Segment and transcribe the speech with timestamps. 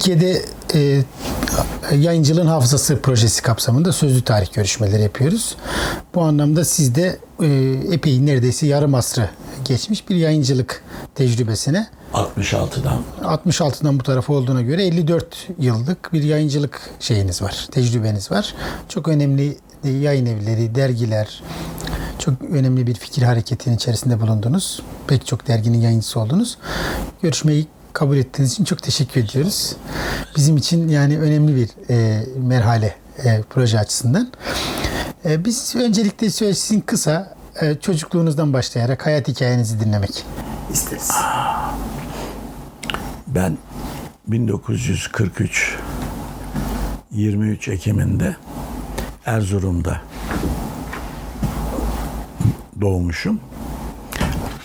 [0.00, 0.42] Türkiye'de
[0.74, 1.02] e,
[1.96, 5.56] yayıncılığın hafızası projesi kapsamında sözlü tarih görüşmeleri yapıyoruz.
[6.14, 7.46] Bu anlamda siz de e,
[7.92, 9.30] epey neredeyse yarım asrı
[9.64, 17.42] geçmiş bir yayıncılık tecrübesine 66'dan 66'dan bu tarafa olduğuna göre 54 yıllık bir yayıncılık şeyiniz
[17.42, 18.54] var, tecrübeniz var.
[18.88, 21.42] Çok önemli yayın evleri, dergiler,
[22.18, 24.82] çok önemli bir fikir hareketinin içerisinde bulundunuz.
[25.06, 26.58] Pek çok derginin yayıncısı oldunuz.
[27.22, 29.76] Görüşmeyi kabul ettiğiniz için çok teşekkür ediyoruz.
[30.36, 34.32] Bizim için yani önemli bir e, merhale e, proje açısından.
[35.24, 40.24] E, biz öncelikle sizin kısa e, çocukluğunuzdan başlayarak hayat hikayenizi dinlemek
[40.72, 41.10] isteriz.
[43.26, 43.58] ben
[44.26, 45.76] 1943
[47.12, 48.36] 23 Ekim'inde
[49.26, 50.00] Erzurum'da
[52.80, 53.40] doğmuşum.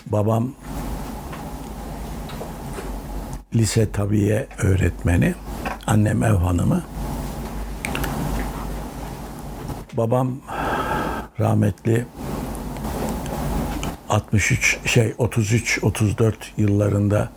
[0.05, 0.51] Babam
[3.55, 5.35] lise tabiye öğretmeni,
[5.87, 6.83] annem ev hanımı.
[9.93, 10.37] Babam
[11.39, 12.05] rahmetli
[14.09, 17.29] 63 şey 33 34 yıllarında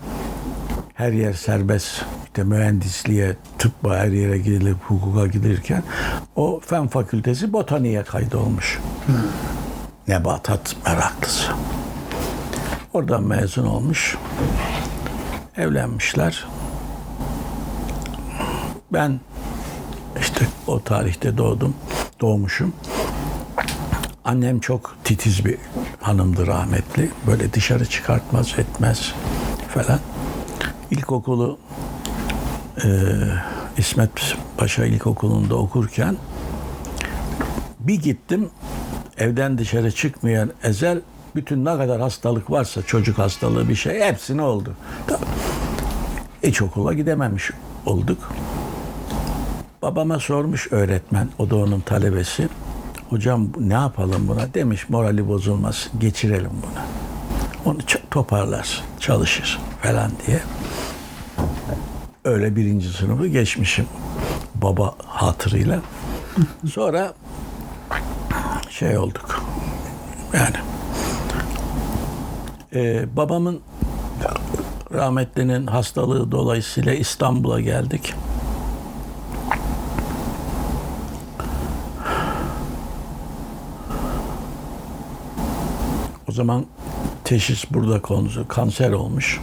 [0.95, 5.83] her yer serbest işte mühendisliğe, tıbba her yere gidilip hukuka gidilirken
[6.37, 8.79] o fen fakültesi botaniğe kaydolmuş.
[10.09, 11.53] Nebatat meraklısı.
[12.93, 14.17] Oradan mezun olmuş.
[15.59, 16.45] Evlenmişler.
[18.93, 19.21] Ben
[20.21, 21.75] işte o tarihte doğdum,
[22.21, 22.73] doğmuşum.
[24.25, 25.59] Annem çok titiz bir
[26.01, 27.11] hanımdı rahmetli.
[27.27, 29.15] Böyle dışarı çıkartmaz etmez
[29.75, 30.01] falan.
[30.91, 31.59] İlkokulu
[32.85, 32.89] e,
[33.79, 36.17] İsmet Paşa İlkokulu'nda okurken
[37.81, 38.51] bir gittim
[39.19, 41.01] evden dışarı çıkmayan Ezel
[41.39, 44.73] bütün ne kadar hastalık varsa çocuk hastalığı bir şey hepsine oldu.
[46.43, 47.51] Hiç okula gidememiş
[47.87, 48.33] olduk.
[49.83, 52.49] Babama sormuş öğretmen, o da onun talebesi.
[53.11, 54.55] Hocam ne yapalım buna?
[54.55, 56.83] Demiş morali bozulmaz, geçirelim bunu.
[57.65, 57.79] Onu
[58.11, 60.41] toparlar, çalışır falan diye.
[62.25, 63.87] Öyle birinci sınıfı geçmişim
[64.55, 65.81] baba hatırıyla.
[66.73, 67.13] Sonra
[68.71, 69.43] şey olduk.
[70.35, 70.57] Yani
[72.75, 73.61] e, babamın
[74.93, 78.15] rahmetlinin hastalığı dolayısıyla İstanbul'a geldik.
[86.29, 86.67] O zaman
[87.25, 89.41] teşhis burada konusu kanser olmuş.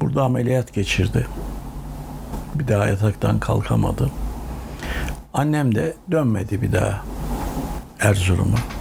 [0.00, 1.26] Burada ameliyat geçirdi.
[2.54, 4.10] Bir daha yataktan kalkamadı.
[5.34, 7.04] Annem de dönmedi bir daha
[8.00, 8.79] Erzurum'a.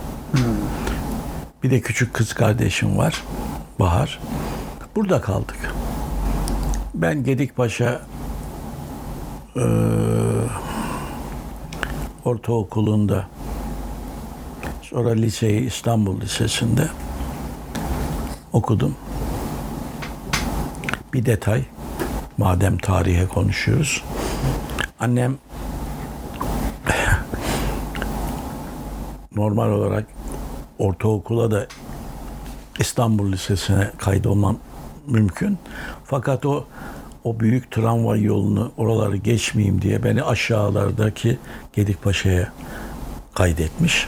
[1.63, 3.23] Bir de küçük kız kardeşim var.
[3.79, 4.19] Bahar.
[4.95, 5.73] Burada kaldık.
[6.93, 8.01] Ben Gedikpaşa
[9.55, 9.63] eee
[12.25, 13.27] ortaokulunda
[14.81, 16.87] sonra liseyi İstanbul Lisesi'nde
[18.53, 18.95] okudum.
[21.13, 21.63] Bir detay,
[22.37, 24.03] madem tarihe konuşuyoruz.
[24.99, 25.37] Annem
[29.39, 30.05] normal olarak
[30.79, 31.67] ortaokula da
[32.79, 34.57] İstanbul Lisesi'ne kaydolmam
[35.07, 35.57] mümkün.
[36.05, 36.65] Fakat o
[37.23, 41.39] o büyük tramvay yolunu oraları geçmeyeyim diye beni aşağılardaki
[41.73, 42.53] Gedikpaşa'ya
[43.33, 44.07] kaydetmiş.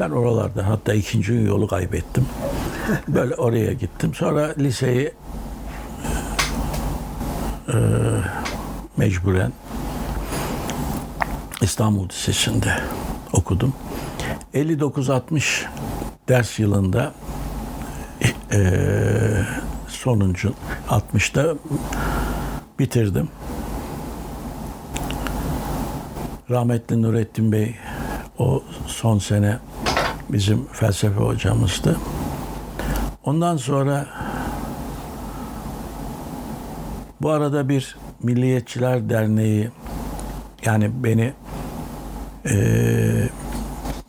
[0.00, 2.26] Ben oralarda hatta ikinci yolu kaybettim.
[3.08, 4.14] Böyle oraya gittim.
[4.14, 5.12] Sonra liseyi
[7.68, 7.76] e,
[8.96, 9.52] mecburen
[11.60, 12.80] İstanbul Lisesi'nde
[13.32, 13.74] okudum.
[14.54, 15.64] 59-60
[16.28, 17.14] ders yılında
[18.52, 18.60] e,
[19.88, 20.54] sonuncu
[20.88, 21.54] 60'da
[22.78, 23.28] bitirdim.
[26.50, 27.74] Rahmetli Nurettin Bey
[28.38, 29.58] o son sene
[30.28, 31.96] bizim felsefe hocamızdı.
[33.24, 34.06] Ondan sonra
[37.22, 39.70] bu arada bir Milliyetçiler Derneği
[40.64, 41.32] yani beni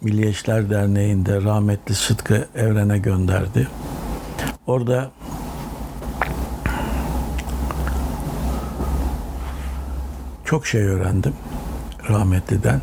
[0.05, 3.67] e, Milliyetçiler Derneği'nde rahmetli Sıtkı Evren'e gönderdi.
[4.67, 5.11] Orada
[10.45, 11.33] çok şey öğrendim
[12.09, 12.81] rahmetliden.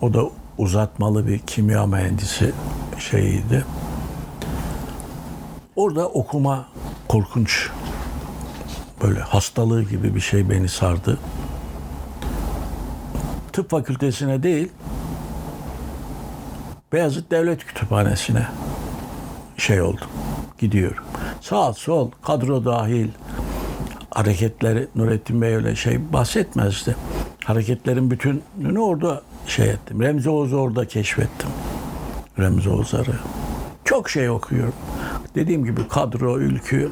[0.00, 0.24] O da
[0.58, 2.52] uzatmalı bir kimya mühendisi
[2.98, 3.64] şeyiydi.
[5.76, 6.68] Orada okuma
[7.08, 7.70] korkunç
[9.02, 11.18] böyle hastalığı gibi bir şey beni sardı.
[13.52, 14.68] Tıp fakültesine değil,
[16.94, 18.46] Beyazıt Devlet Kütüphanesi'ne
[19.56, 20.08] şey oldum.
[20.58, 21.04] Gidiyorum.
[21.40, 23.08] Sağ sol, kadro dahil.
[24.10, 26.96] hareketleri Nurettin Bey öyle şey bahsetmezdi.
[27.44, 30.02] Hareketlerin bütününü orada şey ettim.
[30.02, 31.48] Remzi Oğuz'u orada keşfettim.
[32.38, 33.14] Remzi Oğuzar'ı.
[33.84, 34.74] Çok şey okuyorum.
[35.34, 36.90] Dediğim gibi kadro, ülkü.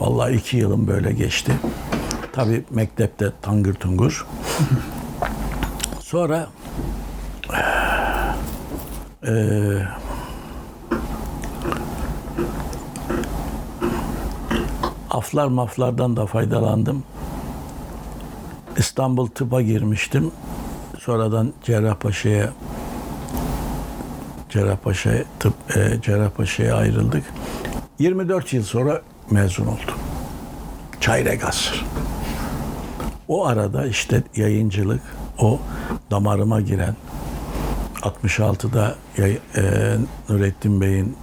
[0.00, 1.52] Vallahi iki yılım böyle geçti.
[2.32, 4.26] Tabii mektepte tangır tungur.
[6.00, 6.48] Sonra
[9.26, 9.88] eee
[15.10, 17.02] aflar maflardan da faydalandım.
[18.76, 20.32] İstanbul Tıp'a girmiştim.
[20.98, 22.52] Sonradan Cerrahpaşa'ya
[24.50, 27.24] Cerrahpaşa tıp e, Cerrahpaşa'ya ayrıldık.
[27.98, 29.94] 24 yıl sonra mezun oldum.
[31.00, 31.84] Çayrek asır.
[33.28, 35.00] O arada işte yayıncılık,
[35.38, 35.60] o
[36.10, 36.96] damarıma giren
[38.06, 39.62] 66'da yay- e,
[40.28, 41.16] Nurettin Bey'in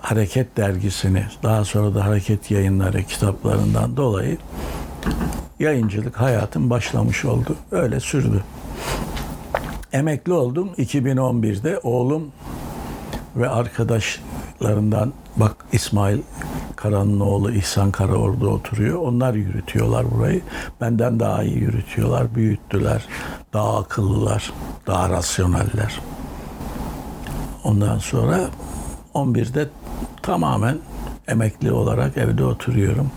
[0.00, 4.38] Hareket dergisini, daha sonra da Hareket yayınları kitaplarından dolayı
[5.58, 7.56] yayıncılık hayatım başlamış oldu.
[7.70, 8.44] Öyle sürdü.
[9.92, 11.78] Emekli oldum 2011'de.
[11.82, 12.28] Oğlum
[13.36, 13.48] ve
[14.56, 16.18] arkadaşlarından bak İsmail
[16.76, 18.98] Kara'nın oğlu İhsan Kara orada oturuyor.
[19.02, 20.42] Onlar yürütüyorlar burayı.
[20.80, 23.04] Benden daha iyi yürütüyorlar, büyüttüler.
[23.52, 24.52] Daha akıllılar,
[24.86, 26.00] daha rasyoneller.
[27.64, 28.48] Ondan sonra
[29.14, 29.68] 11'de
[30.22, 30.78] tamamen
[31.28, 33.10] emekli olarak evde oturuyorum.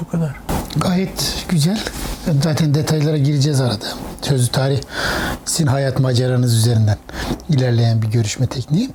[0.00, 0.36] Bu kadar.
[0.76, 1.80] Gayet güzel.
[2.42, 3.84] Zaten detaylara gireceğiz arada.
[4.22, 4.80] Sözlü tarih
[5.44, 6.96] sizin hayat maceranız üzerinden
[7.48, 8.90] ilerleyen bir görüşme tekniği.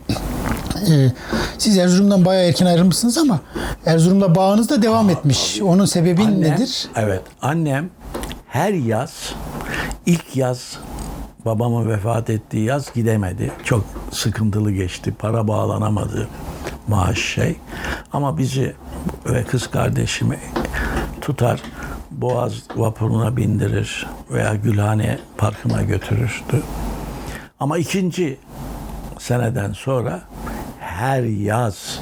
[0.89, 1.11] Ee,
[1.57, 3.39] siz Erzurum'dan bayağı erken ayrılmışsınız ama
[3.85, 5.61] Erzurum'da bağınız da devam etmiş.
[5.61, 6.87] Onun sebebi Annem- nedir?
[6.95, 7.21] Evet.
[7.41, 7.89] Annem
[8.47, 9.11] her yaz,
[10.05, 10.59] ilk yaz
[11.45, 13.51] babamın vefat ettiği yaz gidemedi.
[13.63, 15.13] Çok sıkıntılı geçti.
[15.19, 16.27] Para bağlanamadı.
[16.87, 17.55] Maaş şey.
[18.13, 18.75] Ama bizi
[19.25, 20.39] ve kız kardeşimi
[21.21, 21.61] tutar.
[22.21, 26.63] Boğaz vapuruna bindirir veya Gülhane Parkı'na götürürdü.
[27.59, 28.37] Ama ikinci
[29.19, 30.21] seneden sonra
[30.79, 31.99] her yaz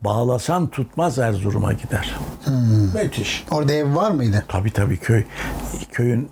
[0.00, 2.14] bağlasan tutmaz Erzurum'a gider.
[2.94, 3.44] Müthiş.
[3.50, 4.44] Orada ev var mıydı?
[4.48, 5.24] Tabii tabii köy.
[5.92, 6.28] Köyün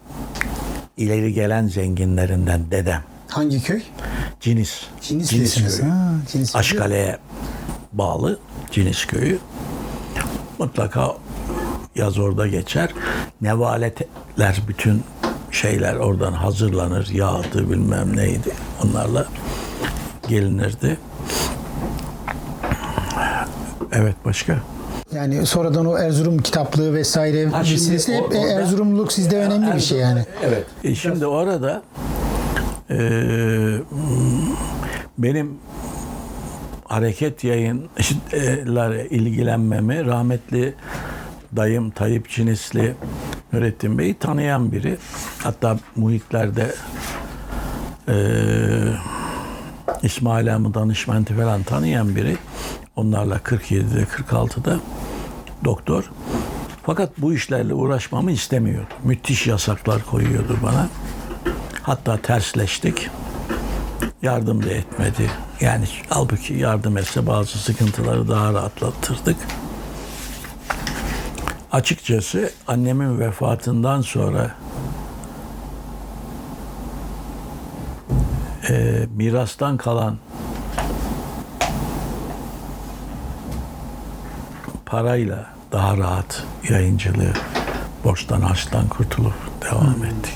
[0.97, 3.03] ileri gelen zenginlerinden dedem.
[3.29, 3.83] Hangi köy?
[4.41, 4.87] Ciniz.
[5.01, 5.81] Cinislisiniz.
[5.81, 5.91] köyü.
[5.91, 6.57] Ha, Cinis.
[6.57, 7.19] Aşkale'ye
[7.93, 8.39] bağlı
[8.71, 9.39] Ciniz köyü.
[10.59, 11.17] Mutlaka
[11.97, 12.91] yaz orada geçer.
[13.41, 15.03] Nevaletler bütün
[15.51, 17.09] şeyler oradan hazırlanır.
[17.13, 18.51] Yağdı bilmem neydi.
[18.85, 19.27] Onlarla
[20.29, 20.99] gelinirdi.
[23.93, 24.57] Evet başka?
[25.15, 29.99] Yani sonradan o Erzurum kitaplığı vesaire Ha, vesilesiyle hep orada- Erzurumluluk sizde önemli bir şey
[29.99, 30.25] yani.
[30.45, 30.67] Evet.
[30.85, 31.83] E şimdi o arada
[32.91, 32.99] e,
[35.19, 35.53] benim
[36.85, 40.75] hareket yayınlarla ilgilenmemi rahmetli
[41.57, 42.95] dayım Tayyip Cinisli
[43.53, 44.97] Nurettin Bey'i tanıyan biri.
[45.43, 46.75] Hatta muhitlerde
[48.09, 48.17] e,
[50.03, 52.37] İsmail Hamı danışmenti falan tanıyan biri.
[52.97, 54.81] Onlarla 47'de 46'da
[55.65, 56.11] doktor.
[56.83, 58.89] Fakat bu işlerle uğraşmamı istemiyordu.
[59.05, 60.89] Müthiş yasaklar koyuyordu bana.
[61.83, 63.11] Hatta tersleştik.
[64.23, 65.31] Yardım da etmedi.
[65.61, 69.37] Yani halbuki yardım etse bazı sıkıntıları daha rahatlatırdık.
[71.75, 74.51] Açıkçası annemin vefatından sonra
[78.69, 80.17] e, mirastan kalan
[84.87, 87.33] parayla daha rahat yayıncılığı
[88.05, 90.35] borçtan harçtan kurtulup devam ettik.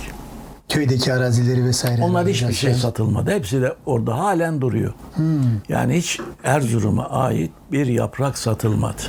[0.68, 2.02] Köydeki arazileri vesaire.
[2.02, 3.30] Onlar hiçbir şey satılmadı.
[3.30, 4.92] Hepsi de orada halen duruyor.
[5.68, 9.02] Yani hiç Erzurum'a ait bir yaprak satılmadı.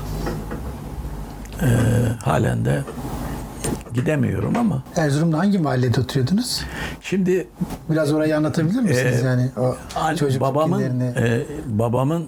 [1.62, 1.66] Ee,
[2.25, 2.82] halen de
[3.94, 6.62] gidemiyorum ama Erzurum'da hangi mahallede oturuyordunuz?
[7.01, 7.48] şimdi
[7.89, 9.75] Biraz orayı anlatabilir misiniz Ee, yani o
[10.16, 11.20] çocukluk babamın günlerini?
[11.20, 12.28] e, babamın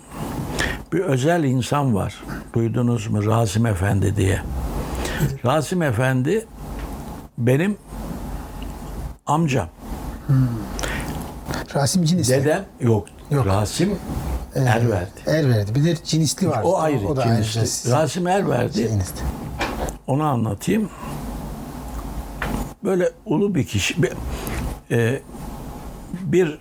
[0.93, 2.23] bir özel insan var.
[2.53, 4.39] Duydunuz mu Rasim Efendi diye.
[5.45, 6.45] Rasim Efendi
[7.37, 7.77] benim
[9.25, 9.67] amcam.
[11.75, 12.33] Rasim Cinisli.
[12.33, 13.07] Dedem yok.
[13.31, 13.45] Yok.
[13.45, 13.89] Rasim
[14.55, 15.09] Erverdi.
[15.27, 15.75] Erverdi.
[15.75, 16.61] Bir de Cinisli var.
[16.63, 17.07] O ayrı.
[17.07, 17.67] O da Cinisli.
[17.67, 18.73] sizin Rasim Erverdi.
[18.73, 19.19] şeyinizdi.
[20.07, 20.89] Onu anlatayım.
[22.83, 24.03] Böyle ulu bir kişi.
[24.03, 24.11] Bir,
[24.91, 25.21] e,
[26.21, 26.59] bir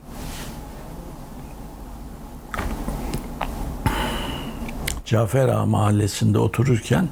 [5.05, 7.09] Cafer Ağa mahallesinde otururken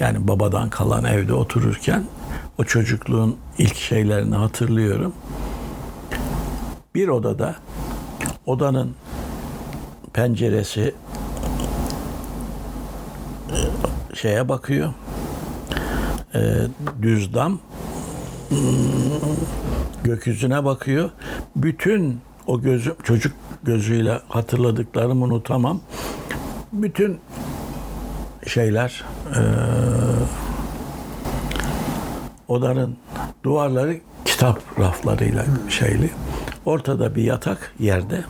[0.00, 2.04] yani babadan kalan evde otururken
[2.58, 5.12] o çocukluğun ilk şeylerini hatırlıyorum.
[6.94, 7.54] Bir odada
[8.46, 8.94] odanın
[10.12, 10.94] penceresi
[14.14, 14.92] şeye bakıyor.
[16.34, 16.40] Ee,
[17.02, 17.60] düz dam
[18.48, 18.58] Hmm,
[20.04, 21.10] gökyüzüne bakıyor.
[21.56, 25.80] Bütün o gözü çocuk gözüyle hatırladıklarımı unutamam.
[26.72, 27.20] Bütün
[28.46, 29.40] şeyler eee
[32.48, 32.96] odanın
[33.44, 36.10] duvarları kitap raflarıyla şeyli.
[36.64, 38.24] Ortada bir yatak yerde.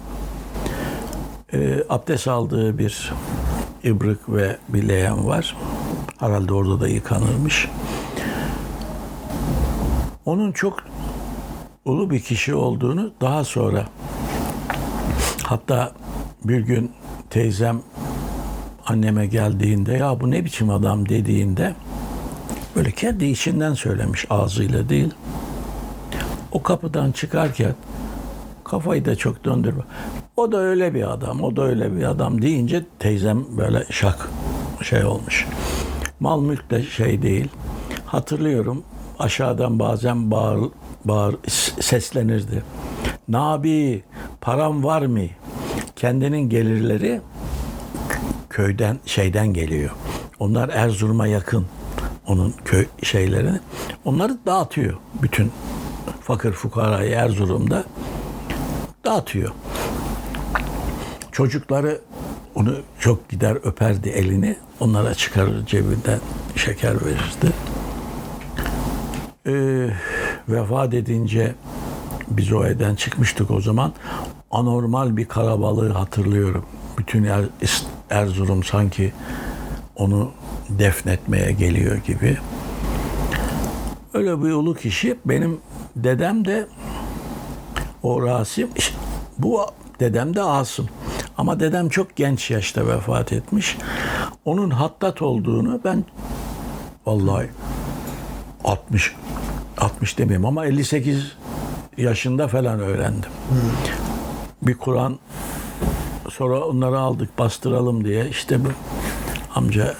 [1.52, 3.12] Eee abdest aldığı bir
[3.84, 5.56] ibrık ve bir leğen var.
[6.18, 7.68] Herhalde orada da yıkanırmış.
[10.24, 10.78] Onun çok
[11.84, 13.86] ulu bir kişi olduğunu daha sonra
[15.42, 15.92] hatta
[16.44, 16.92] bir gün
[17.30, 17.80] teyzem
[18.86, 21.74] anneme geldiğinde ya bu ne biçim adam dediğinde
[22.76, 25.14] böyle kendi içinden söylemiş ağzıyla değil.
[26.52, 27.74] O kapıdan çıkarken
[28.64, 29.82] kafayı da çok döndürme.
[30.40, 34.28] O da öyle bir adam, o da öyle bir adam deyince teyzem böyle şak
[34.82, 35.46] şey olmuş.
[36.20, 37.48] Mal mülk de şey değil.
[38.06, 38.82] Hatırlıyorum
[39.18, 40.60] aşağıdan bazen bağır,
[41.04, 41.36] bağır
[41.80, 42.62] seslenirdi.
[43.28, 44.02] Nabi
[44.40, 45.20] param var mı?
[45.96, 47.20] Kendinin gelirleri
[48.50, 49.90] köyden şeyden geliyor.
[50.38, 51.66] Onlar Erzurum'a yakın
[52.26, 53.60] onun köy şeylerini.
[54.04, 55.52] Onları dağıtıyor bütün
[56.20, 57.84] fakir fukarayı Erzurum'da
[59.04, 59.52] dağıtıyor.
[61.32, 62.00] Çocukları
[62.54, 64.56] onu çok gider öperdi elini.
[64.80, 66.20] Onlara çıkarır cebinden
[66.56, 67.52] şeker verirdi.
[69.46, 69.90] Ee,
[70.48, 71.54] vefat edince
[72.30, 73.92] biz o evden çıkmıştık o zaman.
[74.50, 76.64] Anormal bir karabalığı hatırlıyorum.
[76.98, 77.44] Bütün Er-
[78.10, 79.12] Erzurum sanki
[79.96, 80.30] onu
[80.68, 82.38] defnetmeye geliyor gibi.
[84.14, 85.18] Öyle bir ulu kişi.
[85.24, 85.58] Benim
[85.96, 86.66] dedem de
[88.02, 88.68] o Rasim.
[89.38, 89.66] Bu
[90.00, 90.86] dedem de Asım.
[91.40, 93.76] Ama dedem çok genç yaşta vefat etmiş.
[94.44, 96.04] Onun hattat olduğunu ben
[97.06, 97.50] vallahi
[98.64, 99.14] 60
[99.78, 101.32] 60 demeyeyim ama 58
[101.96, 103.30] yaşında falan öğrendim.
[104.62, 105.18] Bir Kur'an
[106.30, 108.68] sonra onları aldık bastıralım diye işte bu
[109.54, 109.94] amca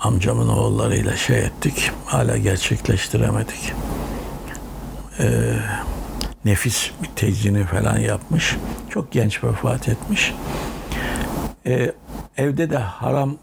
[0.00, 1.90] amcamın oğullarıyla şey ettik.
[2.04, 3.72] Hala gerçekleştiremedik.
[5.18, 5.56] Ee,
[6.46, 8.56] nefis bir tecini falan yapmış.
[8.90, 10.34] Çok genç vefat etmiş.
[11.66, 11.92] Ee,
[12.36, 13.36] evde de haram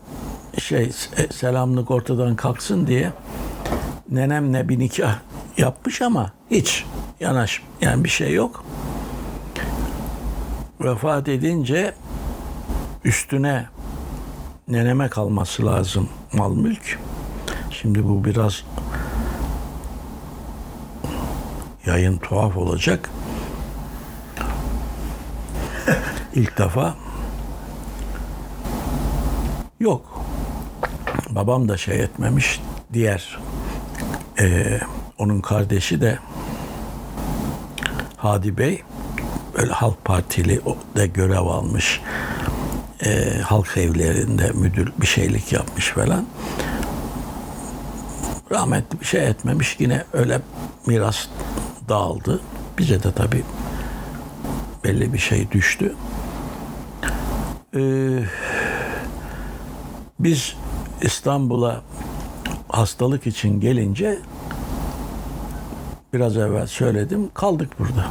[0.60, 0.92] şey
[1.32, 3.12] selamlık ortadan kalksın diye
[4.12, 5.20] nenemle bir nikah
[5.58, 6.86] yapmış ama hiç
[7.20, 8.66] yanaş yani bir şey yok.
[10.82, 11.94] Vefat edince
[13.04, 13.66] üstüne
[14.68, 17.00] neneme kalması lazım mal mülk.
[17.72, 18.64] Şimdi bu biraz
[21.86, 23.10] yayın tuhaf olacak.
[26.34, 26.96] İlk defa
[29.80, 30.22] yok.
[31.30, 32.62] Babam da şey etmemiş.
[32.94, 33.40] Diğer
[34.40, 34.82] eee,
[35.18, 36.20] onun kardeşi de
[38.18, 38.84] Hadi Bey
[39.58, 40.62] böyle Halk Partili
[40.96, 42.02] da görev almış.
[43.06, 46.26] Eee, halk evlerinde müdür bir şeylik yapmış falan.
[48.52, 49.76] Rahmetli bir şey etmemiş.
[49.80, 50.40] Yine öyle
[50.86, 51.28] miras
[51.90, 52.42] dağıldı.
[52.78, 53.44] Bize de tabii
[54.84, 55.96] belli bir şey düştü.
[57.74, 58.24] Eee
[60.20, 60.56] biz
[61.02, 61.82] İstanbul'a
[62.70, 64.20] hastalık için gelince
[66.14, 68.06] biraz evvel söyledim kaldık burada.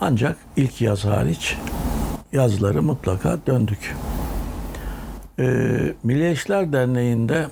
[0.00, 1.56] Ancak ilk yaz hariç
[2.32, 3.96] yazları mutlaka döndük.
[5.38, 5.44] Ee,
[6.02, 7.46] Milli İşler Derneği'nde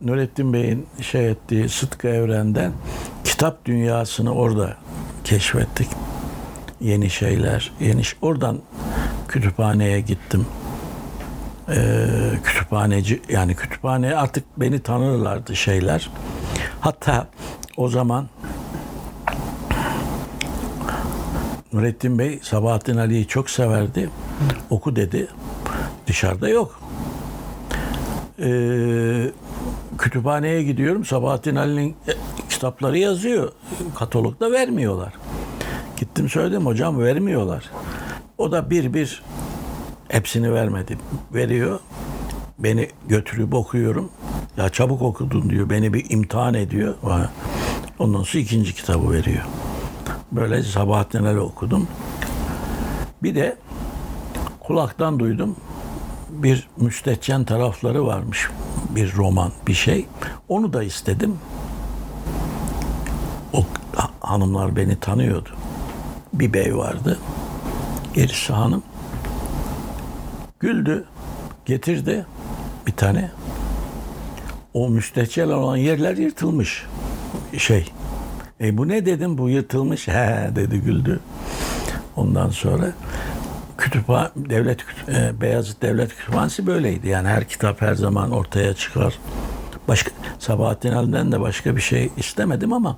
[0.00, 2.72] Nurettin Bey'in şey ettiği Sıtkı Evren'den
[3.24, 4.76] kitap dünyasını orada
[5.24, 5.88] keşfettik.
[6.80, 8.58] Yeni şeyler, yeni oradan
[9.28, 10.46] kütüphaneye gittim
[11.68, 11.76] e,
[12.44, 16.10] kütüphaneci yani kütüphane artık beni tanırlardı şeyler.
[16.80, 17.26] Hatta
[17.76, 18.28] o zaman
[21.72, 24.10] Nurettin Bey Sabahattin Ali'yi çok severdi.
[24.70, 25.28] Oku dedi.
[26.06, 26.80] Dışarıda yok.
[28.38, 29.30] Ee,
[29.98, 31.04] kütüphaneye gidiyorum.
[31.04, 31.96] Sabahattin Ali'nin
[32.64, 33.52] kitapları yazıyor.
[33.94, 35.12] Katalogda vermiyorlar.
[35.96, 37.70] Gittim söyledim hocam vermiyorlar.
[38.38, 39.22] O da bir bir
[40.08, 40.98] hepsini vermedi.
[41.34, 41.80] Veriyor.
[42.58, 44.10] Beni götürüp okuyorum.
[44.56, 45.70] Ya çabuk okudun diyor.
[45.70, 46.94] Beni bir imtihan ediyor.
[47.98, 49.44] Ondan sonra ikinci kitabı veriyor.
[50.32, 51.88] Böyle Sabahattin Ali okudum.
[53.22, 53.56] Bir de
[54.60, 55.56] kulaktan duydum.
[56.30, 58.48] Bir müstehcen tarafları varmış.
[58.90, 60.06] Bir roman, bir şey.
[60.48, 61.38] Onu da istedim.
[63.54, 63.64] O
[64.20, 65.48] hanımlar beni tanıyordu.
[66.32, 67.18] Bir bey vardı.
[68.14, 68.82] Gerisi hanım.
[70.60, 71.04] Güldü,
[71.66, 72.26] getirdi.
[72.86, 73.30] bir tane.
[74.74, 76.86] O müstehcel olan yerler yırtılmış.
[77.58, 77.92] Şey.
[78.60, 80.08] E bu ne dedim bu yırtılmış.
[80.08, 81.20] He dedi güldü.
[82.16, 82.92] Ondan sonra
[83.78, 87.08] kütüphane devlet e, Beyazıt Devlet Kütüphanesi böyleydi.
[87.08, 89.18] Yani her kitap her zaman ortaya çıkar.
[89.88, 92.96] Başka Sabahattin Ali'den de başka bir şey istemedim ama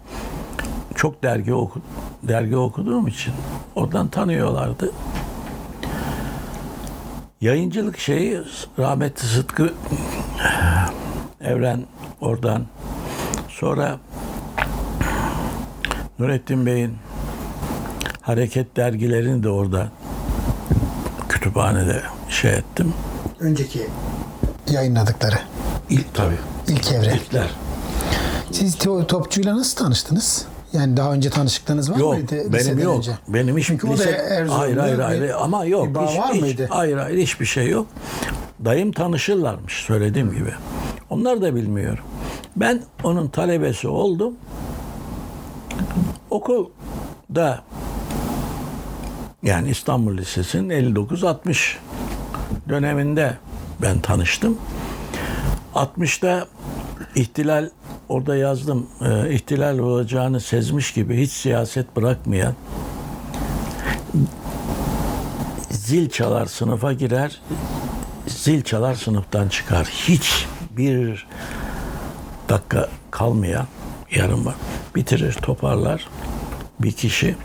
[0.97, 1.81] çok dergi oku,
[2.23, 3.33] dergi okuduğum için
[3.75, 4.93] oradan tanıyorlardı.
[7.41, 8.41] Yayıncılık şeyi
[8.79, 9.75] rahmetli Sıtkı
[11.41, 11.85] Evren
[12.21, 12.67] oradan
[13.49, 13.99] sonra
[16.19, 16.95] Nurettin Bey'in
[18.21, 19.89] hareket dergilerini de orada
[21.29, 22.95] kütüphanede şey ettim.
[23.41, 23.87] Önceki
[24.71, 25.39] yayınladıkları
[25.91, 26.39] İlk tabii.
[26.69, 27.15] ilk evre.
[27.15, 27.51] İlkler.
[28.53, 30.47] Siz to- topçuyla nasıl tanıştınız?
[30.77, 32.53] Yani daha önce tanışıklığınız var Yok mıydı?
[32.53, 32.97] benim yok.
[32.97, 33.13] önce?
[33.29, 36.19] Benim hiç Çünkü o da lise- Erzurum'da hayır hayır hayır ama yok bir bağ hiç,
[36.19, 36.67] var hiç- mıydı?
[36.71, 37.87] hayır hayır hiçbir şey yok.
[38.65, 40.51] Dayım tanışırlarmış söylediğim gibi.
[41.11, 42.03] Onlar da bilmiyor.
[42.57, 44.35] Ben onun talebesi oldum.
[46.31, 47.63] Okulda
[49.43, 51.79] yani İstanbul Lisesi'nin 59-60
[52.69, 53.37] döneminde
[53.83, 54.59] ben tanıştım.
[55.75, 56.47] 60'ta
[57.15, 57.69] ihtilal
[58.09, 58.87] orada yazdım.
[59.01, 62.55] e, ihtilal olacağını sezmiş gibi hiç siyaset bırakmayan
[65.71, 67.41] zil çalar sınıfa girer
[68.27, 69.87] zil çalar sınıftan çıkar.
[69.87, 71.27] Hiç bir
[72.49, 73.67] dakika kalmayan
[74.15, 74.55] yarım var.
[74.95, 76.09] Bitirir, toparlar
[76.81, 77.37] bir kişi.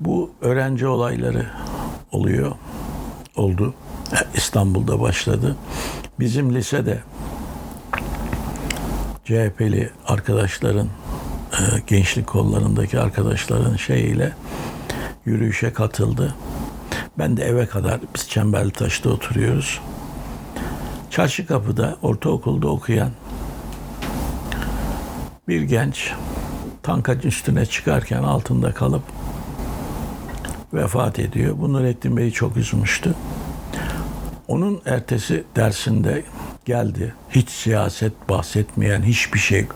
[0.00, 1.46] Bu öğrenci olayları
[2.12, 2.52] oluyor.
[3.36, 3.74] Oldu.
[4.34, 5.56] İstanbul'da başladı.
[6.20, 7.02] Bizim lisede
[9.26, 10.86] CHP'li arkadaşların
[11.52, 14.32] e, gençlik kollarındaki arkadaşların şeyiyle
[15.24, 16.34] yürüyüşe katıldı.
[17.18, 19.80] Ben de eve kadar biz Çemberli Taş'ta oturuyoruz.
[21.10, 23.10] Çarşı kapıda ortaokulda okuyan
[25.48, 26.12] bir genç
[26.82, 29.02] tankacın üstüne çıkarken altında kalıp
[30.74, 31.56] vefat ediyor.
[31.58, 33.14] Bu Nurettin Bey'i çok üzmüştü.
[34.48, 36.24] Onun ertesi dersinde
[36.66, 37.14] geldi.
[37.30, 39.66] Hiç siyaset bahsetmeyen hiçbir şey.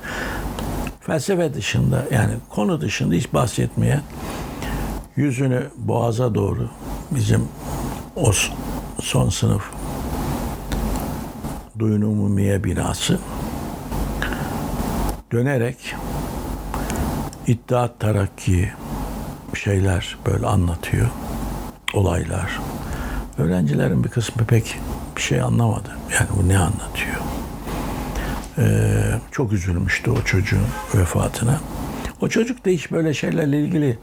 [1.00, 4.02] Felsefe dışında yani konu dışında hiç bahsetmeyen
[5.16, 6.70] yüzünü boğaza doğru
[7.10, 7.48] bizim
[8.16, 8.32] o
[9.02, 9.62] son sınıf
[11.78, 13.18] Duyun Umumiye binası
[15.32, 15.94] dönerek
[17.46, 18.72] İttihat Terakki
[19.54, 21.08] şeyler böyle anlatıyor.
[21.94, 22.60] Olaylar.
[23.38, 24.78] Öğrencilerin bir kısmı pek
[25.20, 25.88] bir şey anlamadı.
[26.12, 27.16] Yani bu ne anlatıyor?
[28.58, 31.60] Ee, çok üzülmüştü o çocuğun vefatına.
[32.20, 33.98] O çocuk da hiç böyle şeylerle ilgili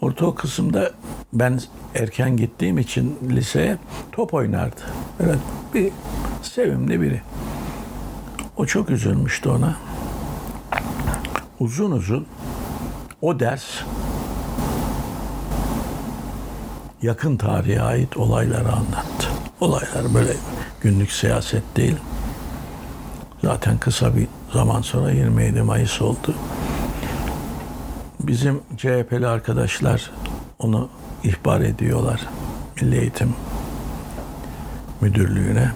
[0.00, 0.90] orta kısımda
[1.32, 1.60] ben
[1.94, 3.78] erken gittiğim için liseye
[4.12, 4.80] top oynardı.
[5.20, 5.38] Böyle
[5.74, 5.92] bir
[6.42, 7.20] sevimli biri.
[8.56, 9.76] O çok üzülmüştü ona.
[11.60, 12.26] Uzun uzun
[13.22, 13.64] o ders
[17.02, 19.35] yakın tarihe ait olayları anlattı.
[19.60, 20.32] Olaylar böyle
[20.80, 21.96] günlük siyaset değil.
[23.44, 26.34] Zaten kısa bir zaman sonra 27 Mayıs oldu.
[28.20, 30.10] Bizim CHP'li arkadaşlar
[30.58, 30.88] onu
[31.24, 32.20] ihbar ediyorlar
[32.76, 33.34] Milli Eğitim
[35.00, 35.70] Müdürlüğü'ne.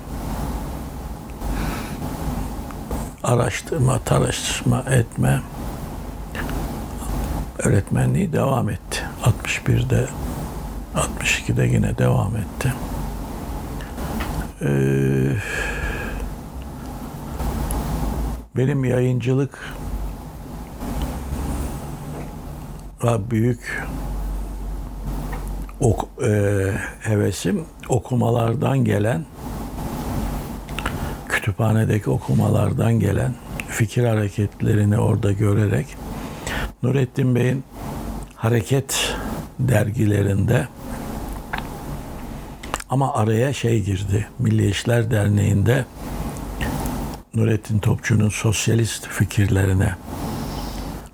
[3.23, 5.40] Araştırma, taraştırma etme
[7.59, 9.03] öğretmenliği devam etti.
[9.25, 10.09] 61'de
[10.95, 12.75] 62'de yine devam etti.
[14.62, 15.37] Ee,
[18.57, 19.59] benim yayıncılık
[23.31, 23.87] büyük
[25.81, 26.29] ok, e,
[27.01, 29.25] hevesim okumalardan gelen
[31.29, 33.35] kütüphanedeki okumalardan gelen
[33.68, 35.87] fikir hareketlerini orada görerek
[36.83, 37.64] Nurettin Bey'in
[38.37, 39.16] hareket
[39.59, 40.68] dergilerinde
[42.90, 44.29] ama araya şey girdi.
[44.38, 45.85] Milli İşler Derneği'nde
[47.35, 49.94] Nurettin Topçu'nun sosyalist fikirlerine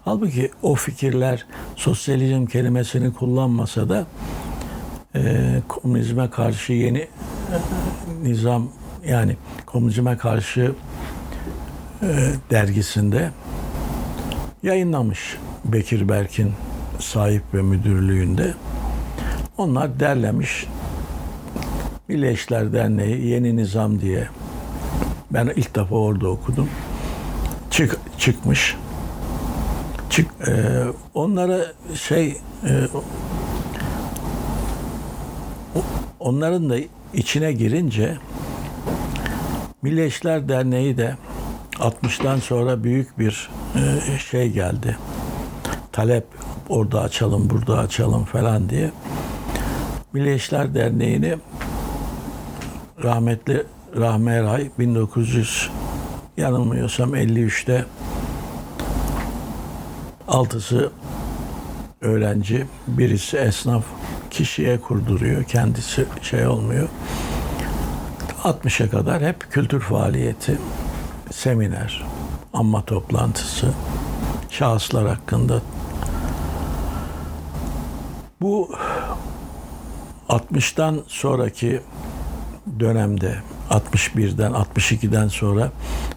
[0.06, 4.06] Halbuki o fikirler sosyalizm kelimesini kullanmasa da
[5.14, 5.20] e,
[5.68, 7.08] komünizme karşı yeni e,
[8.22, 8.68] nizam
[9.06, 9.36] yani
[9.66, 10.72] komünizme karşı
[12.02, 12.06] e,
[12.50, 13.30] dergisinde
[14.62, 16.52] yayınlamış Bekir Berk'in
[16.98, 18.54] sahip ve müdürlüğünde.
[19.58, 20.66] Onlar derlemiş.
[22.08, 24.28] Milli İşler Derneği Yeni Nizam diye.
[25.30, 26.70] Ben ilk defa orada okudum.
[27.70, 28.76] Çık, çıkmış.
[30.10, 30.52] Çık, e,
[31.14, 31.60] onlara
[31.94, 32.70] şey e,
[36.20, 36.76] onların da
[37.14, 38.16] içine girince
[39.82, 41.16] Milli İşler Derneği de
[41.72, 44.96] 60'tan sonra büyük bir e, şey geldi.
[45.92, 46.26] Talep
[46.68, 48.90] orada açalım, burada açalım falan diye.
[50.12, 51.36] Milli İşler Derneği'ni
[53.02, 55.70] rahmetli Rahmi Eray 1900
[56.36, 57.84] yanılmıyorsam 53'te
[60.28, 60.90] altısı
[62.00, 63.84] öğrenci, birisi esnaf
[64.30, 65.44] kişiye kurduruyor.
[65.44, 66.88] Kendisi şey olmuyor.
[68.44, 70.58] 60'a kadar hep kültür faaliyeti,
[71.32, 72.04] seminer,
[72.52, 73.72] amma toplantısı,
[74.50, 75.62] şahıslar hakkında.
[78.40, 78.70] Bu
[80.28, 81.80] 60'tan sonraki
[82.80, 83.38] dönemde
[83.70, 85.72] 61'den 62'den sonra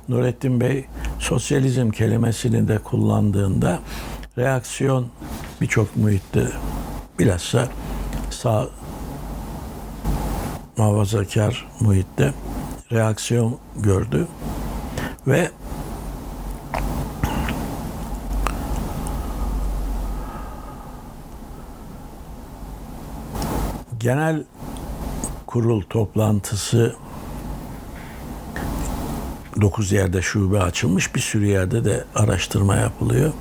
[0.09, 0.85] Nurettin Bey
[1.19, 3.79] sosyalizm kelimesini de kullandığında
[4.37, 5.07] reaksiyon
[5.61, 6.47] birçok muhitte
[7.19, 7.67] bilhassa
[8.29, 8.69] sağ
[10.77, 12.33] muhafazakar muhitte
[12.91, 14.27] reaksiyon gördü
[15.27, 15.51] ve
[23.99, 24.43] genel
[25.49, 26.95] kurul toplantısı
[29.61, 31.15] 9 yerde şube açılmış.
[31.15, 33.33] Bir sürü yerde de araştırma yapılıyor.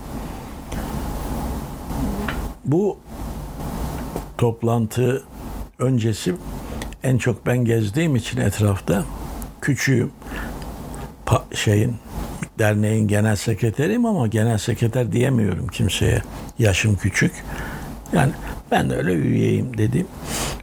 [2.65, 2.99] Bu
[4.39, 5.23] toplantı
[5.79, 6.35] öncesi
[7.03, 9.05] en çok ben gezdiğim için etrafta
[9.61, 10.11] küçüğüm.
[11.55, 11.97] Şeyin
[12.59, 16.23] derneğin genel sekreteriyim ama genel sekreter diyemiyorum kimseye.
[16.59, 17.45] Yaşım küçük.
[18.13, 18.33] Yani
[18.71, 20.07] ben de öyle üyeyim dedim.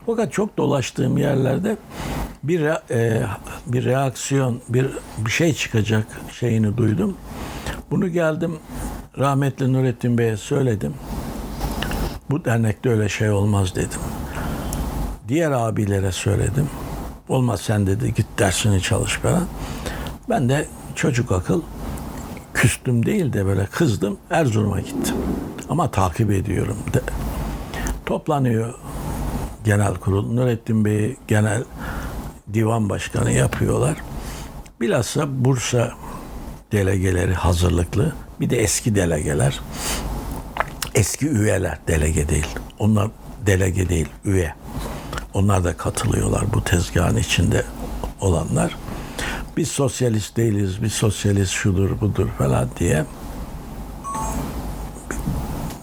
[0.06, 1.78] Fakat çok dolaştığım yerlerde
[2.44, 3.28] bir e,
[3.66, 4.88] bir reaksiyon, bir
[5.18, 6.08] bir şey çıkacak
[6.40, 7.18] şeyini duydum.
[7.92, 8.58] Bunu geldim
[9.18, 10.94] rahmetli Nurettin Bey'e söyledim.
[12.32, 14.00] Bu dernekte öyle şey olmaz dedim.
[15.28, 16.70] Diğer abilere söyledim.
[17.30, 19.44] Olmaz sen dedi git dersini çalış falan.
[20.30, 21.62] Ben de çocuk akıl
[22.54, 25.16] küstüm değil de böyle kızdım Erzurum'a gittim.
[25.70, 27.02] Ama takip ediyorum de.
[28.06, 28.74] Toplanıyor
[29.66, 30.34] genel kurul.
[30.34, 31.64] Nurettin Bey'i genel
[32.54, 33.98] divan başkanı yapıyorlar.
[34.82, 35.92] Bilhassa Bursa
[36.72, 38.14] delegeleri hazırlıklı.
[38.40, 39.60] Bir de eski delegeler.
[40.96, 42.48] Eski üyeler delege değil.
[42.80, 43.10] Onlar
[43.46, 44.56] delege değil, üye.
[45.34, 47.64] Onlar da katılıyorlar bu tezgahın içinde
[48.22, 48.76] olanlar.
[49.58, 53.06] Biz sosyalist değiliz, biz sosyalist şudur budur falan diye.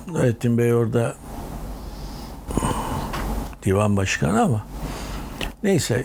[0.06, 1.14] Nurettin Bey orada
[3.62, 4.64] divan başkanı ama
[5.62, 6.04] neyse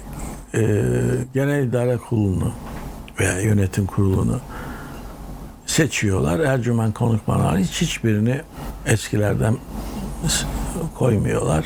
[0.53, 0.59] e,
[1.33, 2.51] genel idare kurulunu
[3.19, 4.39] veya yönetim kurulunu
[5.65, 6.39] seçiyorlar.
[6.39, 8.41] Ercümen Konukman hariç hiçbirini
[8.85, 9.57] eskilerden
[10.95, 11.65] koymuyorlar.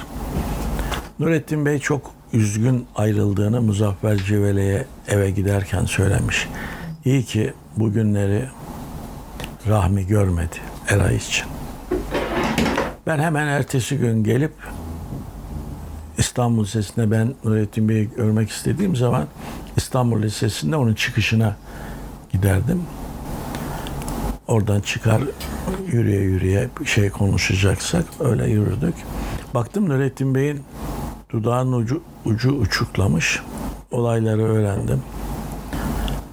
[1.19, 6.47] Nurettin Bey çok üzgün ayrıldığını Muzaffer Civele'ye eve giderken söylemiş.
[7.05, 8.45] İyi ki bugünleri
[9.67, 10.55] Rahmi görmedi
[10.89, 11.45] Eray için.
[13.07, 14.53] Ben hemen ertesi gün gelip
[16.21, 19.27] İstanbul Lisesi'nde ben Nurettin Bey'i görmek istediğim zaman
[19.77, 21.55] İstanbul Lisesi'nde onun çıkışına
[22.31, 22.83] giderdim.
[24.47, 25.21] Oradan çıkar
[25.87, 28.93] yürüye yürüye bir şey konuşacaksak öyle yürüdük.
[29.53, 30.63] Baktım Nurettin Bey'in
[31.29, 33.39] dudağının ucu, ucu uçuklamış.
[33.91, 35.01] Olayları öğrendim.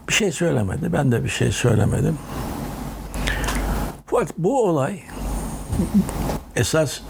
[0.09, 0.92] Bir şey söylemedi.
[0.92, 2.18] Ben de bir şey söylemedim.
[4.07, 5.01] Fakat bu olay
[6.57, 7.01] esas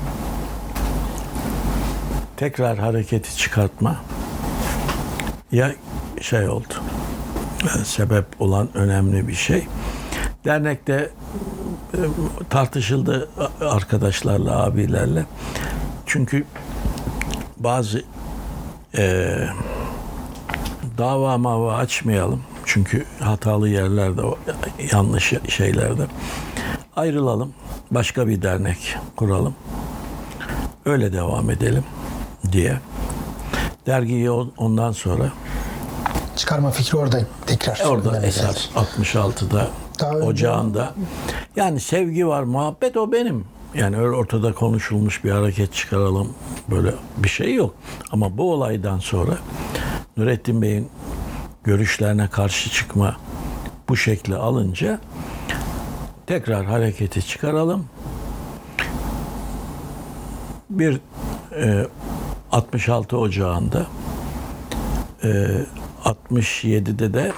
[2.38, 3.96] tekrar hareketi çıkartma
[5.52, 5.72] ya
[6.20, 6.74] şey oldu.
[7.64, 9.66] e, Sebep olan önemli bir şey.
[10.44, 11.10] Dernekte
[11.94, 11.98] e,
[12.50, 13.28] tartışıldı
[13.60, 15.24] arkadaşlarla, abilerle.
[16.06, 16.44] Çünkü
[17.56, 18.02] bazı
[18.98, 19.34] e,
[20.98, 22.42] dava mava açmayalım.
[22.64, 24.22] Çünkü hatalı yerlerde,
[24.92, 26.06] yanlış şeylerde.
[26.96, 27.52] Ayrılalım.
[27.90, 29.54] Başka bir dernek kuralım.
[30.84, 31.84] Öyle devam edelim
[32.52, 32.78] diye.
[33.86, 35.32] Dergiyi ondan sonra
[36.36, 37.80] Çıkarma fikri orada tekrar.
[37.86, 38.86] orada gündeme esas geldi.
[39.02, 39.68] 66'da
[40.00, 40.94] Daha ocağında.
[41.56, 43.44] Yani sevgi var, muhabbet o benim.
[43.74, 46.32] Yani öyle ortada konuşulmuş bir hareket çıkaralım
[46.70, 47.74] böyle bir şey yok.
[48.12, 49.32] Ama bu olaydan sonra
[50.16, 50.88] Nurettin Bey'in
[51.64, 53.16] görüşlerine karşı çıkma
[53.88, 54.98] bu şekli alınca
[56.26, 57.86] tekrar hareketi çıkaralım.
[60.70, 61.00] Bir
[61.56, 61.86] e,
[62.52, 63.86] 66 Ocağı'nda
[65.24, 65.28] e,
[66.04, 67.32] 67'de de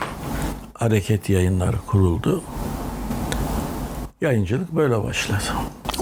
[0.75, 2.42] hareket yayınları kuruldu.
[4.20, 5.42] Yayıncılık böyle başladı.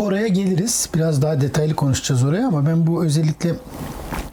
[0.01, 0.90] Oraya geliriz.
[0.94, 3.55] Biraz daha detaylı konuşacağız oraya ama ben bu özellikle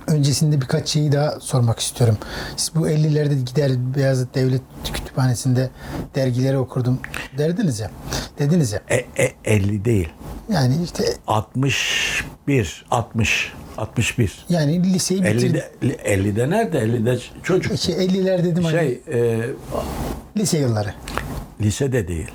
[0.07, 2.17] öncesinde birkaç şeyi daha sormak istiyorum.
[2.57, 4.61] Siz bu 50'lerde gider Beyazıt Devlet
[4.93, 5.69] Kütüphanesi'nde
[6.15, 6.99] dergileri okurdum
[7.37, 7.91] derdiniz ya.
[8.39, 8.81] Dediniz ya.
[8.89, 10.09] E, e, 50 değil.
[10.49, 14.45] Yani işte 61, 60, 61.
[14.49, 15.61] yani liseyi bitirdim.
[15.81, 16.77] 50'de, 50'de nerede?
[16.79, 17.77] 50'de çocuk.
[17.79, 19.39] Şey, 50'ler dedim hani Şey, e,
[20.37, 20.93] lise yılları.
[21.61, 22.31] lisede değil.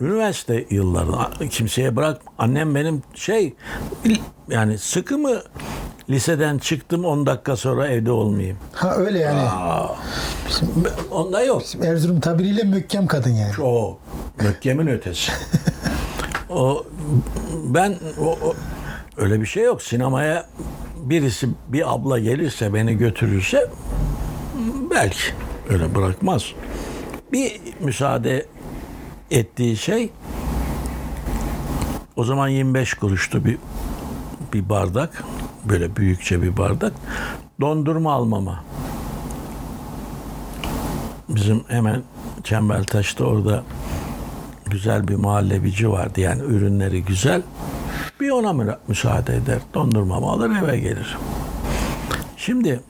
[0.00, 1.48] Üniversite yılları.
[1.48, 2.20] Kimseye bırak.
[2.38, 3.54] Annem benim şey
[4.48, 5.42] yani sıkı mı
[6.10, 8.56] liseden çıktım 10 dakika sonra evde olmayayım.
[8.72, 9.48] Ha öyle yani.
[11.10, 11.62] Onda yok.
[11.82, 13.52] Erzurum tabiriyle mökkem kadın yani.
[13.62, 13.98] O
[14.42, 15.32] Mökkem'in ötesi.
[16.50, 16.84] o
[17.64, 18.54] ben o, o-
[19.16, 19.82] öyle bir şey yok.
[19.82, 20.46] Sinemaya
[20.96, 23.70] birisi bir abla gelirse beni götürürse
[24.90, 25.18] belki
[25.68, 26.44] öyle bırakmaz.
[27.32, 28.46] Bir müsaade
[29.30, 30.10] ettiği şey
[32.16, 33.58] o zaman 25 kuruştu bir
[34.52, 35.24] bir bardak
[35.68, 36.92] böyle büyükçe bir bardak
[37.60, 38.64] dondurma almama.
[41.28, 42.02] Bizim hemen
[42.44, 43.62] Çembertaş'ta orada
[44.70, 46.20] güzel bir muhallebici vardı.
[46.20, 47.42] Yani ürünleri güzel.
[48.20, 49.58] Bir ona mü- müsaade eder.
[49.74, 51.16] Dondurmamı alır eve gelir.
[52.36, 52.80] Şimdi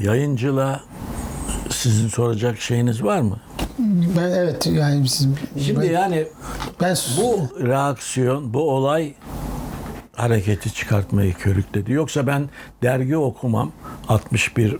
[0.00, 0.80] yayıncılığa
[1.70, 3.36] sizin soracak şeyiniz var mı?
[4.18, 5.28] Ben evet yani siz,
[5.66, 6.26] Şimdi ben, yani
[6.80, 9.14] ben bu reaksiyon, bu olay
[10.16, 11.92] hareketi çıkartmayı körükledi.
[11.92, 12.50] Yoksa ben
[12.82, 13.72] dergi okumam
[14.08, 14.76] 61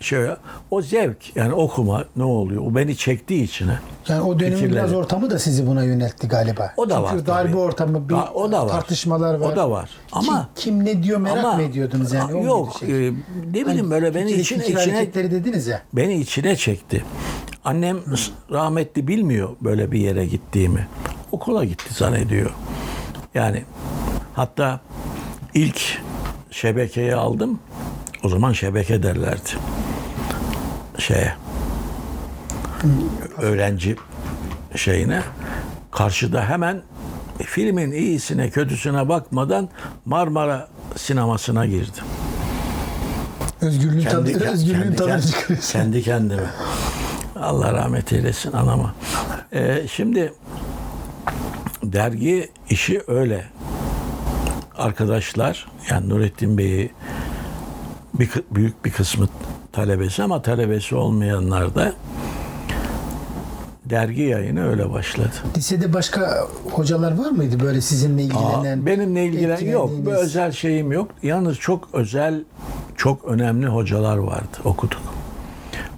[0.00, 0.26] şey
[0.70, 2.62] o zevk yani okuma ne oluyor?
[2.66, 3.78] O beni çektiği içine.
[4.08, 4.76] yani o dönemin fikirleri.
[4.76, 6.72] biraz ortamı da sizi buna yöneltti galiba.
[6.76, 7.60] O da Çünkü var darbe tabii.
[7.60, 8.72] ortamı, bir o da var.
[8.72, 9.52] tartışmalar var.
[9.52, 9.90] O da var.
[10.12, 12.34] Ama kim, kim ne diyor merak ama mı ediyordunuz yani?
[12.34, 13.08] O yok şey?
[13.08, 13.12] e,
[13.52, 15.82] ne bileyim böyle beni içine içine dediniz ya.
[15.92, 17.04] beni içine çekti.
[17.64, 17.98] Annem
[18.50, 20.88] rahmetli bilmiyor böyle bir yere gittiğimi.
[21.32, 22.50] Okula gitti zannediyor.
[23.34, 23.64] Yani
[24.34, 24.80] hatta
[25.54, 25.98] ilk
[26.50, 27.58] şebekeyi aldım.
[28.24, 29.50] O zaman şebeke derlerdi.
[30.98, 31.34] Şeye.
[33.38, 33.96] Öğrenci
[34.76, 35.22] şeyine.
[35.90, 36.82] Karşıda hemen
[37.44, 39.68] filmin iyisine kötüsüne bakmadan
[40.04, 42.04] Marmara sinemasına girdim.
[43.60, 46.46] Özgürlüğün tadı, Kendi, özgürlüğün kendi, kendi, kendi kendime.
[47.40, 48.94] Allah rahmet eylesin anama.
[49.52, 50.32] Ee, şimdi
[51.82, 53.44] dergi işi öyle.
[54.78, 56.90] Arkadaşlar yani Nurettin Bey'i
[58.14, 59.28] bir, büyük bir kısmı
[59.72, 61.92] talebesi ama talebesi olmayanlar da
[63.84, 65.32] dergi yayını öyle başladı.
[65.56, 68.82] Lisede başka hocalar var mıydı böyle sizinle ilgilenen?
[68.82, 69.90] Aa, benimle ilgilen yok.
[70.06, 71.10] Bir özel şeyim yok.
[71.22, 72.44] Yalnız çok özel,
[72.96, 74.56] çok önemli hocalar vardı.
[74.64, 75.02] Okuduk.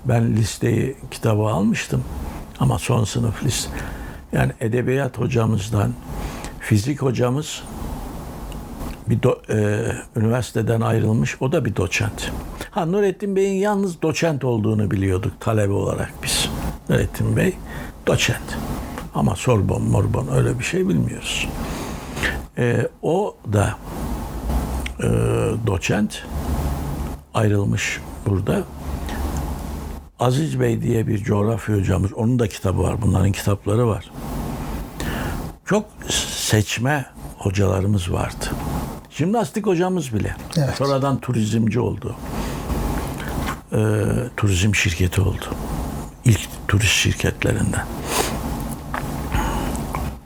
[0.05, 2.05] Ben listeyi kitabı almıştım.
[2.59, 3.71] Ama son sınıf liste.
[4.33, 5.93] Yani edebiyat hocamızdan,
[6.61, 7.63] fizik hocamız
[9.11, 11.37] bir do- e, üniversiteden ayrılmış.
[11.43, 12.31] O da bir doçent.
[12.71, 16.49] Ha Nurettin Bey'in yalnız doçent olduğunu biliyorduk talebe olarak biz.
[16.89, 17.55] Nurettin Bey
[18.07, 18.57] doçent.
[19.15, 21.49] Ama Sorbon, Morbon öyle bir şey bilmiyoruz.
[22.59, 23.75] E, o da
[25.01, 25.07] e,
[25.67, 26.23] doçent
[27.35, 28.63] ayrılmış burada.
[30.19, 32.13] Aziz Bey diye bir coğrafya hocamız.
[32.13, 33.03] Onun da kitabı var.
[33.03, 34.11] Bunların kitapları var.
[35.65, 35.85] Çok
[36.31, 37.07] seçme
[37.39, 38.47] hocalarımız vardı.
[39.17, 40.37] Jimnastik hocamız bile.
[40.59, 40.75] Evet.
[40.75, 42.17] Sonradan turizmci oldu.
[43.73, 43.79] Ee,
[44.37, 45.45] turizm şirketi oldu.
[46.25, 47.87] İlk turist şirketlerinden.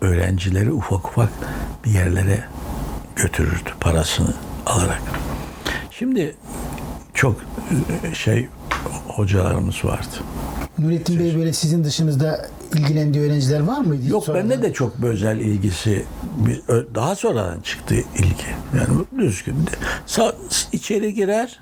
[0.01, 1.29] Öğrencileri ufak ufak
[1.85, 2.45] bir yerlere
[3.17, 4.35] götürürdü parasını
[4.67, 5.03] alarak.
[5.91, 6.37] Şimdi
[7.15, 7.37] çok
[8.11, 8.49] e, şey
[9.09, 10.17] hocalarımız vardı.
[10.79, 14.09] Nurettin Bey böyle sizin dışınızda ilgilendiği öğrenciler var mıydı?
[14.09, 14.51] Yok sonradan?
[14.51, 16.05] bende de çok bir özel ilgisi
[16.95, 18.47] daha sonradan çıktı ilgi.
[18.79, 19.57] Yani düzgün.
[20.07, 20.35] Sa-
[20.73, 21.61] içeri girer.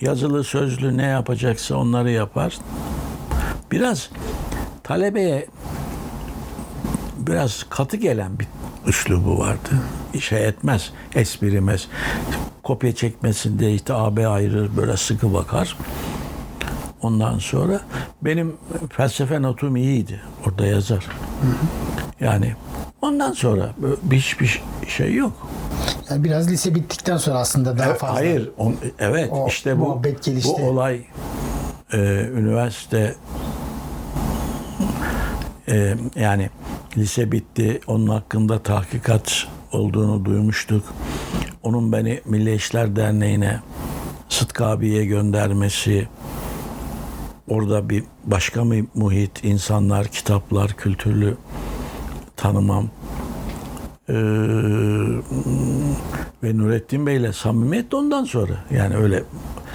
[0.00, 2.58] Yazılı sözlü ne yapacaksa onları yapar.
[3.72, 4.10] Biraz
[4.82, 5.46] talebeye
[7.18, 8.46] biraz katı gelen bir
[8.86, 9.68] üslubu vardı.
[10.20, 11.88] Şey etmez, esprimez.
[12.62, 15.76] Kopya çekmesinde işte AB ayırır, böyle sıkı bakar.
[17.04, 17.80] Ondan sonra
[18.22, 18.56] benim
[18.90, 20.20] felsefe notum iyiydi.
[20.46, 21.06] Orada yazar.
[22.20, 22.54] Yani
[23.02, 23.70] ondan sonra
[24.12, 25.48] hiçbir şey yok.
[26.10, 28.14] Yani biraz lise bittikten sonra aslında daha fazla.
[28.14, 28.50] Hayır.
[28.58, 30.02] on- evet O işte bu
[30.44, 31.00] bu olay
[31.92, 31.98] e,
[32.34, 33.14] üniversite
[35.68, 36.50] e, yani
[36.96, 37.80] lise bitti.
[37.86, 40.84] Onun hakkında tahkikat olduğunu duymuştuk.
[41.62, 43.60] Onun beni Milli İşler Derneği'ne
[44.28, 46.08] Sıtkı abiye göndermesi
[47.48, 51.36] orada bir başka bir muhit, insanlar, kitaplar, kültürlü
[52.36, 52.88] tanımam.
[54.08, 54.14] Ee,
[56.42, 58.52] ve Nurettin Bey'le samimiyet ondan sonra.
[58.70, 59.22] Yani öyle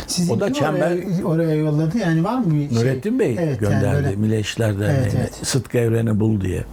[0.08, 2.78] Sizi O da çember- oraya, oraya yolladı yani var mı bir şey?
[2.78, 5.02] Nurettin Bey Evet, yani gönderdi böyle- Milli İşler Derneği'ne.
[5.02, 5.40] Evet, evet.
[5.48, 6.64] Sıtkı Evren'i bul diye.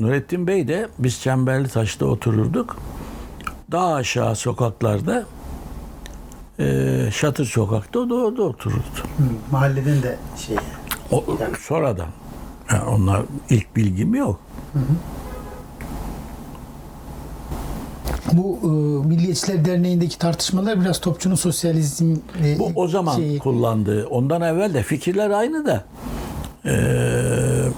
[0.00, 2.76] Nurettin Bey de biz Çemberli Taş'ta otururduk.
[3.72, 5.24] Daha aşağı sokaklarda
[6.58, 8.78] e, Şatır Sokak'ta orada otururdu.
[9.18, 10.16] Hı, mahalleden de
[10.46, 10.56] şey.
[11.12, 11.24] O,
[11.60, 12.08] sonradan.
[12.72, 14.40] Yani onlar ilk bilgim yok.
[18.32, 18.66] Bu e,
[19.08, 24.06] Milliyetçiler Derneği'ndeki tartışmalar biraz Topçu'nun sosyalizm e, Bu o zaman şeyi- kullandığı.
[24.06, 25.84] Ondan evvel de fikirler aynı da.
[26.64, 27.68] Ee,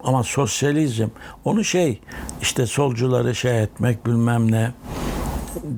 [0.00, 1.08] ama sosyalizm
[1.44, 2.00] onu şey
[2.42, 4.72] işte solcuları şey etmek bilmem ne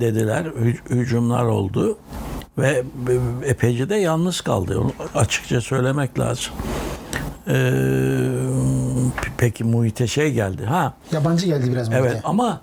[0.00, 0.44] dediler.
[0.44, 1.98] hü- Hücumlar oldu
[2.58, 2.84] ve
[3.44, 4.80] epeyce de yalnız kaldı.
[4.80, 6.52] Onu açıkça söylemek lazım.
[7.48, 7.52] Ee,
[9.38, 10.64] peki muhite şey geldi.
[10.64, 12.28] Ha yabancı geldi biraz Evet burada.
[12.28, 12.60] ama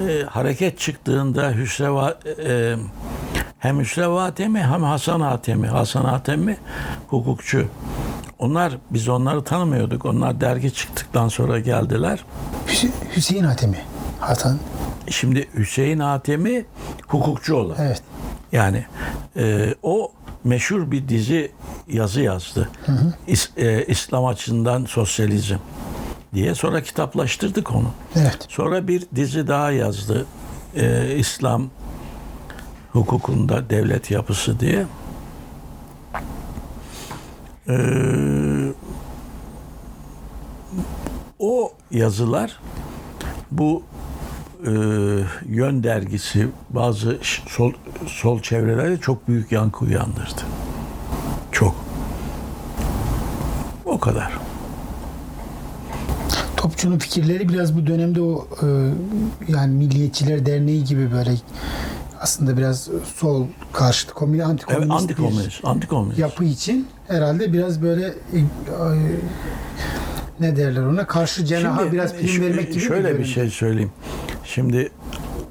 [0.00, 2.14] e, hareket çıktığında Hüsreva
[2.46, 2.74] e,
[3.58, 5.66] hem Hüsrev Atemi hem Hasan Atemi.
[5.66, 6.56] Hasan Atemi
[7.08, 7.66] hukukçu.
[8.38, 10.04] Onlar biz onları tanımıyorduk.
[10.04, 12.24] Onlar dergi çıktıktan sonra geldiler.
[12.68, 13.78] Hüse- Hüseyin Hatemi.
[14.20, 14.58] Hasan.
[15.10, 16.64] Şimdi Hüseyin Atemi
[17.08, 17.76] hukukçu olan.
[17.80, 18.02] Evet.
[18.52, 18.84] Yani
[19.36, 20.12] e, o
[20.44, 21.52] meşhur bir dizi
[21.88, 22.68] yazı yazdı.
[23.28, 25.56] İs- e, İslam açısından sosyalizm
[26.34, 26.54] diye.
[26.54, 27.90] Sonra kitaplaştırdık onu.
[28.16, 28.46] Evet.
[28.48, 30.26] Sonra bir dizi daha yazdı.
[30.76, 31.70] Ee, İslam
[32.92, 34.86] hukukunda devlet yapısı diye.
[37.68, 38.72] Ee,
[41.38, 42.60] o yazılar
[43.50, 43.82] bu
[44.66, 44.70] e,
[45.48, 47.18] yön dergisi bazı
[47.48, 47.72] sol,
[48.06, 50.40] sol çevrelerde çok büyük yankı uyandırdı.
[51.52, 51.74] Çok.
[53.84, 54.32] O kadar.
[56.56, 58.66] Topçu'nun fikirleri biraz bu dönemde o e,
[59.52, 61.30] yani Milliyetçiler Derneği gibi böyle
[62.20, 65.64] aslında biraz sol karşıtı, komünist, Evet, antikomünist bir antikomünist.
[65.64, 66.18] Antikomünist.
[66.18, 68.42] yapı için herhalde biraz böyle e, e,
[70.40, 73.28] ne derler ona karşı cenaha Şimdi, biraz prim şu- vermek gibi Şöyle bir görünüyor.
[73.34, 73.92] şey söyleyeyim.
[74.54, 74.92] Şimdi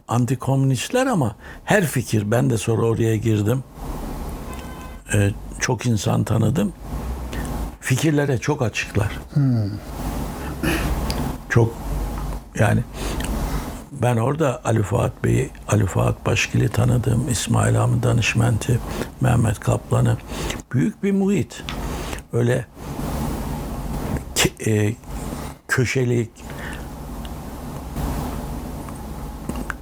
[0.08, 1.36] antikomünistler ama
[1.66, 3.64] her fikir ben de sonra oraya girdim.
[5.14, 6.74] Ee, çok insan tanıdım.
[7.82, 9.20] Fikirlere çok açıklar.
[11.50, 11.74] Çok
[12.60, 12.84] yani
[13.92, 17.30] ben orada Ali Fuat Bey'i, Ali Fuat Başkil'i tanıdım.
[17.32, 18.80] İsmail Hamdi Danışment'i,
[19.22, 20.18] Mehmet Kaplan'ı.
[20.74, 21.64] Büyük bir muhit.
[22.34, 22.66] Öyle
[24.66, 24.94] e,
[25.68, 26.32] köşelik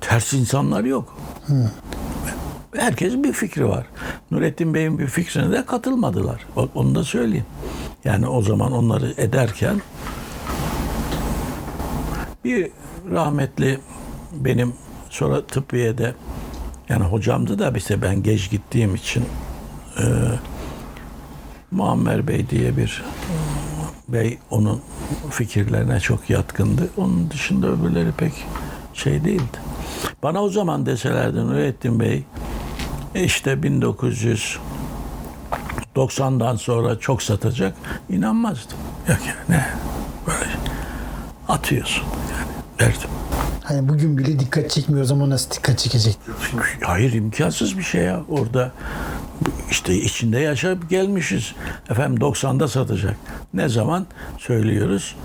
[0.07, 1.17] ters insanlar yok.
[2.75, 3.85] Herkes bir fikri var.
[4.31, 6.45] Nurettin Bey'in bir fikrine de katılmadılar.
[6.55, 7.45] Bak onu da söyleyeyim.
[8.05, 9.81] Yani o zaman onları ederken
[12.43, 12.71] bir
[13.11, 13.79] rahmetli
[14.31, 14.73] benim
[15.09, 16.13] sonra tıbbiyede
[16.89, 19.25] yani hocamdı da işte ben geç gittiğim için
[19.99, 20.03] e,
[21.71, 23.03] Muammer Bey diye bir
[24.09, 24.81] bey onun
[25.29, 26.89] fikirlerine çok yatkındı.
[26.97, 28.33] Onun dışında öbürleri pek
[28.93, 29.57] şey değildi.
[30.23, 32.23] Bana o zaman deselerdi Nurettin Bey
[33.15, 33.53] işte
[35.95, 37.75] 1990'dan sonra çok satacak
[38.09, 38.77] inanmazdım.
[39.09, 39.65] Yok yani ne
[40.27, 40.49] böyle
[41.47, 42.47] atıyorsun yani
[42.79, 43.09] derdim.
[43.63, 46.17] Hani bugün bile dikkat çekmiyor o zaman nasıl dikkat çekecek?
[46.81, 48.23] Hayır imkansız bir şey ya.
[48.29, 48.71] Orada
[49.71, 51.53] işte içinde yaşayıp gelmişiz.
[51.89, 53.15] Efendim 90'da satacak.
[53.53, 54.05] Ne zaman
[54.37, 55.15] söylüyoruz?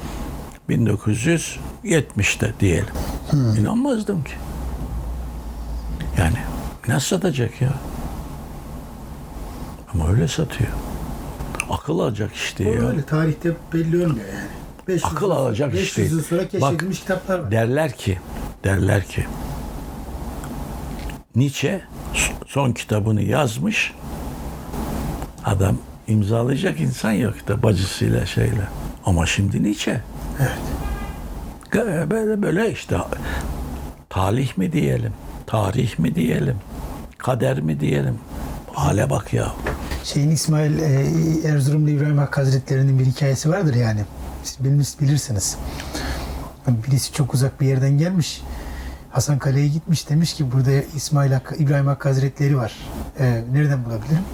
[0.68, 2.94] 1970'te diyelim.
[3.58, 4.32] İnanmazdım ki.
[6.18, 6.36] Yani
[6.88, 7.72] nasıl satacak ya?
[9.94, 10.70] Ama öyle satıyor.
[11.70, 12.88] Akıl alacak işte ya.
[12.88, 14.48] Öyle tarihte belli olmuyor yani.
[14.88, 16.10] 500 Akıl alacak 500 iş değil.
[16.10, 17.50] yıl sonra Bak, keşfedilmiş kitaplar var.
[17.50, 18.18] Derler ki,
[18.64, 19.26] derler ki
[21.36, 21.80] Nietzsche
[22.46, 23.94] son kitabını yazmış.
[25.44, 25.76] Adam
[26.08, 28.68] imzalayacak insan yok da bacısıyla şeyle.
[29.04, 30.00] Ama şimdi Nietzsche.
[30.40, 32.10] Evet.
[32.10, 32.96] Böyle böyle işte
[34.10, 35.12] talih mi diyelim,
[35.52, 36.56] tarih mi diyelim,
[37.18, 38.18] kader mi diyelim.
[38.72, 39.52] Hale bak ya.
[40.04, 44.04] Şeyin İsmail e, Erzurumlu İbrahim Hakkı Hazretleri'nin bir hikayesi vardır yani.
[44.44, 45.56] Siz bilmiş, bilirsiniz.
[46.68, 48.42] Birisi çok uzak bir yerden gelmiş.
[49.10, 52.72] Hasan Kale'ye gitmiş demiş ki burada İsmail Hakkı, İbrahim Hakkı Hazretleri var.
[53.18, 54.24] E, nereden bulabilirim?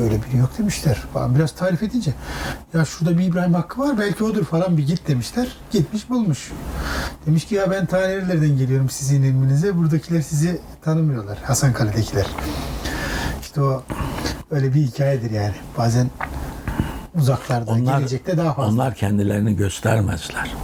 [0.00, 0.94] Öyle biri yok demişler.
[1.12, 2.14] Falan biraz tarif edince
[2.74, 5.48] ya şurada bir İbrahim Hakkı var belki odur falan bir git demişler.
[5.70, 6.50] Gitmiş bulmuş.
[7.26, 9.76] Demiş ki ya ben ta nerelerden geliyorum sizin ilminize.
[9.76, 11.38] Buradakiler sizi tanımıyorlar.
[11.38, 12.26] Hasan Kale'dekiler.
[13.42, 13.82] İşte o
[14.50, 15.54] öyle bir hikayedir yani.
[15.78, 16.10] Bazen
[17.14, 18.72] uzaklarda, Onlar, gelecekte daha fazla.
[18.72, 20.54] onlar kendilerini göstermezler.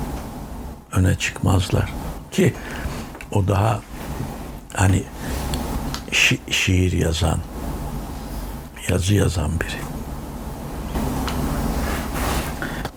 [0.92, 1.92] Öne çıkmazlar.
[2.30, 2.54] ki
[3.32, 3.80] o daha
[4.74, 5.02] hani
[6.10, 7.38] şi- şiir yazan,
[8.90, 9.76] yazı yazan biri.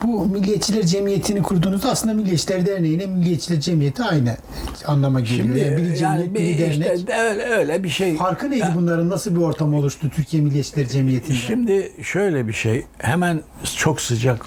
[0.03, 4.37] Bu Milliyetçiler Cemiyeti'ni kurduğunuzda aslında Milliyetçiler Derneği'yle Milliyetçiler Cemiyeti aynı
[4.85, 5.55] anlama geliyor.
[5.55, 6.97] yani biri cemiyet, yani biri bir dernek.
[6.99, 8.15] işte öyle, öyle bir şey.
[8.17, 9.09] Farkı neydi Ya- bunların?
[9.09, 11.37] Nasıl bir ortam oluştu Türkiye Milliyetçiler Cemiyeti'nde?
[11.37, 13.41] Şimdi şöyle bir şey hemen
[13.77, 14.45] çok sıcak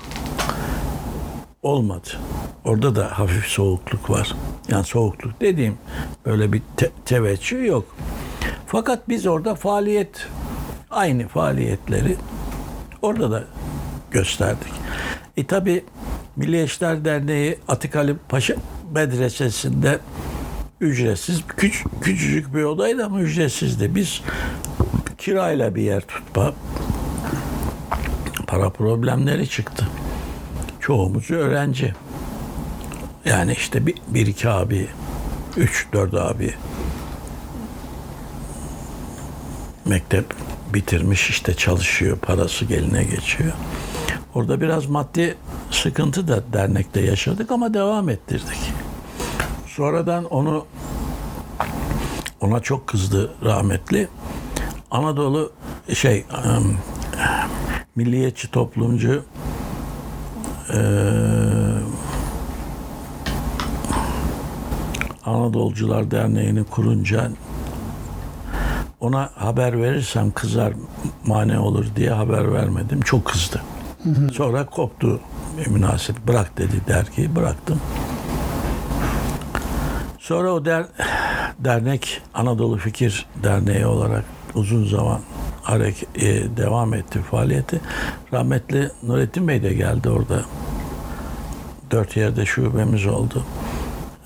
[1.62, 2.08] olmadı.
[2.64, 4.34] Orada da hafif soğukluk var.
[4.68, 5.74] Yani soğukluk dediğim
[6.26, 7.96] böyle bir te- teveccüh yok.
[8.66, 10.26] Fakat biz orada faaliyet
[10.92, 12.16] aynı faaliyetleri
[13.02, 13.44] orada da
[14.10, 14.72] gösterdik.
[15.36, 15.84] E tabi
[16.36, 18.54] Milliyetçiler Derneği Atik Ali Paşa
[18.94, 19.98] Medresesi'nde
[20.80, 23.94] ücretsiz küç, küçücük bir odaydı ama ücretsizdi.
[23.94, 24.22] Biz
[25.18, 26.52] kirayla bir yer tutma
[28.46, 29.88] para problemleri çıktı.
[30.80, 31.94] Çoğumuz öğrenci.
[33.24, 34.88] Yani işte bir, bir iki abi,
[35.56, 36.54] üç dört abi
[39.84, 40.34] mektep
[40.74, 43.52] bitirmiş işte çalışıyor, parası geline geçiyor.
[44.34, 45.36] Orada biraz maddi
[45.70, 48.72] sıkıntı da dernekte yaşadık ama devam ettirdik.
[49.66, 50.66] Sonradan onu
[52.40, 54.08] ona çok kızdı rahmetli.
[54.90, 55.52] Anadolu
[55.94, 56.78] şey em,
[57.96, 59.24] milliyetçi toplumcu
[60.72, 60.78] eee
[65.26, 67.30] Anadolucular Derneği'ni kurunca
[69.02, 70.72] ona haber verirsem kızar
[71.26, 73.00] mane olur diye haber vermedim.
[73.00, 73.62] Çok kızdı.
[74.32, 75.20] Sonra koptu
[75.66, 76.26] münasebet.
[76.28, 77.36] Bırak dedi dergiyi.
[77.36, 77.80] Bıraktım.
[80.18, 80.86] Sonra o der,
[81.58, 84.24] dernek Anadolu Fikir Derneği olarak
[84.54, 85.20] uzun zaman
[85.62, 87.80] hareket, e, devam etti faaliyeti.
[88.32, 90.42] Rahmetli Nurettin Bey de geldi orada.
[91.90, 93.44] Dört yerde şubemiz oldu.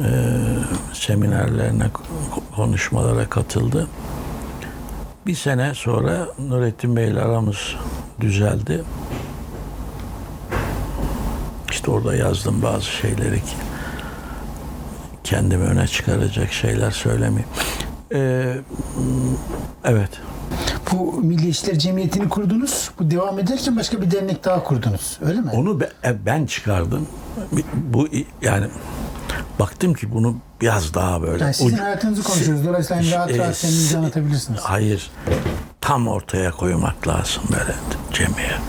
[0.01, 0.05] Ee,
[0.93, 3.87] seminerlerine, ko- konuşmalara katıldı.
[5.27, 7.77] Bir sene sonra Nurettin Bey ile aramız
[8.21, 8.85] düzeldi.
[11.71, 13.57] İşte orada yazdım bazı şeyleri ki
[15.25, 17.49] kendimi öne çıkaracak şeyler söylemeyeyim.
[18.13, 18.57] Ee,
[19.85, 20.11] evet.
[20.93, 22.91] Bu Milliyetçiler Cemiyeti'ni kurdunuz.
[22.99, 25.19] Bu devam ederken başka bir dernek daha kurdunuz.
[25.23, 25.51] Öyle mi?
[25.55, 27.07] Onu e, ben çıkardım.
[27.75, 28.09] Bu
[28.43, 28.67] yani
[29.59, 32.65] baktım ki bunu biraz daha böyle Yani sizin ucu- hayatınızı konuşuyoruz.
[32.67, 34.61] Dolayısıyla hem rahat E, rahat kendinizi si- anlatabilirsiniz.
[34.61, 35.11] Hayır.
[35.81, 37.75] Tam ortaya koymak lazım böyle
[38.13, 38.61] cemiyet.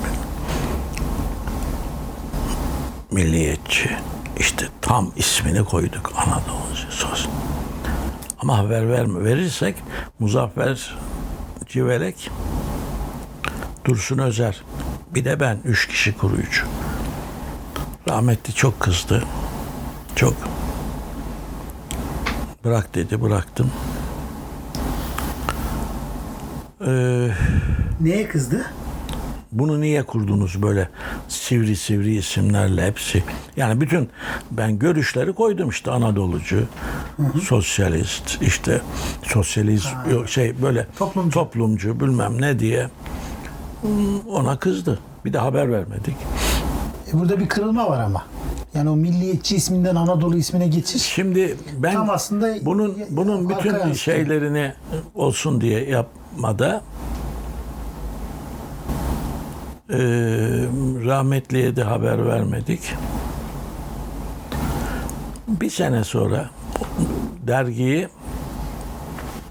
[3.12, 3.90] Milliyetçi.
[4.40, 7.28] İşte tam ismini koyduk Anadolu'cu söz.
[8.40, 9.24] Ama haber verme.
[9.24, 9.76] Verirsek
[10.20, 10.98] Muzaffer
[11.68, 12.32] Civelek,
[13.86, 14.64] Dursun Özer,
[15.16, 16.66] bir de ben üç kişi kuruyucu.
[18.10, 19.24] Rahmetli çok kızdı.
[20.18, 20.34] Çok.
[22.64, 23.72] Bırak dedi, bıraktım.
[26.88, 27.30] Ee,
[28.02, 28.66] Neye kızdı?
[29.52, 30.90] bunu niye kurdunuz böyle
[31.28, 33.24] sivri sivri isimlerle hepsi?
[33.58, 34.10] Yani bütün
[34.52, 36.64] ben görüşleri koydum işte Anadolucu,
[37.44, 38.82] sosyalist, işte
[39.24, 41.32] sosyalist yok şey böyle Toplumcu.
[41.34, 42.90] toplumcu bilmem ne diye
[44.30, 45.00] ona kızdı.
[45.26, 46.16] Bir de haber vermedik.
[47.14, 48.24] E burada bir kırılma var ama.
[48.74, 51.02] Yani o milliyetçi isminden Anadolu ismine geçiş.
[51.02, 53.96] Şimdi ben Tam aslında bunun bunun bütün yansıtıyor.
[53.96, 54.74] şeylerini
[55.16, 56.82] olsun diye yapmada
[59.90, 59.98] eee
[61.06, 62.94] rahmetliye de haber vermedik.
[65.48, 66.50] Bir sene sonra
[67.48, 68.08] dergiyi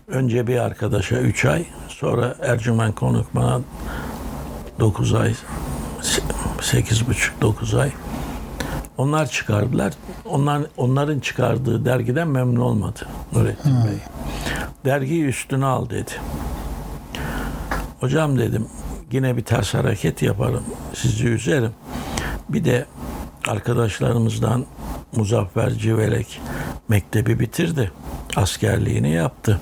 [0.08, 3.60] önce bir arkadaşa 3 ay sonra Ercümen Konukman'a
[4.80, 5.34] 9 ay
[6.60, 7.90] 8,5-9 ay
[8.98, 9.92] onlar çıkardılar.
[10.24, 13.00] Onlar onların çıkardığı dergiden memnun olmadı
[13.32, 13.98] Nurettin Bey.
[14.84, 16.12] Dergiyi üstüne al dedi.
[18.00, 18.66] Hocam dedim
[19.12, 20.64] yine bir ters hareket yaparım.
[20.94, 21.72] Sizi üzerim.
[22.48, 22.86] Bir de
[23.48, 24.66] arkadaşlarımızdan
[25.16, 26.40] Muzaffer Civelek
[26.88, 27.90] mektebi bitirdi.
[28.36, 29.60] Askerliğini yaptı.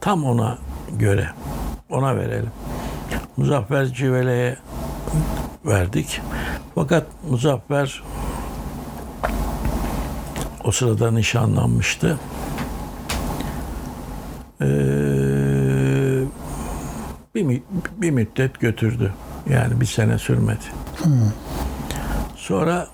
[0.00, 0.58] Tam ona
[0.98, 1.28] göre.
[1.90, 2.50] Ona verelim.
[3.36, 4.56] Muzaffer Civelek'e
[5.64, 6.20] verdik.
[6.74, 8.02] Fakat Muzaffer
[10.64, 12.18] o sırada nişanlanmıştı.
[14.60, 14.64] Ee,
[17.34, 17.62] bir,
[17.96, 19.12] bir müddet götürdü.
[19.50, 20.64] Yani bir sene sürmedi.
[22.36, 22.86] Sonra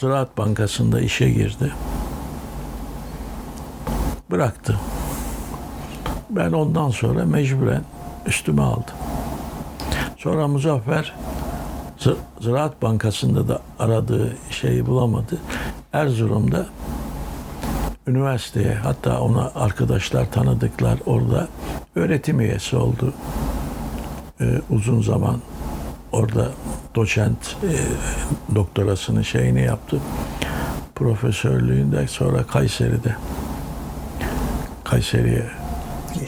[0.00, 1.72] Ziraat Bankası'nda işe girdi.
[4.30, 4.80] Bıraktı.
[6.30, 7.82] Ben ondan sonra mecburen
[8.26, 8.94] üstüme aldım.
[10.16, 11.14] Sonra Muzaffer
[12.40, 15.38] Ziraat Bankası'nda da aradığı şeyi bulamadı.
[15.92, 16.66] Erzurum'da
[18.06, 21.48] üniversiteye hatta ona arkadaşlar tanıdıklar orada
[21.94, 23.14] öğretim üyesi oldu.
[24.40, 25.40] Ee, uzun zaman
[26.12, 26.50] orada
[26.94, 27.74] doçent e,
[28.54, 30.00] doktorasını şeyini yaptı.
[30.94, 33.16] Profesörlüğünde sonra Kayseri'de
[34.84, 35.46] Kayseri'ye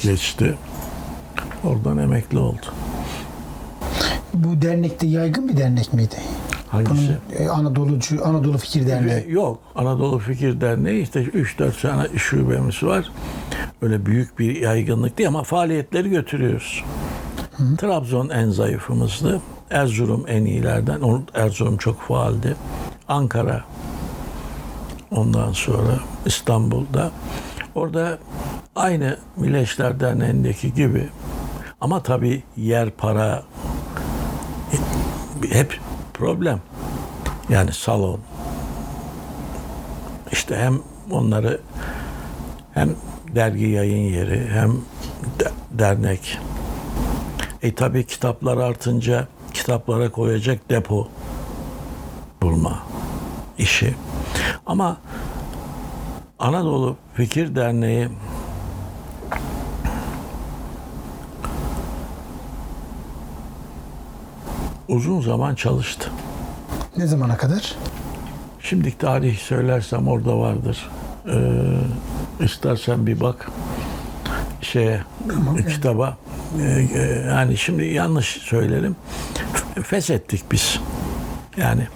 [0.02, 0.54] geçti.
[1.64, 2.66] Oradan emekli oldu.
[4.34, 6.16] Bu dernekte yaygın bir dernek miydi?
[6.68, 6.92] Hangisi?
[6.94, 9.24] Bunun e, Anadolucu Anadolu Fikir Derneği.
[9.28, 9.58] Yok.
[9.74, 13.12] Anadolu Fikir Derneği işte 3-4 tane şubemiz var.
[13.82, 16.84] Öyle büyük bir yaygınlık değil ama faaliyetleri götürüyoruz.
[17.78, 19.40] Trabzon en zayıfımızdı.
[19.70, 21.00] Erzurum en iyilerden.
[21.34, 22.56] Erzurum çok faaldi.
[23.08, 23.64] Ankara
[25.10, 27.10] ondan sonra İstanbul'da.
[27.74, 28.18] Orada
[28.76, 31.08] aynı Mileşler Derneği'ndeki gibi
[31.80, 33.42] ama tabii yer para
[35.48, 35.80] hep
[36.14, 36.60] problem.
[37.48, 38.20] Yani salon.
[40.32, 40.78] İşte hem
[41.10, 41.60] onları
[42.74, 42.94] hem
[43.34, 44.72] dergi yayın yeri hem
[45.40, 46.38] de- dernek.
[47.62, 51.08] E tabi kitaplar artınca kitaplara koyacak depo
[52.42, 52.82] bulma
[53.58, 53.94] işi.
[54.66, 54.96] Ama
[56.38, 58.08] Anadolu Fikir Derneği
[64.90, 66.10] uzun zaman çalıştı.
[66.96, 67.74] Ne zamana kadar?
[68.60, 70.90] Şimdi tarih söylersem orada vardır.
[71.26, 73.50] Ee, istersen bir bak
[74.60, 75.00] şeye
[75.68, 76.16] kitaba.
[76.60, 78.96] Ee, e, yani şimdi yanlış söylerim.
[79.82, 80.80] Feshettik biz.
[81.56, 81.86] Yani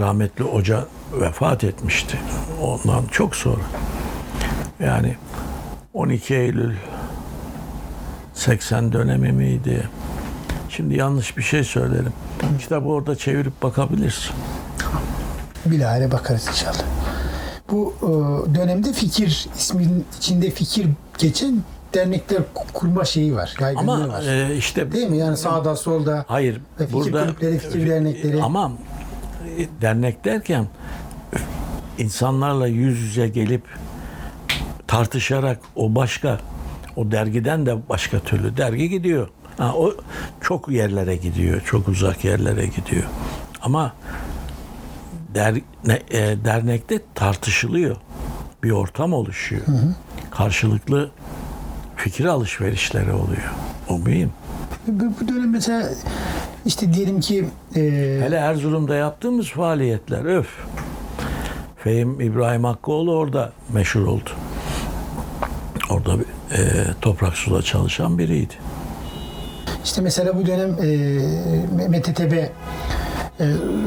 [0.00, 2.18] rahmetli hoca vefat etmişti.
[2.62, 3.62] Ondan çok sonra.
[4.80, 5.16] Yani
[5.94, 6.74] 12 Eylül
[8.34, 9.88] 80 dönemi miydi?
[10.76, 12.12] Şimdi yanlış bir şey söylerim.
[12.60, 14.30] Kitabı orada çevirip bakabilirsin.
[15.66, 16.82] Bilahare bakarız inşallah.
[17.70, 20.86] Bu e, dönemde fikir isminin içinde fikir
[21.18, 21.62] geçen
[21.94, 23.54] dernekler ku- kurma şeyi var.
[23.60, 24.22] Yaygınlığı Ama var.
[24.50, 25.16] e, işte Değil mi?
[25.18, 28.42] Yani sağda solda hayır ve fikir burada kulüpleri, fikir dernekleri.
[28.42, 28.72] ama
[29.58, 30.66] e, dernek derken
[31.98, 33.62] insanlarla yüz yüze gelip
[34.86, 36.38] tartışarak o başka
[36.96, 39.28] o dergiden de başka türlü dergi gidiyor.
[39.62, 39.94] Ha, o
[40.40, 43.02] çok yerlere gidiyor, çok uzak yerlere gidiyor.
[43.62, 43.92] Ama
[45.34, 45.54] der,
[45.86, 47.96] ne- e, dernekte tartışılıyor.
[48.62, 49.62] Bir ortam oluşuyor.
[50.30, 51.10] Karşılıklı
[51.96, 53.50] fikir alışverişleri oluyor.
[53.88, 54.32] O mühim.
[54.86, 55.88] Bu, bu dönem mesela
[56.66, 57.80] işte diyelim ki e,
[58.24, 60.48] Hele Erzurum'da yaptığımız faaliyetler öf.
[61.76, 64.30] Fehim İbrahim Hakkıoğlu orada meşhur oldu.
[65.90, 66.14] Orada
[66.52, 66.58] e,
[67.00, 68.54] toprak suda çalışan biriydi.
[69.84, 72.48] İşte mesela bu dönem e, MTTB e,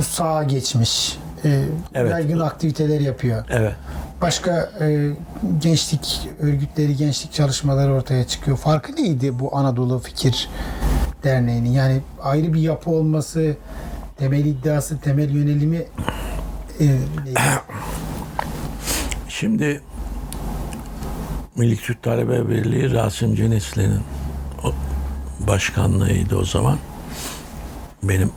[0.02, 1.18] sağa geçmiş.
[1.46, 1.62] E,
[1.96, 2.12] Evet.
[2.12, 3.46] Yaygın aktiviteler yapıyor.
[3.50, 3.74] Evet.
[4.22, 5.10] Başka e,
[5.62, 8.58] gençlik örgütleri, gençlik çalışmaları ortaya çıkıyor.
[8.58, 10.50] Farkı neydi bu Anadolu Fikir
[11.24, 11.70] Derneği'nin?
[11.72, 13.56] Yani ayrı bir yapı olması,
[14.18, 15.78] temel iddiası, temel yönelimi
[16.80, 16.86] e,
[17.26, 17.40] neydi?
[19.30, 19.82] Şimdi
[21.56, 24.02] Milli Türk Talebe Birliği Rasim Cenisli'nin
[25.40, 26.78] başkanlığıydı o zaman.
[28.04, 28.32] Benim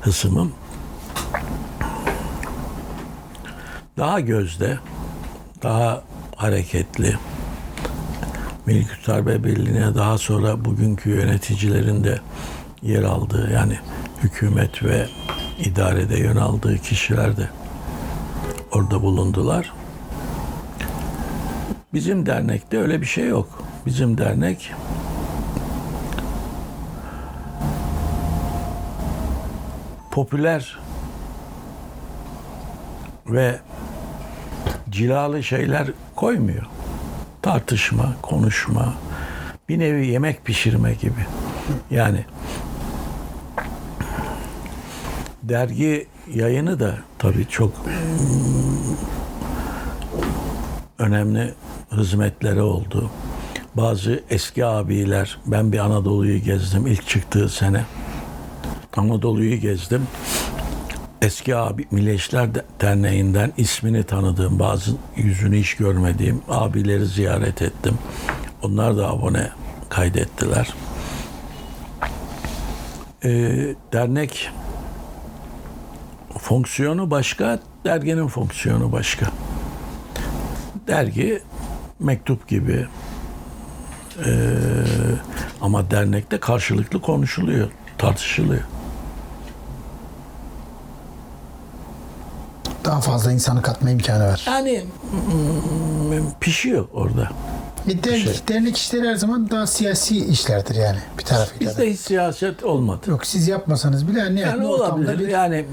[0.00, 0.52] hısımım.
[3.98, 4.78] Daha gözde,
[5.62, 6.02] daha
[6.36, 7.16] hareketli.
[8.66, 12.20] Milli Talebe Birliği'ne daha sonra bugünkü yöneticilerin de
[12.82, 13.78] yer aldığı yani
[14.22, 15.08] hükümet ve
[15.58, 17.48] idarede yön aldığı kişiler de
[18.72, 19.72] orada bulundular.
[21.94, 23.62] Bizim dernekte öyle bir şey yok.
[23.86, 24.72] Bizim dernek
[30.10, 30.78] popüler
[33.26, 33.58] ve
[34.90, 35.86] cilalı şeyler
[36.16, 36.66] koymuyor.
[37.42, 38.94] Tartışma, konuşma,
[39.68, 41.26] bir nevi yemek pişirme gibi.
[41.90, 42.24] Yani
[45.42, 47.72] dergi yayını da tabii çok
[50.98, 51.54] önemli
[51.92, 53.10] hizmetleri oldu.
[53.74, 57.84] Bazı eski abiler, ben bir Anadolu'yu gezdim ilk çıktığı sene.
[58.96, 60.06] Anadolu'yu gezdim.
[61.22, 67.98] Eski abi Mileşler De- Derneği'nden ismini tanıdığım, bazı yüzünü hiç görmediğim abileri ziyaret ettim.
[68.62, 69.50] Onlar da abone
[69.88, 70.74] kaydettiler.
[73.24, 74.50] Ee, dernek
[76.38, 79.26] fonksiyonu başka, derginin fonksiyonu başka.
[80.88, 81.42] Dergi
[82.00, 82.86] mektup gibi
[84.26, 84.30] Ee,
[85.60, 87.68] ama dernekte karşılıklı konuşuluyor,
[87.98, 88.62] tartışılıyor.
[92.90, 94.44] Daha fazla insanı katma imkanı var.
[94.46, 97.28] Yani mm, pişiyor orada.
[97.88, 98.48] Bir dernek, Şey.
[98.48, 101.70] dernek işleri her zaman daha siyasi işlerdir yani bir tarafıyla.
[101.70, 103.10] Bizde hiç siyaset olmadı.
[103.10, 105.18] Yok siz yapmasanız bile hani Yani olabilir.
[105.18, 105.64] bir Yani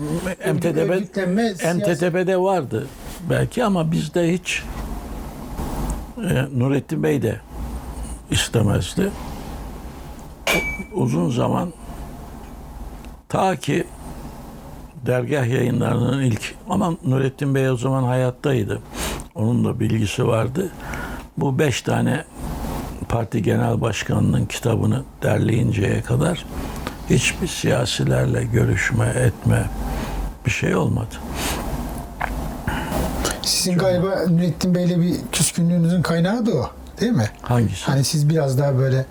[0.54, 1.18] MTTB,
[1.76, 2.88] MTTB'de vardı
[3.30, 4.64] belki ama bizde hiç
[6.18, 7.40] e, Nurettin Bey de
[8.32, 9.12] istemezdi.
[10.94, 11.74] Uzun zaman
[13.30, 13.88] ta ki
[15.08, 18.82] dergah yayınlarının ilk ama Nurettin Bey o zaman hayattaydı.
[19.36, 20.70] Onun da bilgisi vardı.
[21.38, 22.24] Bu beş tane
[23.10, 26.46] parti genel başkanının kitabını derleyinceye kadar
[27.10, 29.70] hiçbir siyasilerle görüşme, etme
[30.46, 31.16] bir şey olmadı.
[33.42, 36.70] Sizin galiba Nurettin Bey'le bir küskünlüğünüzün kaynağı da o.
[37.02, 37.30] Değil mi?
[37.42, 37.86] Hangisi?
[37.86, 39.06] Hani siz biraz daha böyle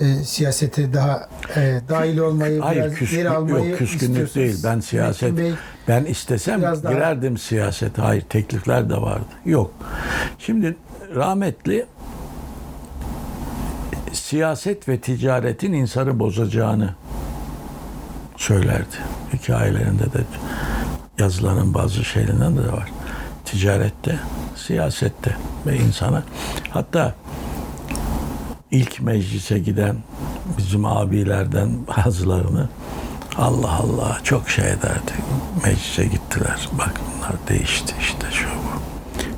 [0.00, 4.56] e, siyasete daha e, dahil olmayı, Hayır, biraz küskün, yer almayı yok küskünlük değil.
[4.64, 5.52] Ben siyaset, Bey,
[5.88, 8.02] ben istesem biraz daha- girerdim siyasete.
[8.02, 9.24] Hayır, teklifler de vardı.
[9.44, 9.70] Yok.
[10.38, 10.76] Şimdi
[11.14, 11.86] rahmetli
[14.12, 16.94] siyaset ve ticaretin insanı bozacağını
[18.36, 18.96] söylerdi.
[19.32, 20.18] Hikayelerinde de
[21.18, 22.92] yazıların bazı şeylerinde de var.
[23.44, 24.18] Ticarette,
[24.56, 25.36] siyasette
[25.66, 26.22] ve insana.
[26.70, 27.14] Hatta
[28.74, 29.96] ilk meclise giden
[30.58, 32.68] bizim abilerden bazılarını
[33.36, 35.12] Allah Allah çok şey ederdi.
[35.64, 36.68] Meclise gittiler.
[36.78, 38.80] Bak bunlar değişti işte şu bu.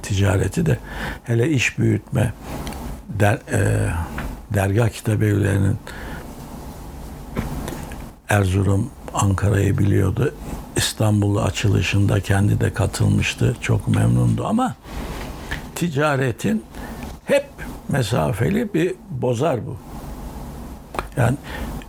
[0.03, 0.78] Ticareti de
[1.24, 2.32] hele iş büyütme
[3.09, 3.91] der, e,
[4.55, 5.76] dergah kitabevlerinin
[8.28, 10.34] Erzurum Ankara'yı biliyordu.
[10.76, 13.57] İstanbul açılışında kendi de katılmıştı.
[13.61, 14.74] Çok memnundu ama
[15.74, 16.64] ticaretin
[17.24, 17.47] hep
[17.89, 19.76] mesafeli bir bozar bu.
[21.16, 21.37] Yani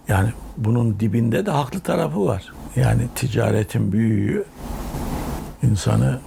[0.07, 2.53] yani bunun dibinde de haklı tarafı var.
[2.75, 4.45] Yani ticaretin büyüğü
[5.63, 6.19] insanı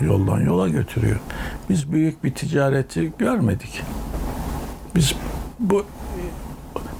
[0.00, 1.20] yoldan yola götürüyor.
[1.68, 3.82] Biz büyük bir ticareti görmedik.
[4.94, 5.14] Biz
[5.58, 5.84] bu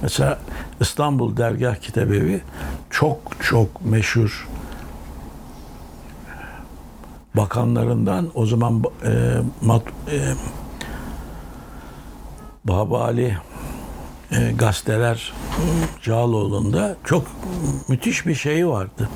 [0.01, 0.39] mesela
[0.79, 2.41] İstanbul Dergah Kitabevi
[2.89, 4.47] çok çok meşhur
[7.35, 9.11] bakanlarından o zaman e,
[9.61, 10.33] mat, e,
[12.63, 13.37] Babali
[14.31, 15.33] e, gazeteler
[16.01, 17.27] Cağaloğlu'nda çok
[17.87, 19.09] müthiş bir şey vardı.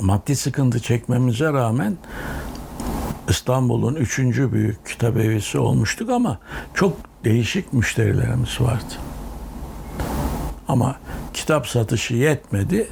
[0.00, 1.96] Maddi sıkıntı çekmemize rağmen
[3.28, 6.38] İstanbul'un üçüncü büyük kitap evisi olmuştuk ama
[6.74, 8.94] çok değişik müşterilerimiz vardı.
[10.68, 10.96] Ama
[11.34, 12.88] kitap satışı yetmedi.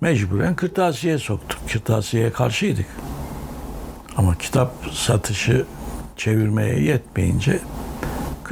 [0.00, 1.60] Mecburen kırtasiye soktuk.
[1.72, 2.86] Kırtasiyeye karşıydık.
[4.16, 5.66] Ama kitap satışı
[6.16, 7.60] çevirmeye yetmeyince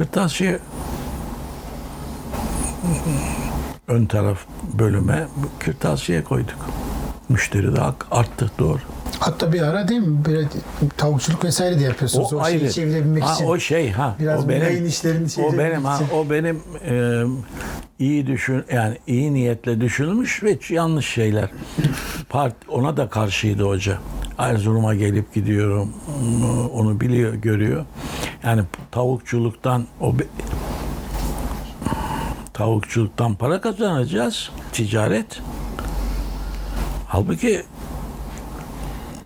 [0.01, 0.59] kırtasiye
[3.87, 4.37] ön taraf
[4.73, 5.27] bölüme
[5.59, 6.55] kırtasiye koyduk.
[7.29, 7.81] Müşteri de
[8.11, 8.79] arttı doğru.
[9.19, 10.25] Hatta bir ara değil mi?
[10.25, 10.47] Böyle
[10.97, 12.33] tavukçuluk vesaire de yapıyorsunuz.
[12.33, 13.45] O, şeyi çevirebilmek ha, için.
[13.45, 14.15] O şey ha.
[14.19, 17.23] Biraz o benim, işlerini o benim ha, o benim e,
[17.99, 21.49] iyi düşün yani iyi niyetle düşünülmüş ve yanlış şeyler.
[22.29, 23.97] Part, ona da karşıydı hoca.
[24.37, 25.93] Erzurum'a gelip gidiyorum.
[26.73, 27.85] Onu biliyor, görüyor.
[28.43, 28.61] Yani
[28.91, 30.13] tavukçuluktan o
[32.53, 34.49] tavukçuluktan para kazanacağız.
[34.71, 35.41] Ticaret.
[37.07, 37.63] Halbuki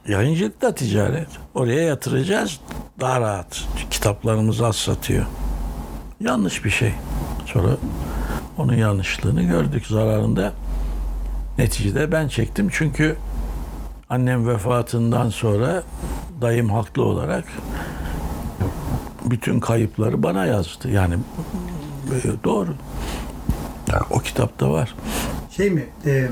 [0.08, 1.28] yayıncılık da ticaret.
[1.56, 2.60] Oraya yatıracağız
[3.00, 3.64] daha rahat.
[3.92, 5.26] Kitaplarımızı az satıyor.
[6.20, 6.94] Yanlış bir şey.
[7.46, 7.78] Sonra
[8.58, 10.54] onun yanlışlığını gördük zararında.
[11.58, 13.16] Neticede ben çektim çünkü
[14.10, 15.84] annem vefatından sonra
[16.42, 17.46] dayım haklı olarak
[19.26, 20.90] bütün kayıpları bana yazdı.
[20.92, 21.16] Yani
[22.12, 22.76] e, doğru.
[24.12, 24.96] O kitapta var.
[25.52, 25.86] Şey mi?
[26.06, 26.28] E,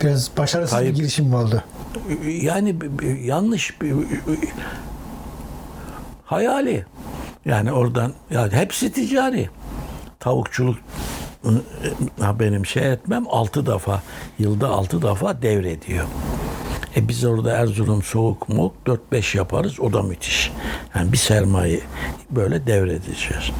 [0.00, 0.92] biraz başarısız Kayıp.
[0.92, 1.64] bir girişim mi oldu?
[2.26, 2.76] yani
[3.22, 3.94] yanlış bir
[6.24, 6.86] hayali.
[7.44, 9.50] Yani oradan yani hepsi ticari.
[10.20, 10.78] Tavukçuluk
[12.20, 14.02] ha benim şey etmem altı defa
[14.38, 16.04] yılda altı defa devrediyor.
[16.96, 18.74] E biz orada Erzurum soğuk mok
[19.12, 20.52] 4-5 yaparız o da müthiş.
[20.94, 21.80] Yani bir sermaye
[22.30, 23.50] böyle devredeceğiz.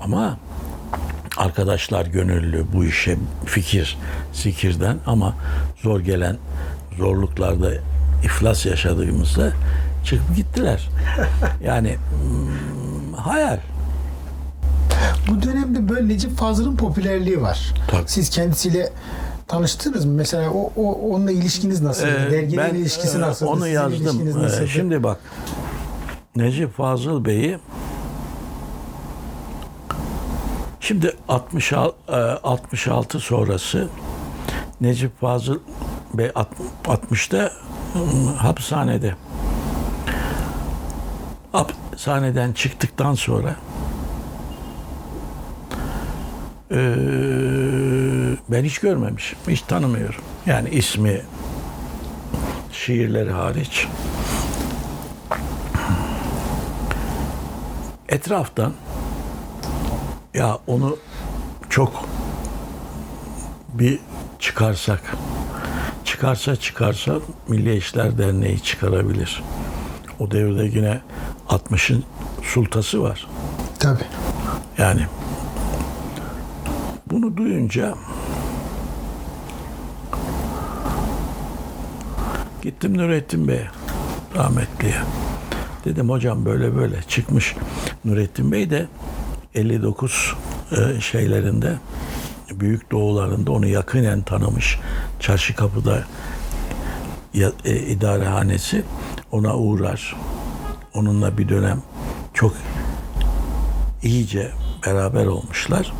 [0.00, 0.38] Ama
[1.36, 3.16] arkadaşlar gönüllü bu işe
[3.46, 3.98] fikir,
[4.32, 5.34] zikirden ama
[5.82, 6.36] zor gelen
[6.98, 7.72] zorluklarda
[8.24, 9.52] iflas yaşadığımızda
[10.04, 10.88] çıkıp gittiler.
[11.64, 13.58] Yani hmm, hayal.
[15.28, 17.74] Bu dönemde böyle Necip Fazıl'ın popülerliği var.
[17.88, 18.02] Tabii.
[18.06, 18.92] Siz kendisiyle
[19.50, 20.12] tanıştınız mı?
[20.12, 22.06] Mesela o, o onunla ilişkiniz nasıl?
[22.06, 23.46] Ee, Derginin ilişkisi e, nasıl?
[23.46, 24.44] Onu yazdım.
[24.62, 25.18] Ee, Şimdi bak
[26.36, 27.58] Necip Fazıl Bey'i
[30.80, 33.88] şimdi 66, e, 66 sonrası
[34.80, 35.58] Necip Fazıl
[36.14, 36.48] Bey alt-
[36.84, 37.52] 60'ta
[37.96, 39.14] ım, hapishanede.
[41.52, 43.56] Hapishaneden çıktıktan sonra
[46.70, 46.78] eee,
[48.48, 49.38] ben hiç görmemişim.
[49.48, 50.20] Hiç tanımıyorum.
[50.46, 51.20] Yani ismi
[52.72, 53.86] şiirleri hariç.
[58.08, 58.72] Etraftan
[60.34, 60.96] ya onu
[61.70, 62.04] çok
[63.74, 63.98] bir
[64.38, 65.16] çıkarsak
[66.04, 67.14] çıkarsa çıkarsa
[67.48, 69.42] Milli İşler Derneği çıkarabilir.
[70.20, 71.00] O devirde yine
[71.48, 72.04] 60'ın
[72.42, 73.26] sultası var.
[73.78, 74.04] Tabii.
[74.78, 75.06] Yani
[77.10, 77.94] bunu duyunca
[82.62, 83.68] gittim Nurettin Bey'e
[84.36, 84.94] rahmetliye.
[85.84, 87.56] Dedim hocam böyle böyle çıkmış.
[88.04, 88.86] Nurettin Bey de
[89.54, 90.36] 59
[90.72, 91.78] e, şeylerinde
[92.50, 94.78] büyük doğularında onu yakinen tanımış.
[95.20, 96.04] Çarşı kapıda
[97.64, 98.82] e, idarehanesi
[99.32, 100.16] ona uğrar.
[100.94, 101.82] Onunla bir dönem
[102.34, 102.54] çok
[104.02, 104.50] iyice
[104.86, 105.92] beraber olmuşlar.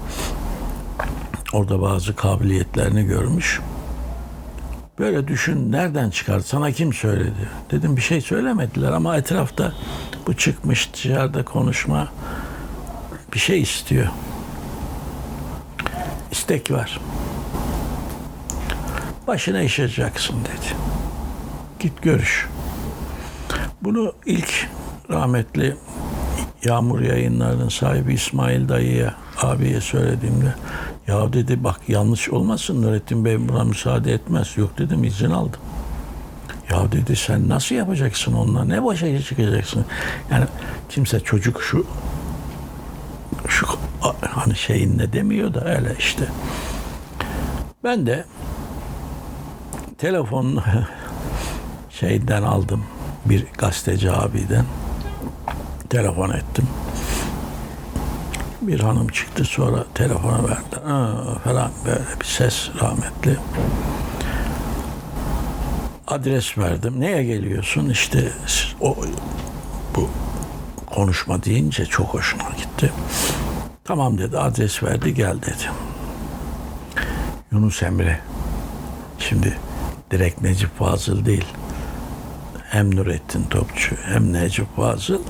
[1.53, 3.61] Orada bazı kabiliyetlerini görmüş.
[4.99, 6.41] Böyle düşün nereden çıkar?
[6.41, 7.49] Sana kim söyledi?
[7.71, 9.73] Dedim bir şey söylemediler ama etrafta
[10.27, 12.09] bu çıkmış dışarıda konuşma
[13.35, 14.07] bir şey istiyor.
[16.31, 17.01] İstek var.
[19.27, 20.77] Başına işeceksin dedi.
[21.81, 22.49] Git görüş.
[23.83, 24.69] Bunu ilk
[25.11, 25.77] rahmetli
[26.65, 30.55] Yağmur yayınlarının sahibi İsmail dayıya, abiye söylediğimde
[31.07, 34.57] ya dedi bak yanlış olmasın Nurettin Bey buna müsaade etmez.
[34.57, 35.61] Yok dedim izin aldım.
[36.71, 38.65] Ya dedi sen nasıl yapacaksın onunla?
[38.65, 39.85] Ne başa çıkacaksın?
[40.31, 40.45] Yani
[40.89, 41.87] kimse çocuk şu
[43.49, 43.67] şu
[44.21, 46.25] hani şeyin ne demiyor da öyle işte.
[47.85, 48.25] Ben de
[49.99, 50.63] telefon
[51.91, 52.85] şeyden aldım
[53.25, 54.65] bir gazeteci abiden
[55.91, 56.69] telefon ettim.
[58.71, 60.77] Bir hanım çıktı sonra telefona verdi.
[61.45, 63.37] Falan böyle bir ses rahmetli.
[66.07, 67.01] Adres verdim.
[67.01, 67.89] Neye geliyorsun?
[67.89, 68.33] İşte
[68.81, 68.97] o
[69.97, 70.09] bu
[70.87, 72.93] konuşma deyince çok hoşuma gitti.
[73.85, 75.71] Tamam dedi adres verdi gel dedi.
[77.53, 78.21] Yunus Emre.
[79.19, 79.59] Şimdi
[80.11, 81.47] direkt Necip Fazıl değil.
[82.71, 85.23] Hem Nurettin Topçu hem Necip Fazıl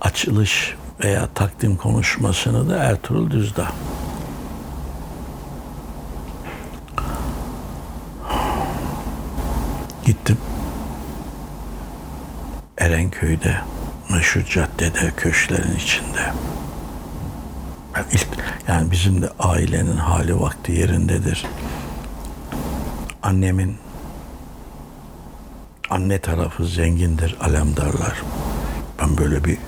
[0.00, 3.72] açılış veya takdim konuşmasını da Ertuğrul Düzdağ.
[10.04, 10.38] Gittim.
[12.78, 13.56] Erenköy'de,
[14.10, 16.32] meşhur caddede, köşklerin içinde.
[17.94, 18.28] Ben ilk,
[18.68, 21.46] yani bizim de ailenin hali vakti yerindedir.
[23.22, 23.76] Annemin
[25.90, 28.22] anne tarafı zengindir, alemdarlar.
[29.00, 29.58] Ben böyle bir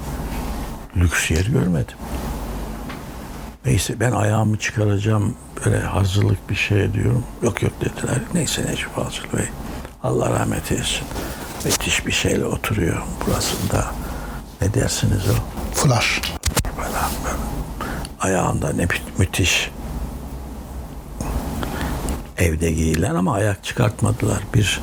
[1.00, 1.96] lüks yer görmedim.
[3.64, 5.34] Neyse ben ayağımı çıkaracağım
[5.64, 7.24] böyle hazırlık bir şey diyorum.
[7.42, 8.18] Yok yok dediler.
[8.34, 9.44] Neyse Necip Fazıl Bey.
[10.02, 11.02] Allah rahmet eylesin.
[11.64, 13.86] Müthiş bir şeyle oturuyor burasında.
[14.60, 15.34] Ne dersiniz o?
[15.74, 16.20] Flash.
[16.76, 17.36] Falan böyle.
[18.20, 18.88] Ayağında ne mü-
[19.18, 19.70] müthiş
[22.38, 24.38] evde giyilen ama ayak çıkartmadılar.
[24.54, 24.80] Bir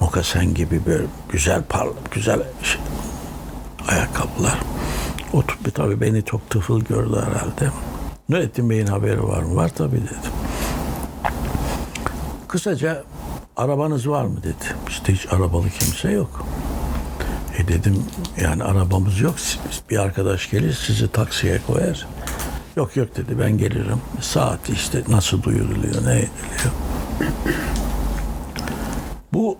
[0.00, 2.80] mokasen gibi böyle güzel par güzel şey-
[3.88, 4.58] ayakkabılar.
[5.32, 5.42] O
[5.74, 7.72] tabii beni çok tıfıl gördü herhalde.
[8.28, 9.56] Nurettin Bey'in haberi var mı?
[9.56, 10.32] Var tabii dedim.
[12.48, 13.04] Kısaca
[13.56, 14.74] arabanız var mı dedi.
[14.88, 16.46] İşte hiç arabalı kimse yok.
[17.58, 18.04] E dedim
[18.40, 19.34] yani arabamız yok.
[19.90, 22.06] Bir arkadaş gelir sizi taksiye koyar.
[22.76, 24.00] Yok yok dedi ben gelirim.
[24.20, 26.72] Saat işte nasıl duyuruluyor ne ediliyor.
[29.32, 29.58] Bu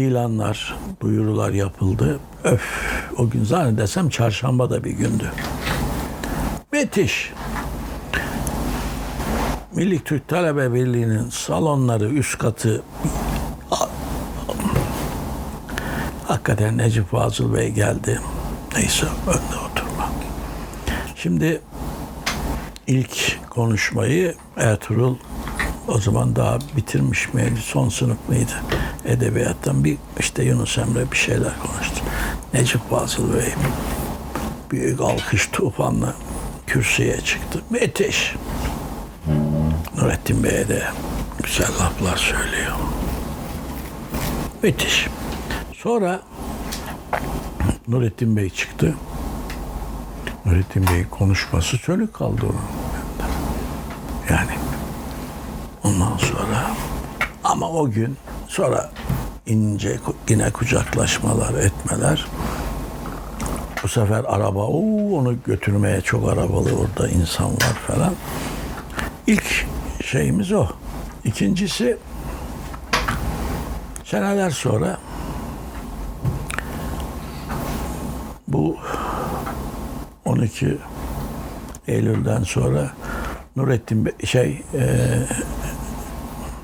[0.00, 2.18] ilanlar, duyurular yapıldı.
[2.44, 2.62] Öf
[3.18, 5.32] o gün zannedersem çarşamba da bir gündü.
[6.72, 7.32] Müthiş.
[9.74, 12.82] Milli Türk Talebe Birliği'nin salonları üst katı
[16.26, 18.20] hakikaten Necip Fazıl Bey geldi.
[18.76, 20.12] Neyse önde oturma.
[21.16, 21.60] Şimdi
[22.86, 25.16] ilk konuşmayı Ertuğrul
[25.88, 27.60] o zaman daha bitirmiş miydi?
[27.62, 28.52] Son sınıf mıydı?
[29.04, 32.00] Edebiyattan bir işte Yunus Emre bir şeyler konuştu.
[32.54, 33.54] Necip Fazıl Bey
[34.70, 36.14] büyük alkış tufanla
[36.66, 37.62] kürsüye çıktı.
[37.70, 38.34] Müthiş.
[39.96, 40.82] Nurettin Bey'e de
[41.42, 42.76] güzel laflar söylüyor.
[44.62, 45.06] Müthiş.
[45.72, 46.20] Sonra
[47.88, 48.94] Nurettin Bey çıktı.
[50.46, 52.60] Nurettin Bey konuşması sönük kaldı onun.
[54.30, 54.65] Yani
[55.86, 56.74] ondan sonra
[57.44, 58.16] ama o gün
[58.48, 58.90] sonra
[59.46, 62.26] ince yine kucaklaşmalar etmeler.
[63.82, 68.14] Bu sefer araba oo, onu götürmeye çok arabalı orada insan var falan.
[69.26, 69.66] İlk
[70.04, 70.66] şeyimiz o.
[71.24, 71.96] İkincisi
[74.04, 74.98] seneler sonra
[78.48, 78.76] bu
[80.24, 80.78] 12
[81.88, 82.90] Eylül'den sonra
[83.56, 84.84] Nurettin Bey, şey e,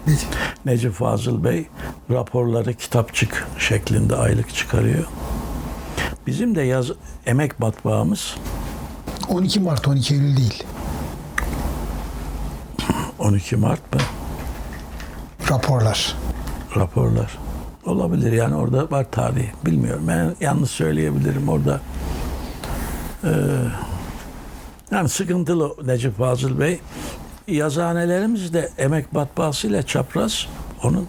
[0.64, 1.66] Necip Fazıl Bey
[2.10, 5.04] raporları kitapçık şeklinde aylık çıkarıyor.
[6.26, 6.90] Bizim de yaz
[7.26, 8.36] emek matbaamız
[9.28, 10.62] 12 Mart 12 Eylül değil.
[13.18, 14.00] 12 Mart mı?
[15.50, 16.16] Raporlar.
[16.76, 17.38] Raporlar.
[17.86, 19.52] Olabilir yani orada var tarihi.
[19.66, 20.04] Bilmiyorum.
[20.08, 21.80] Ben yanlış söyleyebilirim orada.
[23.24, 23.28] Ee,
[24.90, 26.80] yani sıkıntılı Necip Fazıl Bey.
[27.48, 30.46] Yazıhanelerimiz de emek matbaasıyla çapraz
[30.82, 31.08] onun.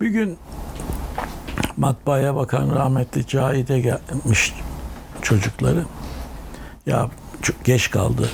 [0.00, 0.38] Bir gün
[1.76, 4.54] matbaaya bakan rahmetli Cahide gelmiş
[5.22, 5.84] çocukları.
[6.86, 7.10] Ya
[7.42, 8.30] çok geç kaldı.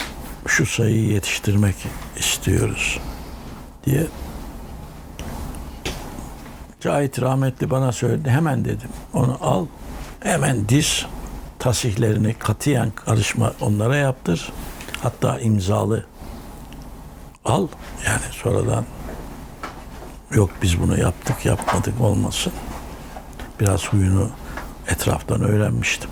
[0.47, 1.77] Şu sayıyı yetiştirmek
[2.17, 2.99] istiyoruz
[3.87, 4.07] diye
[6.81, 8.31] Cahit rahmetli bana söyledi.
[8.31, 8.89] Hemen dedim.
[9.13, 9.67] Onu al.
[10.21, 11.07] Hemen diz
[11.59, 14.53] tasihlerini katiyen karışma onlara yaptır.
[15.03, 16.05] Hatta imzalı
[17.49, 17.69] al.
[18.07, 18.85] Yani sonradan
[20.35, 22.53] yok biz bunu yaptık yapmadık olmasın.
[23.61, 24.31] Biraz huyunu
[24.89, 26.11] etraftan öğrenmiştim.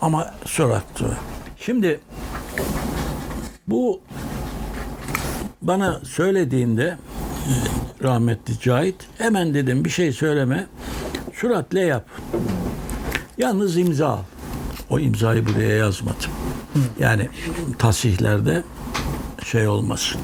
[0.00, 1.16] Ama soraktı.
[1.56, 2.00] Şimdi
[3.68, 4.00] bu
[5.62, 6.98] bana söylediğinde
[8.02, 8.94] rahmetli Cahit.
[9.18, 10.66] Hemen dedim bir şey söyleme.
[11.34, 12.06] Süratle yap.
[13.38, 14.18] Yalnız imza al.
[14.90, 16.30] O imzayı buraya yazmadım.
[16.98, 17.28] Yani
[17.78, 18.62] tasihlerde
[19.44, 20.20] şey olmasın.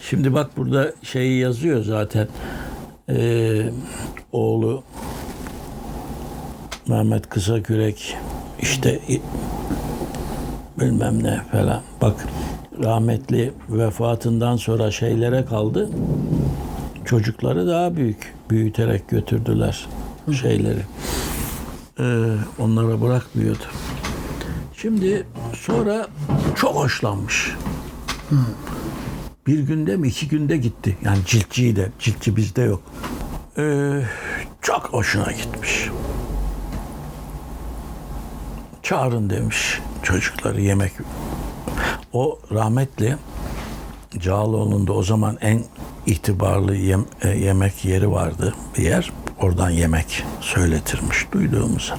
[0.00, 2.28] Şimdi bak burada şeyi yazıyor zaten.
[3.08, 3.70] Ee,
[4.32, 4.82] oğlu
[6.88, 8.16] Mehmet Kısakürek
[8.60, 9.00] işte
[10.80, 11.82] bilmem ne falan.
[12.02, 12.26] Bak
[12.82, 15.90] rahmetli vefatından sonra şeylere kaldı
[17.08, 19.86] çocukları daha büyük büyüterek götürdüler
[20.40, 20.80] şeyleri.
[22.00, 23.64] Ee, onlara bırakmıyordu.
[24.76, 26.06] Şimdi sonra
[26.56, 27.54] çok hoşlanmış.
[29.46, 30.96] Bir günde mi iki günde gitti.
[31.04, 31.88] Yani ciltçiyi de.
[31.98, 32.82] Ciltçi bizde yok.
[33.58, 34.02] Ee,
[34.62, 35.88] çok hoşuna gitmiş.
[38.82, 40.92] Çağırın demiş çocukları yemek.
[42.12, 43.16] O rahmetli
[44.18, 45.64] Cağaloğlu'nda o zaman en
[46.06, 49.12] itibarlı yem- e, yemek yeri vardı bir yer.
[49.40, 51.94] Oradan yemek söyletirmiş duyduğumuzu.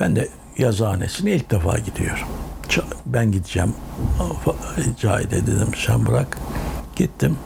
[0.00, 0.28] Ben de
[0.58, 2.28] yazıhanesine ilk defa gidiyorum.
[3.06, 3.74] Ben gideceğim.
[5.00, 6.38] Cahide dedim sen bırak.
[6.96, 7.36] Gittim.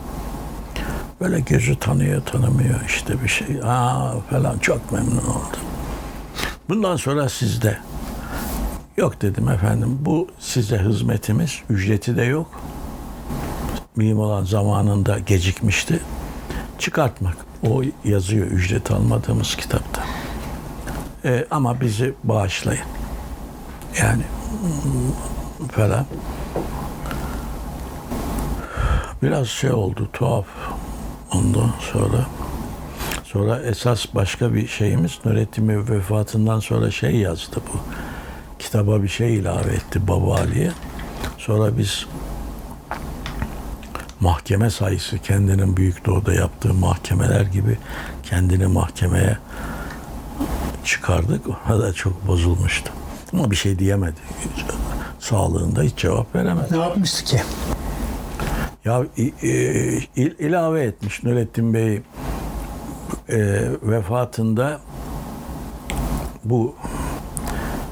[1.21, 3.47] Böyle gözü tanıyor tanımıyor işte bir şey.
[3.65, 5.61] Aa falan çok memnun oldum.
[6.69, 7.79] Bundan sonra sizde.
[8.97, 12.61] Yok dedim efendim bu size hizmetimiz ücreti de yok.
[13.97, 16.01] Mühim olan zamanında gecikmişti.
[16.79, 17.37] Çıkartmak.
[17.71, 20.05] O yazıyor ücret almadığımız kitapta.
[21.25, 22.85] Ee, ama bizi bağışlayın.
[24.03, 24.23] Yani
[25.73, 26.07] falan.
[29.23, 30.47] Biraz şey oldu tuhaf.
[31.33, 32.27] Ondan sonra
[33.25, 37.79] sonra esas başka bir şeyimiz Nurettin vefatından sonra şey yazdı bu
[38.59, 40.73] kitaba bir şey ilave etti Baba Ali'ye.
[41.39, 42.07] Sonra biz
[44.21, 47.79] mahkeme sayısı kendinin Büyük Doğu'da yaptığı mahkemeler gibi
[48.23, 49.39] kendini mahkemeye
[50.85, 51.47] çıkardık.
[51.49, 52.93] Ona da çok bozulmuştu.
[53.35, 54.21] Ama bir şey diyemedi.
[55.21, 56.67] Sağlığında hiç cevap veremedi.
[56.71, 57.41] Ne yapmıştı ki?
[58.85, 59.35] Ya i-
[60.17, 61.95] il- ilave etmiş Nurettin Bey
[63.29, 64.81] e, vefatında
[66.45, 66.75] bu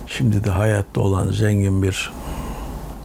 [0.06, 2.12] şimdi de hayatta olan zengin bir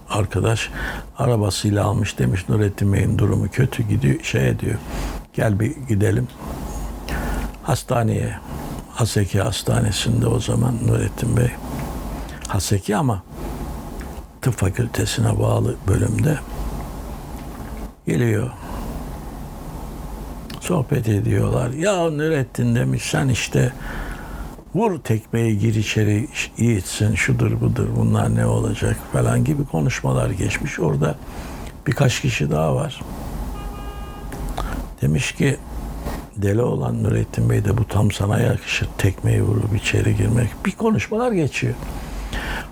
[0.09, 0.69] arkadaş
[1.17, 4.75] arabasıyla almış demiş Nurettin Bey'in durumu kötü gidiyor şey diyor.
[5.33, 6.27] Gel bir gidelim
[7.63, 8.35] hastaneye.
[8.93, 11.51] Haseki Hastanesi'nde o zaman Nurettin Bey.
[12.57, 13.23] Haseki ama
[14.41, 16.37] tıp fakültesine bağlı bölümde
[18.07, 18.51] geliyor.
[20.59, 21.69] Sohbet ediyorlar.
[21.69, 23.73] Ya Nurettin demiş sen işte
[24.75, 26.27] vur tekmeyi gir içeri
[26.57, 30.79] yiğitsin şudur budur bunlar ne olacak falan gibi konuşmalar geçmiş.
[30.79, 31.15] Orada
[31.87, 33.01] birkaç kişi daha var.
[35.01, 35.57] Demiş ki
[36.37, 38.87] deli olan Nurettin Bey de bu tam sana yakışır.
[38.97, 40.49] Tekmeyi vurup içeri girmek.
[40.65, 41.75] Bir konuşmalar geçiyor.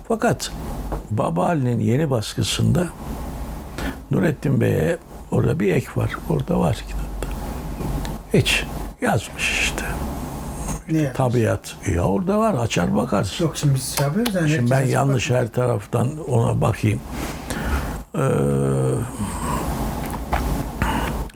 [0.08, 0.50] Fakat
[1.10, 2.86] Baba Ali'nin yeni baskısında
[4.10, 4.98] Nurettin Bey'e
[5.30, 6.10] orada bir ek var.
[6.30, 7.28] Orada var kitapta.
[8.34, 8.64] Hiç.
[9.00, 9.84] Yazmış işte.
[10.90, 11.16] Ne yapmış?
[11.16, 11.76] Tabiat.
[11.94, 13.44] Ya orada var açar bakarsın.
[13.44, 14.34] Yok şimdi biz şey yapıyoruz.
[14.34, 17.00] Yani Şimdi ben yanlış her taraftan ona bakayım.
[18.14, 18.20] Ee,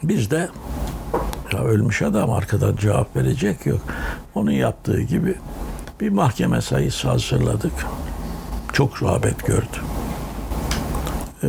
[0.03, 0.49] biz de
[1.53, 3.81] ya ölmüş adam arkadan cevap verecek yok.
[4.35, 5.35] Onun yaptığı gibi
[6.01, 7.73] bir mahkeme sayısı hazırladık.
[8.73, 9.77] Çok rağbet gördü.
[11.43, 11.49] Ee,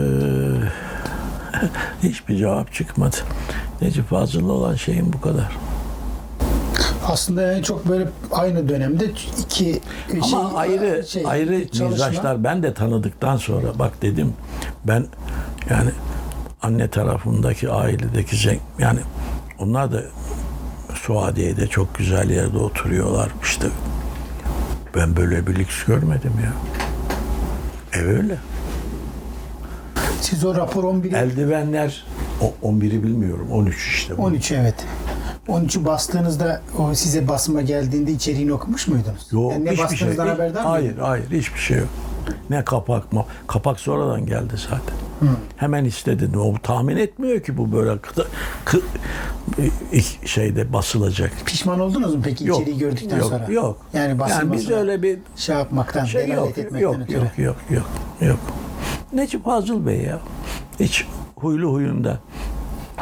[2.08, 3.16] hiçbir cevap çıkmadı.
[3.82, 5.58] Necip Fazıl'la olan şeyim bu kadar.
[7.08, 9.06] Aslında yani çok böyle aynı dönemde
[9.40, 9.82] iki
[10.14, 11.90] Ama şey, ayrı şey, ayrı çalışma.
[11.90, 14.34] mizaçlar ben de tanıdıktan sonra bak dedim
[14.88, 15.06] ben
[15.70, 15.90] yani
[16.62, 19.00] anne tarafındaki ailedeki yani
[19.60, 20.02] onlar da
[20.94, 23.68] Suadiye'de çok güzel yerde oturuyorlar işte.
[24.96, 26.54] Ben böyle bir lüks görmedim ya.
[27.94, 28.38] Ev öyle.
[30.22, 32.06] Siz o rapor 11'i Eldivenler
[32.42, 34.18] o 11'i bilmiyorum 13 işte.
[34.18, 34.22] bu.
[34.22, 34.76] 13 evet.
[35.48, 39.28] 13'ü bastığınızda o size basma geldiğinde içeriğini okumuş muydunuz?
[39.32, 39.88] Yok Yani ne hiçbir şey.
[40.08, 41.08] bastığınızdan haberdar Hayır mıydınız?
[41.08, 41.88] hayır hiçbir şey yok.
[42.50, 43.26] Ne kapak mı?
[43.48, 44.96] Kapak sonradan geldi zaten.
[45.56, 46.38] Hemen istedi.
[46.38, 48.26] O tahmin etmiyor ki bu böyle kı,
[48.66, 48.82] kı-
[50.26, 51.32] şeyde basılacak.
[51.46, 52.62] Pişman oldunuz mu peki Yok.
[52.62, 53.52] içeriği gördükten yok, sonra?
[53.52, 53.78] Yok.
[53.94, 56.50] Yani basılmasına biz öyle bir şey yapmaktan, şey yok.
[56.50, 57.18] etmekten Yok, ötürü.
[57.18, 57.86] yok, yok, yok,
[58.22, 58.40] yok.
[59.14, 60.20] Necip Fazıl Bey ya.
[60.80, 61.06] Hiç
[61.36, 62.20] huylu huyunda.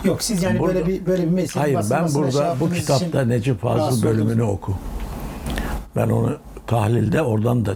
[0.03, 3.25] Yok siz yani Burada- böyle bir böyle bir mesele Hayır ben burada şey bu kitapta
[3.25, 4.73] Necip Fazıl bölümünü oku.
[5.95, 7.75] Ben onu tahlilde oradan da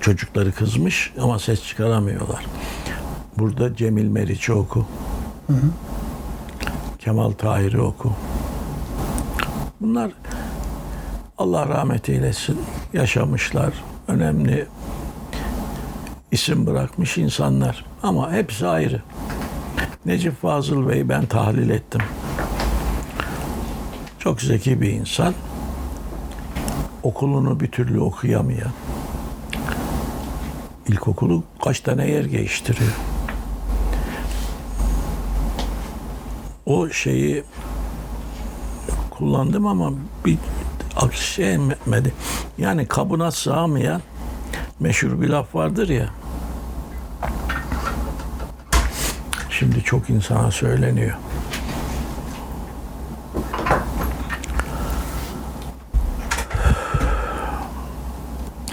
[0.00, 2.46] çocukları kızmış ama ses çıkaramıyorlar.
[3.38, 4.86] Burada Cemil Meriç'i oku.
[6.98, 8.12] Kemal Tahir'i oku.
[9.80, 10.10] Bunlar
[11.38, 12.60] Allah rahmet eylesin
[12.92, 13.72] yaşamışlar.
[14.08, 14.66] Önemli
[16.32, 17.84] isim bırakmış insanlar.
[18.02, 19.02] Ama hepsi ayrı.
[20.06, 22.00] Necip Fazıl Bey ben tahlil ettim.
[24.18, 25.34] Çok zeki bir insan.
[27.02, 28.70] Okulunu bir türlü okuyamayan.
[30.88, 32.92] İlkokulu kaç tane yer değiştiriyor.
[36.66, 37.44] O şeyi
[39.10, 39.92] kullandım ama
[40.24, 40.38] bir
[41.12, 42.12] şey etmedi.
[42.58, 44.02] Yani kabına sığamayan
[44.80, 46.08] meşhur bir laf vardır ya.
[49.50, 51.16] Şimdi çok insana söyleniyor.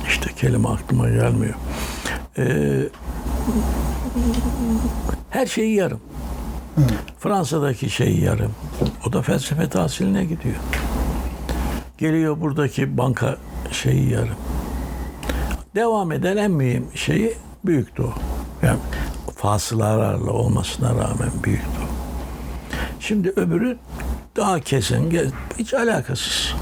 [0.07, 1.55] İşte kelime aklıma gelmiyor.
[5.29, 5.99] Her şeyi yarım.
[7.19, 8.51] Fransa'daki şey yarım.
[9.07, 10.55] O da felsefe tahsiline gidiyor.
[11.97, 13.37] Geliyor buradaki banka
[13.71, 14.35] şeyi yarım.
[15.75, 17.33] Devam eden en mühim şeyi
[17.65, 18.13] büyük doğu.
[18.63, 18.79] Yani
[19.37, 21.87] fasılalarla olmasına rağmen büyük doğu.
[22.99, 23.77] Şimdi öbürü
[24.35, 26.53] daha kesin, hiç alakasız.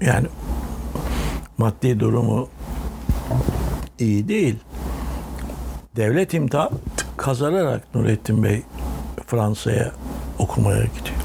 [0.00, 0.26] Yani
[1.58, 2.48] maddi durumu
[4.00, 4.56] iyi değil.
[5.96, 6.70] Devlet imtihan
[7.16, 8.62] kazanarak Nurettin Bey
[9.26, 9.92] Fransa'ya
[10.38, 11.16] okumaya gidiyor.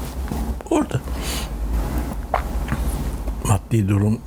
[0.70, 1.00] Orada
[3.44, 4.18] maddi durum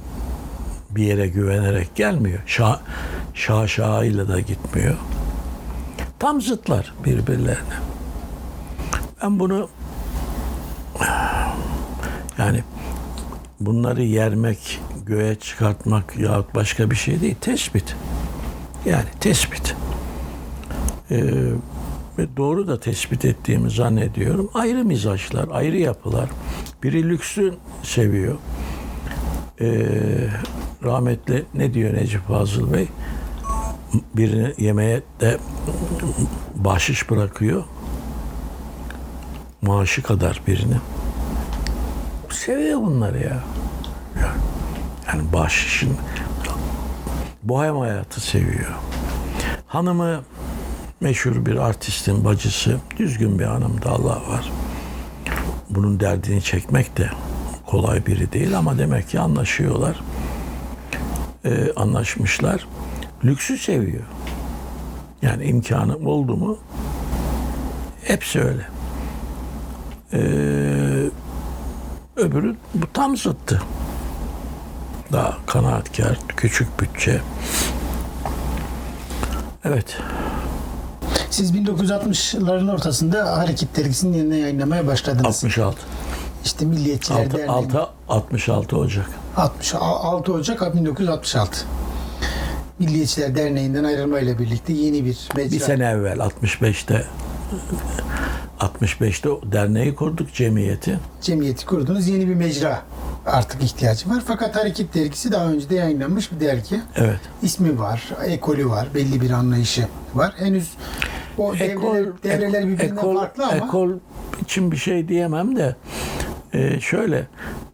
[0.89, 2.39] bir yere güvenerek gelmiyor.
[2.45, 2.80] Şah,
[3.34, 4.95] şah şahıyla da gitmiyor.
[6.20, 7.76] Tam zıtlar birbirlerine.
[9.24, 9.70] Ben bunu
[12.38, 12.64] yani
[13.60, 17.36] bunları yermek, göğe çıkartmak yahut başka bir şey değil.
[17.41, 17.95] Tespit.
[18.86, 19.75] Yani tespit.
[21.11, 21.23] Ee,
[22.17, 24.49] ve doğru da tespit ettiğimi zannediyorum.
[24.53, 26.30] Ayrı mizaçlar, ayrı yapılar.
[26.84, 27.53] Biri lüksü
[27.84, 28.36] seviyor.
[29.61, 29.88] Ee,
[30.84, 32.88] rahmetli ne diyor Necip Fazıl Bey?
[34.15, 35.38] Birini yemeğe de
[36.55, 37.63] bahşiş bırakıyor.
[39.61, 40.77] Maaşı kadar birini.
[42.30, 43.43] Seviyor bunları ya.
[45.07, 45.97] Yani, bahşişin
[47.43, 48.75] bohem hayatı seviyor.
[49.67, 50.21] Hanımı
[51.01, 54.51] meşhur bir artistin bacısı, düzgün bir hanımdı Allah var.
[55.69, 57.09] Bunun derdini çekmek de
[57.65, 59.99] kolay biri değil ama demek ki anlaşıyorlar.
[61.45, 62.67] Ee, anlaşmışlar.
[63.25, 64.03] Lüksü seviyor.
[65.21, 66.57] Yani imkanı oldu mu
[68.03, 68.65] hepsi öyle.
[70.13, 70.19] Ee,
[72.15, 73.61] öbürü bu tam zıttı.
[75.14, 77.22] Daha kanaatkar, küçük bütçe.
[79.66, 79.97] Evet.
[81.30, 85.26] Siz 1960'ların ortasında Hareket Dergisi'nin yerine yayınlamaya başladınız.
[85.26, 85.78] 66.
[86.45, 87.49] İşte Milliyetçiler 6, Derneği.
[87.49, 89.10] 6, 66 Ocak.
[89.38, 91.66] 60, 6 Ocak 1966.
[92.80, 95.51] Milliyetçiler Derneği'nden ayrılmayla birlikte yeni bir mecra.
[95.51, 97.05] Bir sene evvel 65'te
[98.60, 100.99] 65'te o derneği kurduk, cemiyeti.
[101.22, 102.07] Cemiyeti kurdunuz.
[102.07, 102.82] Yeni bir mecra
[103.30, 104.23] artık ihtiyacı var.
[104.27, 106.82] Fakat Hareket Dergisi daha önce de yayınlanmış bir dergi.
[106.95, 107.19] Evet.
[107.41, 110.34] İsmi var, ekolü var, belli bir anlayışı var.
[110.38, 110.69] Henüz
[111.38, 113.89] o devreler, devreler birbirinden ekol, farklı ama ekol
[114.41, 115.75] için bir şey diyemem de
[116.53, 117.27] e, şöyle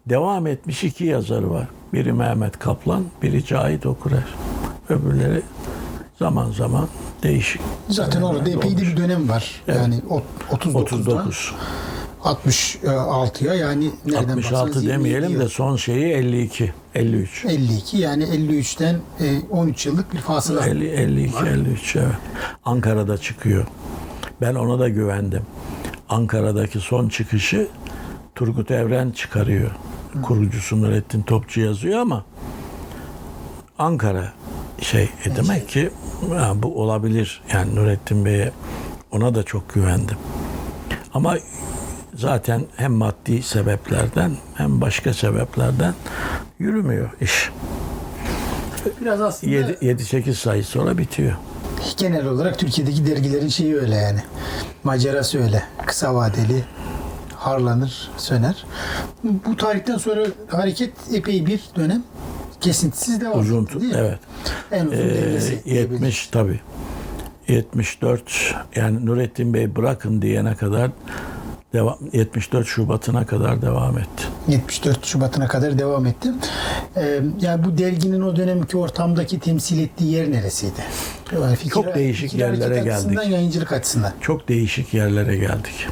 [0.06, 1.68] devam etmiş iki yazarı var.
[1.94, 4.24] Biri Mehmet Kaplan, biri Cahit Okurer.
[4.90, 5.42] Öbürleri
[6.20, 6.88] zaman zaman
[7.24, 7.62] değişik.
[7.90, 9.62] zaten orada epey de bir dönem var.
[9.68, 9.78] Evet.
[9.82, 11.54] Yani ot- 39'dan 39.
[12.26, 15.40] 66'ya yani nereden 66 baksanız 22 demeyelim yıl.
[15.40, 17.46] de son şeyi 52, 53.
[17.46, 20.66] 52 yani 53'ten e, 13 yıllık bir fasıla.
[20.68, 22.08] 50, 52, 53 evet.
[22.66, 23.66] Ankara'da çıkıyor.
[24.42, 25.42] Ben ona da güvendim.
[26.10, 27.68] Ankara'daki son çıkışı
[28.36, 29.72] Turgut Evren çıkarıyor.
[30.24, 32.26] Kurucusu Nurettin Topçu yazıyor ama
[33.80, 34.34] Ankara
[34.82, 35.90] şey e demek ki
[36.30, 37.42] ha, bu olabilir.
[37.54, 38.52] Yani Nurettin Bey'e
[39.12, 40.18] ona da çok güvendim.
[41.14, 41.38] Ama
[42.16, 45.94] zaten hem maddi sebeplerden hem başka sebeplerden
[46.60, 47.50] yürümüyor iş.
[49.02, 51.34] Biraz aslında 7-8 sayı sonra bitiyor.
[51.98, 54.20] genel olarak Türkiye'deki dergilerin şeyi öyle yani.
[54.84, 55.64] Macerası öyle.
[55.86, 56.64] Kısa vadeli
[57.36, 58.66] harlanır, söner.
[59.24, 62.04] Bu tarihten sonra hareket epey bir dönem
[62.62, 64.00] kesintisiz devam Uzun etti, değil mi?
[64.00, 64.20] evet.
[64.72, 65.66] En uzun Ee, devresi.
[65.66, 65.92] diyebiliriz.
[66.02, 66.60] 70 tabii.
[67.48, 70.92] 74 yani Nurettin Bey bırakın diyene kadar
[71.76, 74.24] devam 74 Şubat'ına kadar devam etti.
[74.48, 76.30] 74 Şubat'ına kadar devam etti.
[76.98, 80.82] Ee, yani bu derginin o dönemki ortamdaki temsil ettiği yer neresiydi?
[81.42, 83.32] Yani fikir, Çok değişik fikir yerlere açısından, geldik.
[83.32, 84.14] yayıncılık açısından.
[84.22, 85.88] Çok değişik yerlere geldik.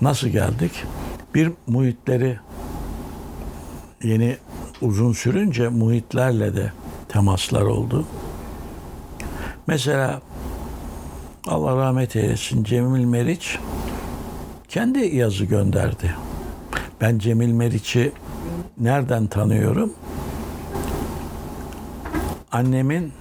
[0.00, 0.72] Nasıl geldik?
[1.34, 2.38] Bir muhitleri
[4.02, 4.36] yeni
[4.80, 6.72] uzun sürünce muhitlerle de
[7.08, 8.04] temaslar oldu.
[9.66, 10.20] Mesela
[11.48, 13.58] Allah rahmet eylesin Cemil Meriç
[14.72, 16.14] kendi yazı gönderdi.
[17.00, 18.12] Ben Cemil Meriç'i
[18.78, 19.92] nereden tanıyorum?
[22.52, 23.12] Annemin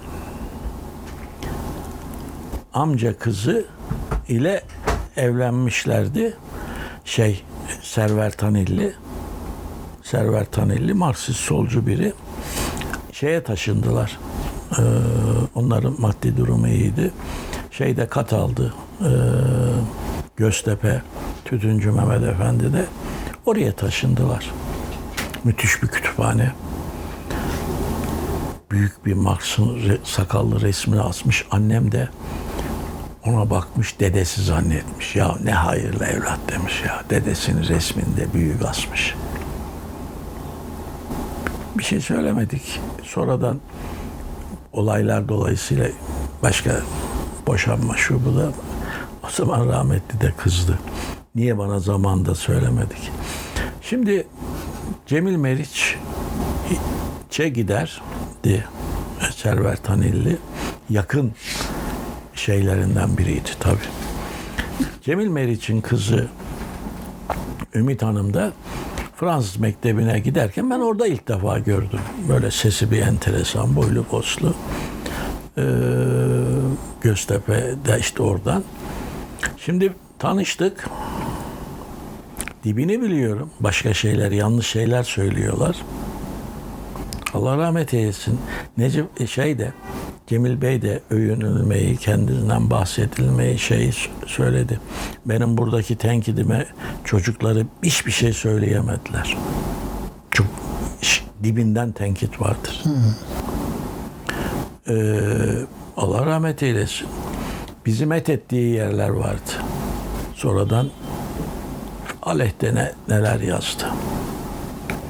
[2.74, 3.66] amca kızı
[4.28, 4.64] ile
[5.18, 6.34] evlenmişlerdi.
[7.06, 7.44] Şey
[7.82, 8.94] Server Tanilli.
[10.04, 12.14] Server Tanilli Marksist solcu biri.
[13.12, 14.20] Şeye taşındılar.
[14.72, 14.82] Ee,
[15.56, 17.12] onların maddi durumu iyiydi.
[17.72, 18.74] Şeyde kat aldı.
[19.02, 19.06] Ee,
[20.42, 21.02] Göztepe
[21.46, 22.86] Tütüncü Mehmet Efendi de
[23.46, 24.52] oraya taşındılar.
[25.44, 26.52] Müthiş bir kütüphane.
[28.72, 31.46] Büyük bir Marx'ın sakallı resmini asmış.
[31.52, 32.10] Annem de
[33.26, 35.16] ona bakmış dedesi zannetmiş.
[35.16, 37.04] Ya ne hayırlı evlat demiş ya.
[37.10, 39.16] Dedesinin resminde büyük asmış.
[41.78, 42.80] Bir şey söylemedik.
[43.04, 43.60] Sonradan
[44.74, 45.88] olaylar dolayısıyla
[46.44, 46.82] başka
[47.48, 48.52] boşanma şu bu da
[49.24, 50.80] o zaman rahmetli de kızdı.
[51.36, 53.12] Niye bana zamanda söylemedik?
[53.82, 54.28] Şimdi
[55.06, 55.98] Cemil Meriç
[57.30, 58.66] Çe giderdi.
[59.36, 60.38] Server Tanilli.
[60.90, 61.32] Yakın
[62.36, 63.78] şeylerinden biriydi tabii.
[65.04, 66.28] Cemil Meriç'in kızı
[67.76, 68.52] Ümit Hanım da
[69.16, 72.00] Fransız mektebine giderken ben orada ilk defa gördüm.
[72.30, 74.54] Böyle sesi bir enteresan, boylu poslu.
[75.58, 75.64] Ee,
[77.02, 78.64] Göztepe'de işte oradan.
[79.58, 80.90] Şimdi tanıştık.
[82.64, 83.50] Dibini biliyorum.
[83.60, 85.76] Başka şeyler, yanlış şeyler söylüyorlar.
[87.34, 88.40] Allah rahmet eylesin.
[88.78, 89.74] Necip şey de
[90.28, 93.92] Cemil Bey de övünülmeyi, kendinden bahsedilmeyi şey
[94.28, 94.80] söyledi.
[95.26, 96.68] Benim buradaki tenkidime
[97.04, 99.38] çocukları hiçbir şey söyleyemediler.
[100.32, 100.48] Çok
[101.44, 102.84] dibinden tenkit vardır.
[104.90, 105.20] Ee,
[105.98, 107.08] Allah rahmet eylesin.
[107.86, 109.52] Bizi met ettiği yerler vardı.
[110.36, 110.90] Sonradan
[112.22, 113.86] aleyhte ne, neler yazdı.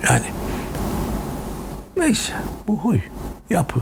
[0.09, 0.25] Yani
[1.97, 2.33] neyse
[2.67, 2.99] bu huy,
[3.49, 3.79] yapı.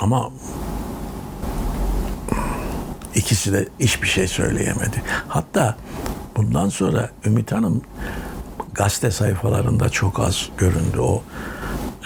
[0.00, 0.30] Ama
[3.14, 5.02] ikisi de hiçbir şey söyleyemedi.
[5.28, 5.76] Hatta
[6.36, 7.82] bundan sonra Ümit Hanım
[8.74, 10.98] gazete sayfalarında çok az göründü.
[11.00, 11.22] O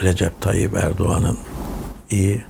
[0.03, 1.39] Recep Tayyip Erdoğan'ın
[2.11, 2.45] iyi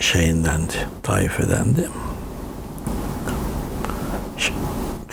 [0.00, 1.88] şeyindendi, taifedendi.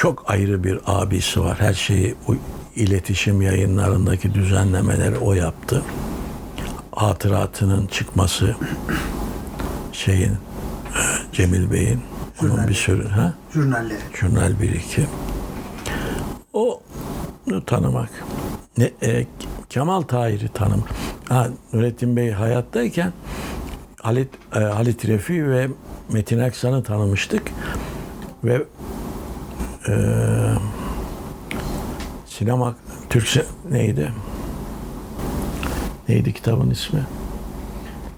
[0.04, 1.60] Çok ayrı bir abisi var.
[1.60, 2.36] Her şeyi o
[2.76, 5.82] iletişim yayınlarındaki düzenlemeleri o yaptı.
[6.92, 8.56] Hatıratının çıkması
[9.92, 10.34] şeyin e,
[11.34, 12.02] Cemil Bey'in
[12.42, 14.00] onun bir sürü ha Jurnalleri.
[14.14, 15.08] Jurnal 1 2.
[16.54, 16.82] O
[17.66, 18.10] tanımak.
[18.78, 19.26] Ne, e,
[19.70, 20.90] Kemal Tahir'i tanımak.
[21.30, 23.14] Ha, Nurettin Bey hayattayken
[24.02, 25.68] Halit, e, Halit Refi ve
[26.12, 27.44] Metin Aksan'ı tanımıştık.
[28.44, 28.64] ve
[29.88, 29.94] e,
[32.26, 32.76] sinema
[33.10, 34.14] Türkçe neydi?
[36.10, 37.04] Neydi kitabın ismi?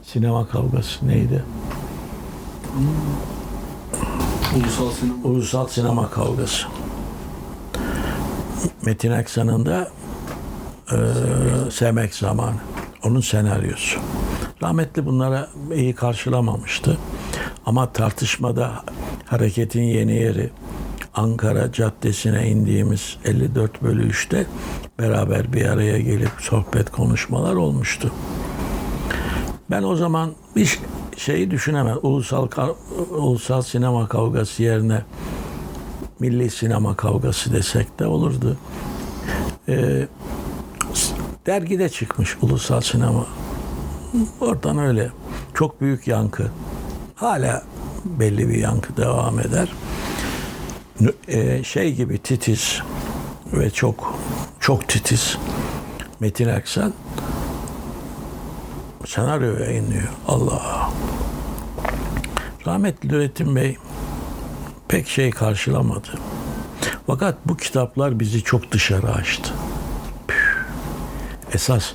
[0.04, 1.44] Sinema kavgası neydi?
[4.56, 5.24] Ulusal sinema.
[5.24, 6.68] Ulusal Sinema Kavgası.
[8.86, 9.92] Metin Aksan'ın da
[10.92, 10.98] e,
[11.72, 12.56] Sevmek Zamanı.
[13.04, 14.00] Onun senaryosu.
[14.64, 16.98] Rahmetli bunlara iyi karşılamamıştı.
[17.66, 18.72] Ama tartışmada
[19.26, 20.50] hareketin yeni yeri
[21.16, 24.46] Ankara Caddesi'ne indiğimiz 54 bölü 3'te
[25.00, 28.12] beraber bir araya gelip sohbet konuşmalar olmuştu.
[29.72, 30.80] Ben o zaman bir
[31.18, 31.98] şeyi düşünemem.
[32.02, 32.48] Ulusal
[33.10, 35.02] ulusal sinema kavgası yerine
[36.20, 38.58] milli sinema kavgası desek de olurdu.
[39.70, 40.08] Ee,
[41.46, 43.26] dergide çıkmış ulusal sinema.
[44.42, 45.10] Oradan öyle
[45.54, 46.52] çok büyük yankı.
[47.16, 47.64] Hala
[48.06, 49.72] belli bir yankı devam eder.
[51.27, 52.81] Ee, şey gibi titiz
[53.53, 54.19] ve çok
[54.59, 55.38] çok titiz
[56.19, 56.93] Metin Aksan
[59.07, 60.09] senaryo yayınlıyor.
[60.27, 60.91] Allah.
[62.67, 63.77] Rahmetli Nurettin Bey
[64.88, 66.07] pek şey karşılamadı.
[67.07, 69.53] Fakat bu kitaplar bizi çok dışarı açtı.
[71.53, 71.93] Esas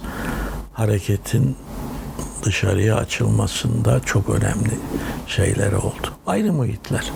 [0.73, 1.57] hareketin
[2.43, 4.79] dışarıya açılmasında çok önemli
[5.27, 6.09] şeyler oldu.
[6.27, 7.13] Ayrı muhitler.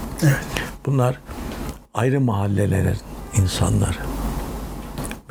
[0.86, 1.18] Bunlar
[1.94, 2.96] ayrı mahallelerin
[3.36, 3.98] insanları.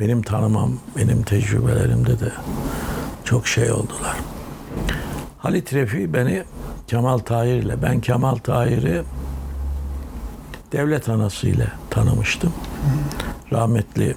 [0.00, 2.32] Benim tanımam, benim tecrübelerimde de
[3.24, 4.16] çok şey oldular.
[5.38, 6.44] Halit Refi beni
[6.86, 9.02] Kemal Tahir ile, ben Kemal Tahir'i
[10.72, 12.52] devlet anası ile tanımıştım.
[13.52, 14.16] Rahmetli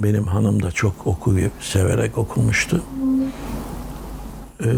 [0.00, 2.82] benim hanım da çok okuyup severek okumuştu.
[4.64, 4.68] Ee,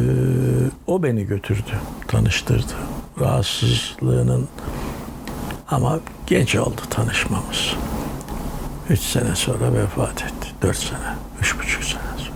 [0.87, 1.73] o beni götürdü,
[2.09, 3.00] tanıştırdı.
[3.21, 4.49] Rahatsızlığının
[5.69, 7.75] ama genç oldu tanışmamız.
[8.91, 10.49] Üç sene sonra vefat etti.
[10.63, 12.31] Dört sene, üç buçuk sene sonra.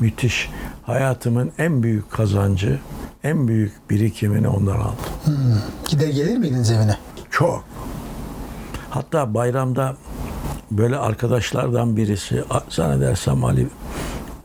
[0.00, 0.50] Müthiş.
[0.82, 2.78] Hayatımın en büyük kazancı,
[3.24, 5.58] en büyük birikimini ondan aldım.
[5.88, 6.96] Gider gelir miydiniz evine?
[7.30, 7.64] Çok.
[8.90, 9.96] Hatta bayramda
[10.70, 13.66] böyle arkadaşlardan birisi zannedersem Ali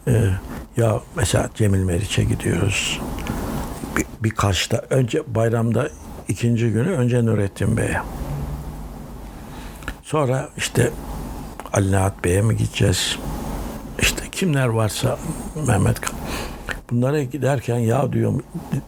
[0.07, 0.29] e,
[0.77, 2.99] ya mesela Cemil Meriç'e gidiyoruz.
[3.99, 5.89] Bir, birkaç da önce bayramda
[6.27, 8.01] ikinci günü önce Nurettin Bey'e.
[10.03, 10.91] Sonra işte
[11.73, 13.17] Ali Nihat Bey'e mi gideceğiz?
[13.99, 15.17] İşte kimler varsa
[15.67, 16.01] Mehmet
[16.91, 18.33] Bunlara giderken ya diyor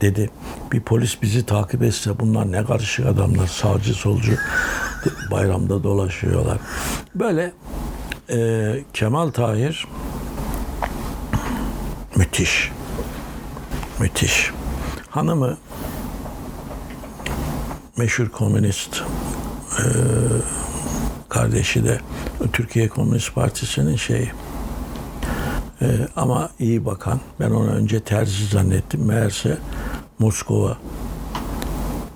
[0.02, 0.30] dedi
[0.72, 4.32] bir polis bizi takip etse bunlar ne karışık adamlar sağcı solcu
[5.32, 6.58] bayramda dolaşıyorlar.
[7.16, 7.52] Böyle
[8.30, 9.88] e, Kemal Tahir
[12.16, 12.72] müthiş.
[14.00, 14.52] Müthiş.
[15.12, 15.58] Hanımı
[17.98, 19.04] meşhur komünist
[19.78, 19.84] e,
[21.30, 22.00] kardeşi de
[22.54, 24.32] Türkiye Komünist Partisi'nin şeyi.
[25.82, 27.20] E, ama iyi bakan.
[27.40, 29.06] Ben onu önce terzi zannettim.
[29.06, 29.58] Meğerse
[30.20, 30.78] Moskova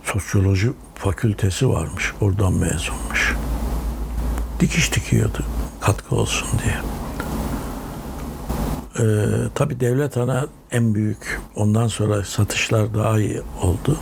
[0.04, 2.14] sosyoloji fakültesi varmış.
[2.22, 3.36] Oradan mezunmuş.
[4.60, 5.46] Dikiş dikiyordu.
[5.82, 6.76] Katkı olsun diye.
[9.00, 9.04] Ee,
[9.56, 11.40] tabii devlet ana en büyük.
[11.56, 14.00] Ondan sonra satışlar daha iyi oldu.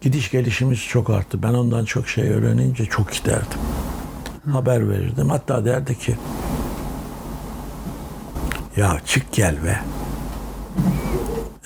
[0.00, 1.42] Gidiş gelişimiz çok arttı.
[1.42, 3.58] Ben ondan çok şey öğrenince çok giderdim.
[4.52, 5.30] Haber verirdim.
[5.30, 6.16] Hatta derdi ki
[8.76, 9.80] ya çık gel be.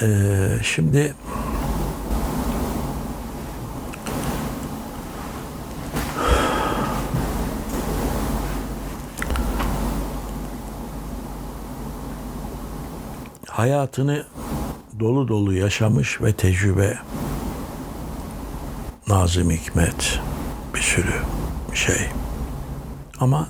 [0.02, 1.14] Ee, şimdi
[13.56, 14.24] hayatını
[15.00, 16.98] dolu dolu yaşamış ve tecrübe
[19.08, 20.20] Nazım Hikmet
[20.74, 21.14] bir sürü
[21.74, 22.06] şey.
[23.20, 23.48] Ama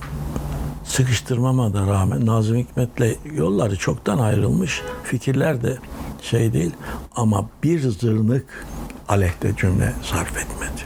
[0.84, 4.82] sıkıştırmama da rağmen Nazım Hikmet'le yolları çoktan ayrılmış.
[5.04, 5.76] Fikirler de
[6.22, 6.72] şey değil
[7.16, 8.66] ama bir zırnık
[9.08, 10.84] aleyhte cümle sarf etmedi.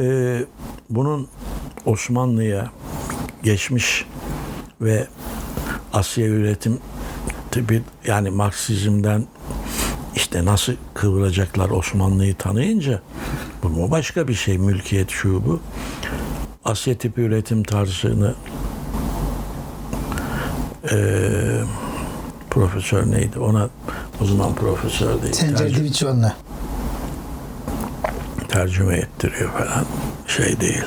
[0.00, 0.44] Ee,
[0.90, 1.28] bunun
[1.86, 2.70] Osmanlı'ya
[3.42, 4.06] geçmiş
[4.80, 5.06] ve
[5.92, 6.78] Asya üretim
[7.50, 9.24] tipi yani Marksizm'den
[10.16, 13.00] işte nasıl kıvıracaklar Osmanlı'yı tanıyınca
[13.62, 15.60] bu başka bir şey mülkiyet şu bu.
[16.64, 18.34] Asya tipi üretim tarzını
[20.92, 21.60] eee,
[22.50, 23.68] profesör neydi ona
[24.20, 26.36] o zaman profesör değil Sencer tercüme, Divicioğlu'na.
[28.48, 29.84] tercüme ettiriyor falan
[30.26, 30.84] şey değil.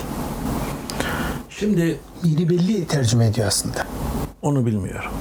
[1.49, 3.88] Şimdi Mini belli tercüme ediyor aslında.
[4.41, 5.11] Onu bilmiyorum.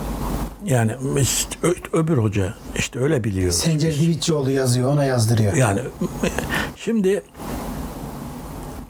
[0.64, 1.56] Yani işte
[1.92, 3.52] öbür hoca işte öyle biliyor.
[3.52, 5.54] Sencer Divitçioğlu yazıyor, ona yazdırıyor.
[5.54, 5.80] Yani
[6.76, 7.22] şimdi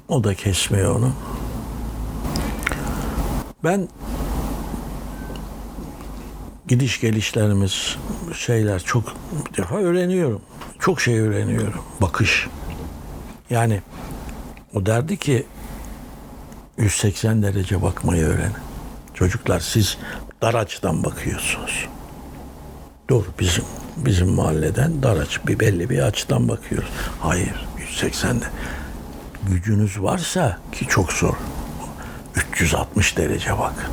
[0.09, 1.13] o da kesmiyor onu.
[3.65, 3.89] Ben
[6.69, 7.97] gidiş gelişlerimiz
[8.37, 9.05] şeyler çok
[9.51, 10.41] bir defa öğreniyorum.
[10.79, 11.83] Çok şey öğreniyorum.
[12.01, 12.49] Bakış.
[13.51, 13.83] Yani
[14.75, 15.47] o derdi ki
[16.81, 18.53] 180 derece bakmayı öğrenin.
[19.15, 19.99] Çocuklar siz
[20.43, 21.89] dar açıdan bakıyorsunuz.
[23.11, 23.65] Dur bizim
[23.97, 26.89] bizim mahalleden dar açı bir belli bir açıdan bakıyoruz.
[27.21, 28.45] Hayır 180'de.
[29.49, 31.35] Gücünüz varsa ki çok zor.
[32.53, 33.93] 360 derece bakın.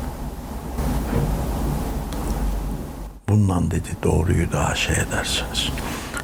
[3.29, 5.69] Bundan dedi doğruyu daha şey edersiniz.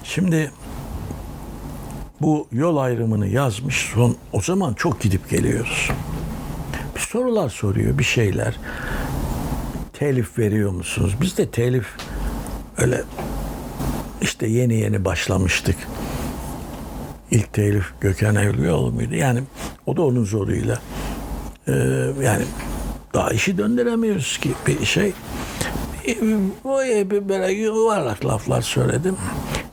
[0.03, 0.51] Şimdi
[2.21, 5.89] bu yol ayrımını yazmış son o zaman çok gidip geliyoruz.
[6.95, 8.55] Bir sorular soruyor bir şeyler.
[9.93, 11.15] Telif veriyor musunuz?
[11.21, 11.85] Biz de telif
[12.77, 13.03] öyle
[14.21, 15.75] işte yeni yeni başlamıştık.
[17.31, 19.15] İlk telif Gökhan Evlioğlu muydu?
[19.15, 19.43] Yani
[19.85, 20.79] o da onun zoruyla.
[21.67, 21.71] Ee,
[22.23, 22.43] yani
[23.13, 25.13] daha işi döndüremiyoruz ki bir şey.
[26.63, 26.77] O
[27.29, 29.15] böyle yuvarlak laflar söyledim.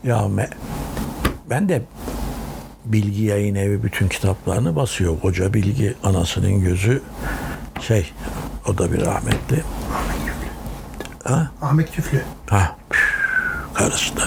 [0.04, 0.50] Ya me-
[1.50, 1.82] ben de
[2.92, 5.20] Bilgi Yayın Evi bütün kitaplarını basıyor.
[5.20, 7.02] Koca Bilgi anasının gözü
[7.80, 8.12] şey
[8.68, 9.62] o da bir rahmetli.
[11.24, 11.50] Ha?
[11.62, 12.22] Ahmet Küflü.
[12.50, 13.14] Ha, püf,
[13.74, 14.22] karıştı.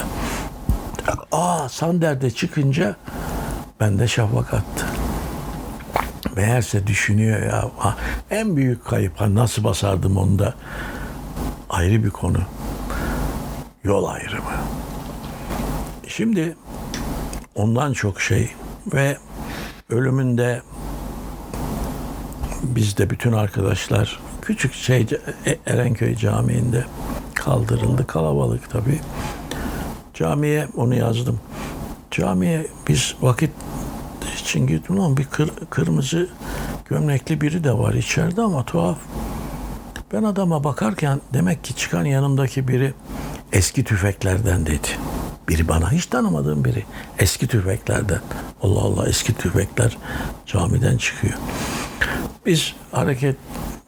[1.32, 2.96] Aa Sander'de çıkınca
[3.80, 4.86] ben de şafak attı.
[6.36, 7.70] Meğerse düşünüyor ya.
[7.78, 7.96] Ha,
[8.30, 10.54] en büyük kayıp ha, nasıl basardım onu da
[11.70, 12.38] ayrı bir konu.
[13.84, 14.50] Yol ayrımı.
[16.08, 16.56] Şimdi
[17.54, 18.50] ondan çok şey
[18.94, 19.16] ve
[19.90, 20.62] ölümünde
[22.62, 25.06] biz de bütün arkadaşlar küçük şey
[25.46, 26.84] E- Erenköy Camii'nde
[27.34, 28.06] kaldırıldı.
[28.06, 29.00] Kalabalık tabii.
[30.14, 31.40] Camiye onu yazdım.
[32.10, 33.50] Camiye biz vakit
[34.40, 36.28] için gittim ama bir kır- kırmızı
[36.88, 38.98] gömlekli biri de var içeride ama tuhaf.
[40.12, 42.94] Ben adama bakarken demek ki çıkan yanımdaki biri
[43.52, 44.88] eski tüfeklerden dedi.
[45.48, 46.84] Biri bana hiç tanımadığım biri.
[47.18, 48.20] Eski tüfeklerden.
[48.62, 49.98] Allah Allah eski tüfekler
[50.46, 51.34] camiden çıkıyor.
[52.46, 53.36] Biz hareket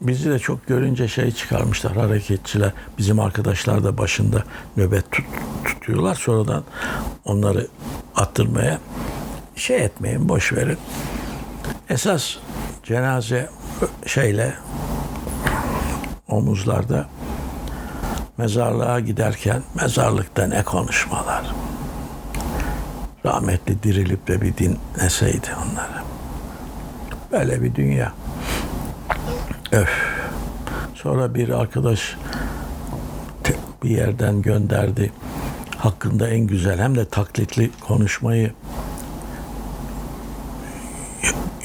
[0.01, 2.71] bizi de çok görünce şey çıkarmışlar hareketçiler.
[2.97, 4.43] Bizim arkadaşlar da başında
[4.77, 5.25] nöbet tut-
[5.65, 6.15] tutuyorlar.
[6.15, 6.63] Sonradan
[7.25, 7.67] onları
[8.15, 8.79] attırmaya
[9.55, 10.77] şey etmeyin boş verin.
[11.89, 12.35] Esas
[12.83, 13.49] cenaze
[14.05, 14.53] şeyle
[16.27, 17.07] omuzlarda
[18.37, 21.43] mezarlığa giderken mezarlıkta ne konuşmalar.
[23.25, 26.03] Rahmetli dirilip de bir dinleseydi onları.
[27.31, 28.13] Böyle bir dünya.
[29.71, 29.89] Öf.
[30.95, 32.17] Sonra bir arkadaş
[33.83, 35.11] bir yerden gönderdi.
[35.77, 38.51] Hakkında en güzel hem de taklitli konuşmayı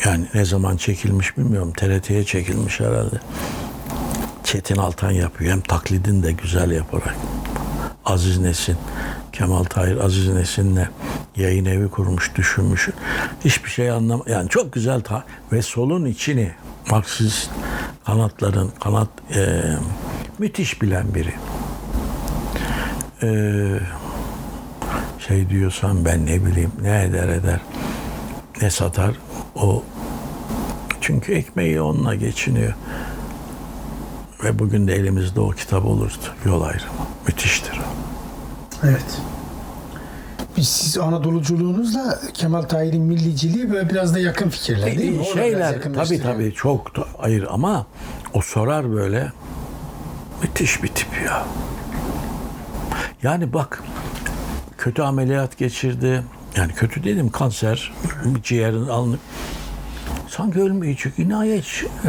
[0.05, 1.73] yani ne zaman çekilmiş bilmiyorum.
[1.73, 3.21] TRT'ye çekilmiş herhalde.
[4.45, 5.53] Çetin Altan yapıyor.
[5.53, 7.17] Hem taklidini de güzel yaparak.
[8.05, 8.77] Aziz Nesin,
[9.33, 10.89] Kemal Tahir Aziz Nesin'le
[11.37, 12.89] yayın evi kurmuş, düşünmüş.
[13.45, 16.53] Hiçbir şey anlam yani çok güzel ta ve solun içini
[16.91, 17.51] Marksist
[18.05, 19.63] kanatların kanat e,
[20.39, 21.35] müthiş bilen biri.
[23.23, 23.31] E,
[25.29, 27.61] şey diyorsan ben ne bileyim ne eder eder
[28.63, 29.15] ne satar
[29.55, 29.83] o
[31.01, 32.75] çünkü ekmeği onunla geçiniyor.
[34.45, 36.25] Ve bugün de elimizde o kitap olurdu.
[36.45, 36.93] Yol ayrımı.
[37.27, 37.83] Müthiştir o.
[38.87, 39.21] Evet.
[40.57, 45.25] Biz siz Anadoluculuğunuzla Kemal Tahir'in milliciliği böyle biraz da yakın fikirler değil mi?
[45.35, 47.87] Şeyler tabii tabii çok da hayır ama
[48.35, 49.33] o sorar böyle
[50.43, 51.47] müthiş bir tip ya.
[53.23, 53.83] Yani bak
[54.79, 56.23] kötü ameliyat geçirdi.
[56.57, 57.93] Yani kötü dedim kanser
[58.45, 59.17] ciğerin alnı.
[60.29, 61.65] Sanki ölmeyecek inayet.
[62.05, 62.09] Ee,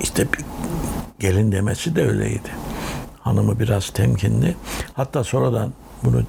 [0.00, 0.49] işte bir
[1.20, 2.48] gelin demesi de öyleydi.
[3.20, 4.56] Hanımı biraz temkinli.
[4.94, 5.72] Hatta sonradan
[6.04, 6.22] bunu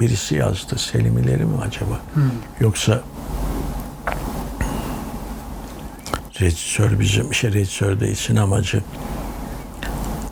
[0.00, 0.78] birisi yazdı.
[0.78, 2.00] Selimileri mi acaba?
[2.60, 3.00] Yoksa
[6.40, 8.82] rejisör bizim şey rejisör değil sinemacı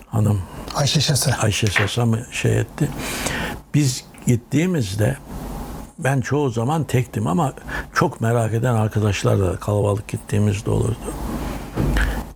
[0.08, 0.40] hanım
[0.74, 1.30] Ayşe Şasa.
[1.42, 2.88] Ayşe Sasa mı şey etti.
[3.74, 5.16] Biz gittiğimizde
[5.98, 7.52] ben çoğu zaman tektim ama
[7.94, 10.96] çok merak eden arkadaşlar da kalabalık gittiğimizde olurdu.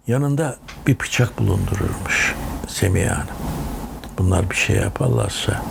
[0.07, 0.57] Yanında
[0.87, 2.35] bir bıçak bulundururmuş
[2.69, 3.29] Semiha Hanım.
[4.19, 5.63] Bunlar bir şey yaparlarsa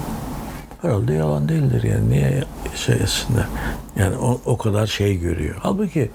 [0.82, 2.44] herhalde yalan değildir yani niye
[2.76, 3.46] şey etsinler.
[3.96, 5.56] Yani o, o kadar şey görüyor.
[5.60, 6.12] Halbuki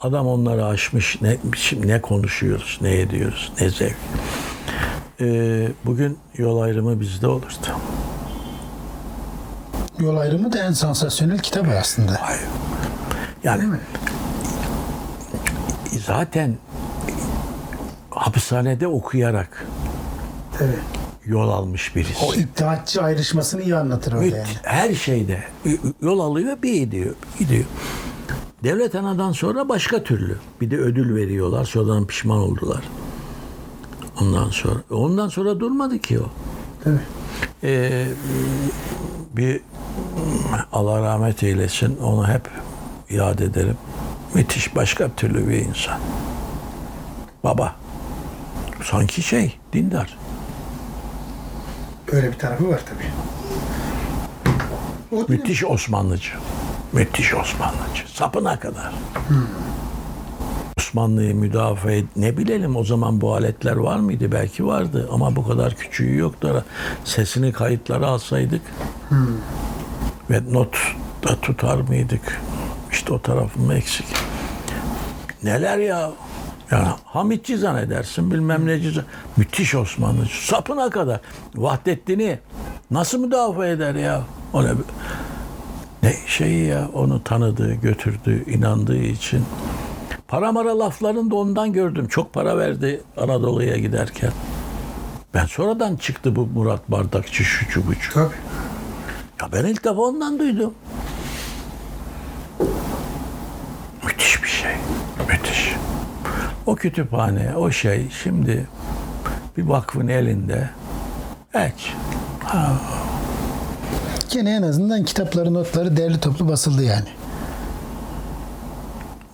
[0.00, 1.36] adam onları aşmış ne,
[1.84, 3.96] ne konuşuyoruz, ne ediyoruz, ne zevk.
[5.20, 7.66] e, bugün yol ayrımı bizde olurdu.
[9.98, 12.12] Yol ayrımı da en sansasyonel kitabı aslında.
[12.20, 12.42] Hayır.
[13.44, 13.64] Yani
[16.06, 16.56] zaten
[18.16, 19.66] hapishanede okuyarak
[20.58, 20.78] Tabii.
[21.26, 22.24] yol almış birisi.
[22.26, 24.46] O iddiatçı ayrışmasını iyi anlatır orada Müth- yani.
[24.62, 25.44] Her şeyde
[26.02, 27.14] yol alıyor bir gidiyor.
[27.38, 27.64] Gidiyor.
[28.64, 30.36] Devlet anadan sonra başka türlü.
[30.60, 31.64] Bir de ödül veriyorlar.
[31.64, 32.82] Sonradan pişman oldular.
[34.20, 34.78] Ondan sonra.
[34.90, 36.24] Ondan sonra durmadı ki o.
[36.84, 36.98] Tabii.
[37.64, 38.06] Ee,
[39.36, 39.60] bir
[40.72, 41.96] Allah rahmet eylesin.
[41.96, 42.50] Onu hep
[43.10, 43.76] yad ederim.
[44.34, 45.98] Müthiş başka türlü bir insan.
[47.44, 47.76] Baba.
[48.84, 50.18] Sanki şey dindar.
[52.12, 53.10] Öyle bir tarafı var tabii.
[55.12, 56.30] O Müthiş Osmanlıcı.
[56.92, 58.02] Müthiş Osmanlıcı.
[58.14, 58.92] Sapına kadar.
[60.78, 64.32] Osmanlı'yı müdafaa et- ne bilelim o zaman bu aletler var mıydı?
[64.32, 66.64] Belki vardı ama bu kadar küçüğü yoktu.
[67.04, 68.62] Sesini kayıtlara alsaydık
[70.30, 70.76] ve not
[71.28, 72.40] da tutar mıydık?
[72.92, 74.06] İşte o tarafım eksik.
[75.42, 76.10] Neler ya?
[76.70, 79.00] Yani Hamitçi zannedersin bilmem neci
[79.36, 80.46] Müthiş Osmanlıcı.
[80.46, 81.20] Sapına kadar.
[81.54, 82.38] Vahdettin'i
[82.90, 84.22] nasıl müdafaa eder ya?
[84.52, 84.70] O ne,
[86.02, 89.44] ne şeyi ya onu tanıdığı, götürdüğü, inandığı için.
[90.28, 92.08] Para mara laflarını da ondan gördüm.
[92.08, 94.32] Çok para verdi Anadolu'ya giderken.
[95.34, 98.12] Ben sonradan çıktı bu Murat Bardakçı şu buçu.
[98.14, 98.34] Tabii.
[99.40, 100.74] Ya ben ilk defa ondan duydum.
[104.04, 104.72] Müthiş bir şey.
[105.28, 105.75] Müthiş.
[106.66, 108.66] O kütüphane, o şey şimdi
[109.56, 110.70] bir vakfın elinde.
[111.54, 111.92] Hiç.
[114.30, 117.08] Gene en azından kitapları, notları derli toplu basıldı yani.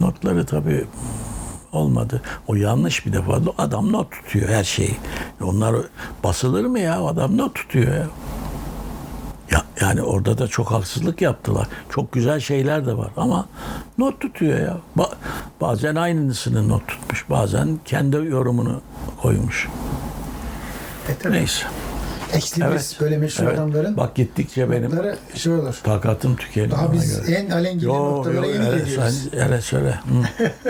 [0.00, 0.86] Notları tabii
[1.72, 2.22] olmadı.
[2.46, 3.40] O yanlış bir defa.
[3.58, 4.96] Adam not tutuyor her şeyi.
[5.42, 5.76] Onlar
[6.24, 7.04] basılır mı ya?
[7.04, 8.06] Adam not tutuyor ya.
[9.50, 11.66] Ya, yani orada da çok haksızlık yaptılar.
[11.90, 13.46] Çok güzel şeyler de var ama
[13.98, 14.76] not tutuyor ya.
[14.96, 15.14] Ba-
[15.60, 17.24] bazen aynısını not tutmuş.
[17.30, 18.80] Bazen kendi yorumunu
[19.22, 19.68] koymuş.
[21.08, 21.32] E tabii.
[21.32, 21.64] Neyse.
[22.32, 22.96] Eksi Evet.
[23.00, 23.54] böyle meşhur evet.
[23.58, 24.90] adamların Bak gittikçe benim
[25.34, 25.74] şey olur.
[25.84, 26.70] takatım tükeniyor.
[26.72, 27.36] Daha biz göre.
[27.36, 29.28] en alengili Yo, noktalara yo, yeni evet, geliyoruz.
[29.32, 29.98] sen, evet söyle.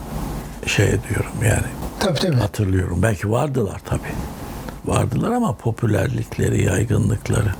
[0.67, 1.67] şey ediyorum yani
[1.99, 2.35] Tabii tabii.
[2.35, 2.99] hatırlıyorum.
[3.03, 4.01] Belki vardılar tabii.
[4.85, 7.53] Vardılar ama popülerlikleri, yaygınlıkları.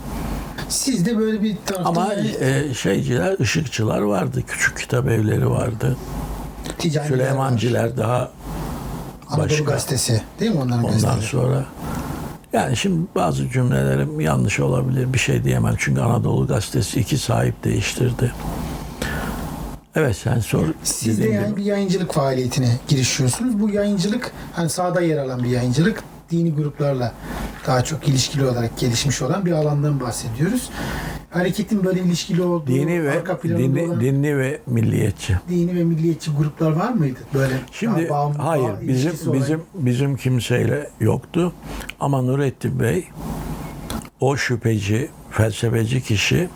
[0.69, 4.43] Sizde böyle bir taraftan Ama e, şeyciler, ışıkçılar vardı.
[4.47, 5.97] Küçük kitap evleri vardı.
[6.77, 7.17] ticaniler var.
[7.17, 8.31] Süleymanciler daha
[9.29, 9.63] Anadolu başka.
[9.63, 10.21] gazetesi.
[10.39, 11.21] Değil mi onların Ondan gazeteleri?
[11.25, 11.65] sonra
[12.53, 15.13] yani şimdi bazı cümlelerim yanlış olabilir.
[15.13, 15.75] Bir şey diyemem.
[15.77, 18.31] Çünkü Anadolu Gazetesi iki sahip değiştirdi.
[19.95, 20.65] Evet sen sor.
[20.83, 21.57] Siz de yani gibi.
[21.57, 23.59] bir yayıncılık faaliyetine girişiyorsunuz.
[23.59, 26.03] Bu yayıncılık hani sahada yer alan bir yayıncılık.
[26.31, 27.13] Dini gruplarla
[27.67, 30.69] daha çok ilişkili olarak gelişmiş olan bir alandan bahsediyoruz.
[31.29, 35.37] Hareketin böyle ilişkili olduğu, Dini ve arka dini, olan dinli ve milliyetçi.
[35.49, 37.19] dini ve milliyetçi gruplar var mıydı?
[37.33, 41.53] Böyle Şimdi bağımlı, hayır bağ bizim ilişkisi olan- bizim bizim kimseyle yoktu.
[41.99, 43.07] Ama Nurettin Bey
[44.19, 46.49] o şüpheci, felsefeci kişi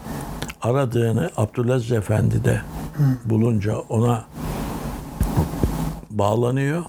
[0.61, 2.61] aradığını Abdülaziz Efendi'de
[3.25, 4.25] bulunca ona
[6.09, 6.83] bağlanıyor.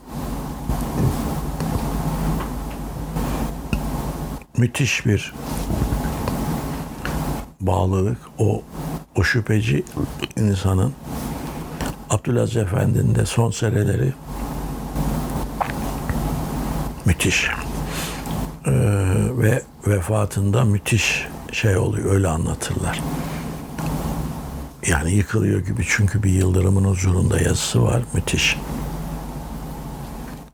[4.56, 5.34] Müthiş bir
[7.60, 8.62] bağlılık o
[9.16, 9.84] o şüpheci
[10.36, 10.92] insanın
[12.10, 14.12] Abdülaziz Efendi'nin de son seneleri
[17.04, 17.50] müthiş.
[18.66, 18.70] Ee,
[19.30, 23.00] ve vefatında müthiş şey oluyor öyle anlatırlar.
[24.86, 28.56] Yani yıkılıyor gibi çünkü bir yıldırımın huzurunda yazısı var müthiş.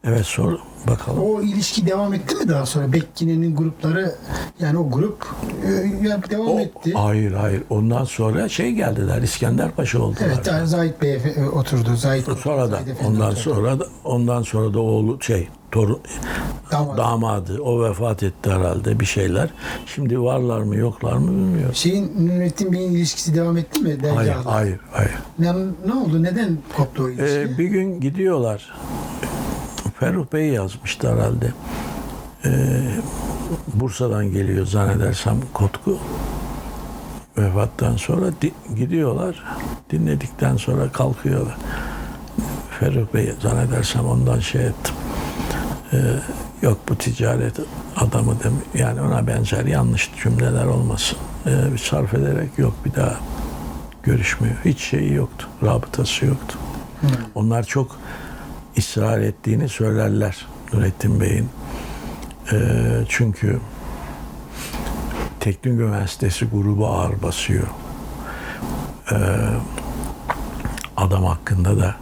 [0.05, 1.23] Evet sor bakalım.
[1.23, 2.93] O ilişki devam etti mi daha sonra?
[2.93, 4.15] Bekkine'nin grupları
[4.61, 5.27] yani o grup
[5.67, 6.93] e, devam O- etti.
[6.95, 10.27] hayır hayır ondan sonra şey geldiler İskender Paşa oldular.
[10.35, 11.97] Evet, yani Zahit Bey e, oturdu.
[11.97, 13.41] Zahit Sonra da ondan oturdu.
[13.41, 15.99] sonra da ondan sonra da oğlu şey torun
[16.73, 16.99] Damat.
[16.99, 19.51] damadı o vefat etti herhalde bir şeyler.
[19.87, 21.75] Şimdi varlar mı yoklar mı bilmiyorum.
[21.75, 23.89] Şeyin Nurettin Bey'in ilişkisi devam etti mi?
[23.89, 24.53] Hayır, Dergahla?
[24.55, 25.11] hayır, hayır.
[25.39, 25.53] Ne,
[25.87, 26.23] ne oldu?
[26.23, 27.25] Neden koptu o ilişki?
[27.55, 28.73] Ee, bir gün gidiyorlar.
[30.01, 31.53] Ferruh Bey yazmıştı herhalde.
[32.45, 32.51] Ee,
[33.75, 35.99] Bursa'dan geliyor zannedersem Kotku.
[37.39, 39.45] Vefattan sonra di- gidiyorlar.
[39.91, 41.57] Dinledikten sonra kalkıyorlar.
[42.81, 44.95] Ferruh Bey zannedersem ondan şey ettim.
[45.93, 45.97] Ee,
[46.62, 47.57] yok bu ticaret
[47.97, 51.19] adamı dem yani ona benzer yanlış cümleler olmasın.
[51.47, 53.15] Ee, bir sarf ederek yok bir daha
[54.03, 54.55] görüşmüyor.
[54.65, 55.47] Hiç şeyi yoktu.
[55.62, 56.59] Rabıtası yoktu.
[57.35, 57.97] Onlar çok
[58.79, 61.49] ısrar ettiğini söylerler Nurettin Bey'in.
[62.53, 62.57] Ee,
[63.09, 63.61] çünkü
[65.41, 67.67] Teknik Üniversitesi grubu ağır basıyor.
[69.13, 69.17] Ee,
[70.97, 71.95] adam hakkında da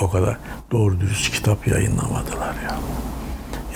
[0.00, 0.36] o kadar
[0.72, 2.78] doğru dürüst kitap yayınlamadılar ya.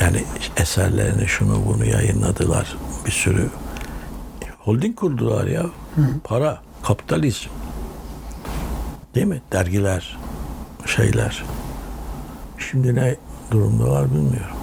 [0.01, 0.25] Yani
[0.57, 2.77] eserlerini şunu bunu yayınladılar
[3.07, 3.51] bir sürü.
[4.59, 5.67] Holding kurdular ya.
[6.25, 7.49] Para, kapitalizm.
[9.15, 9.43] Değil mi?
[9.53, 10.19] Dergiler,
[10.87, 11.45] şeyler.
[12.59, 13.17] Şimdi ne
[13.51, 14.57] durumda var bilmiyorum.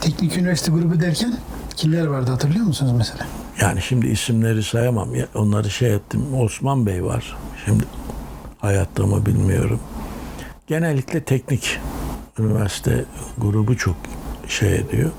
[0.00, 1.34] Teknik üniversite grubu derken
[1.76, 3.26] kimler vardı hatırlıyor musunuz mesela?
[3.60, 5.14] Yani şimdi isimleri sayamam.
[5.14, 6.34] Ya Onları şey ettim.
[6.34, 7.36] Osman Bey var.
[7.64, 7.84] Şimdi
[8.58, 9.80] hayatta mı bilmiyorum.
[10.66, 11.78] Genellikle teknik
[12.38, 13.04] üniversite
[13.38, 13.96] grubu çok
[14.48, 15.10] şey ediyor.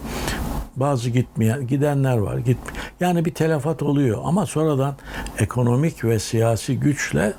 [0.75, 2.37] Bazı gitmeyen, gidenler var.
[2.37, 2.57] Git,
[2.99, 4.95] yani bir telafat oluyor ama sonradan
[5.39, 7.33] ekonomik ve siyasi güçle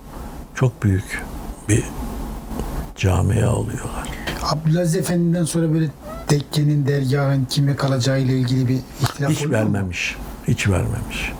[0.55, 1.23] çok büyük
[1.69, 1.85] bir
[2.97, 4.09] camia oluyorlar.
[4.45, 5.87] Abdülaziz Efendi'den sonra böyle
[6.27, 9.75] tekkenin, dergahın kime kalacağı ile ilgili bir ihtilaf Hiç oluyor mu?
[9.75, 10.16] vermemiş.
[10.49, 11.33] Hiç vermemiş.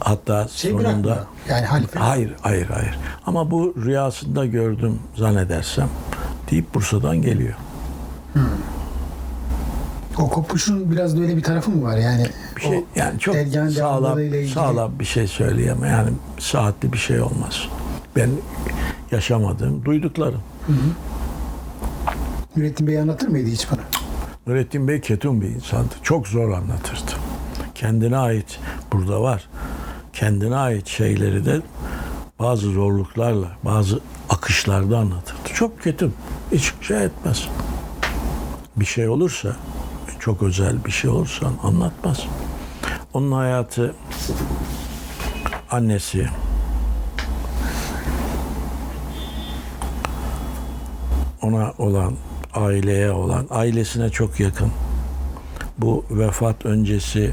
[0.00, 1.26] Hatta Şey sonunda bırakmıyor.
[1.48, 1.98] Yani halife.
[1.98, 2.98] Hayır, hayır, hayır.
[3.26, 5.88] Ama bu rüyasında gördüm zannedersem
[6.50, 7.54] deyip Bursa'dan geliyor.
[10.18, 11.96] O kopuşun biraz da öyle bir tarafı mı var?
[11.96, 12.26] Yani
[12.56, 13.36] Bir şey o yani çok
[13.76, 15.90] sağlam ilgili- sağlam bir şey söyleyemem.
[15.90, 17.68] Yani saatli bir şey olmaz.
[18.16, 18.30] Ben
[19.10, 20.40] yaşamadığım, duyduklarım.
[22.58, 23.80] Nurettin Bey anlatır mıydı hiç bunu?
[24.46, 25.94] Nurettin Bey ketum bir insandı.
[26.02, 27.12] Çok zor anlatırdı.
[27.74, 28.60] Kendine ait
[28.92, 29.48] burada var.
[30.12, 31.60] Kendine ait şeyleri de
[32.38, 35.48] bazı zorluklarla, bazı akışlarda anlatırdı.
[35.54, 36.14] Çok ketum.
[36.52, 37.48] Hiç şey etmez.
[38.76, 39.56] Bir şey olursa,
[40.18, 42.26] çok özel bir şey olursa anlatmaz.
[43.14, 43.94] Onun hayatı
[45.70, 46.28] annesi
[51.42, 52.14] ona olan
[52.54, 54.70] aileye olan ailesine çok yakın.
[55.78, 57.32] Bu vefat öncesi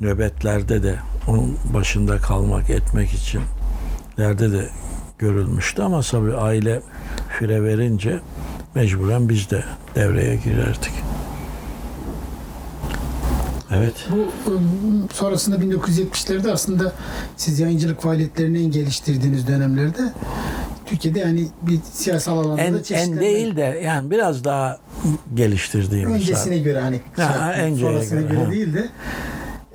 [0.00, 3.40] nöbetlerde de onun başında kalmak etmek için
[4.18, 4.68] lerde de
[5.18, 6.80] görülmüştü ama tabii aile
[7.38, 8.20] fire verince
[8.74, 9.64] mecburen biz de
[9.94, 10.92] devreye girerdik.
[13.70, 14.08] Evet.
[14.10, 14.32] Bu
[15.12, 16.92] sonrasında 1970'lerde aslında
[17.36, 20.12] siz yayıncılık faaliyetlerini geliştirdiğiniz dönemlerde
[20.88, 24.78] Türkiye'de yani bir siyasal alanda En, da en çeşitlenme- değil de yani biraz daha
[25.34, 26.14] geliştirdiğimiz.
[26.14, 28.50] öncesine göre hani Ha, sonrasına göre, göre, ha.
[28.50, 28.88] değil de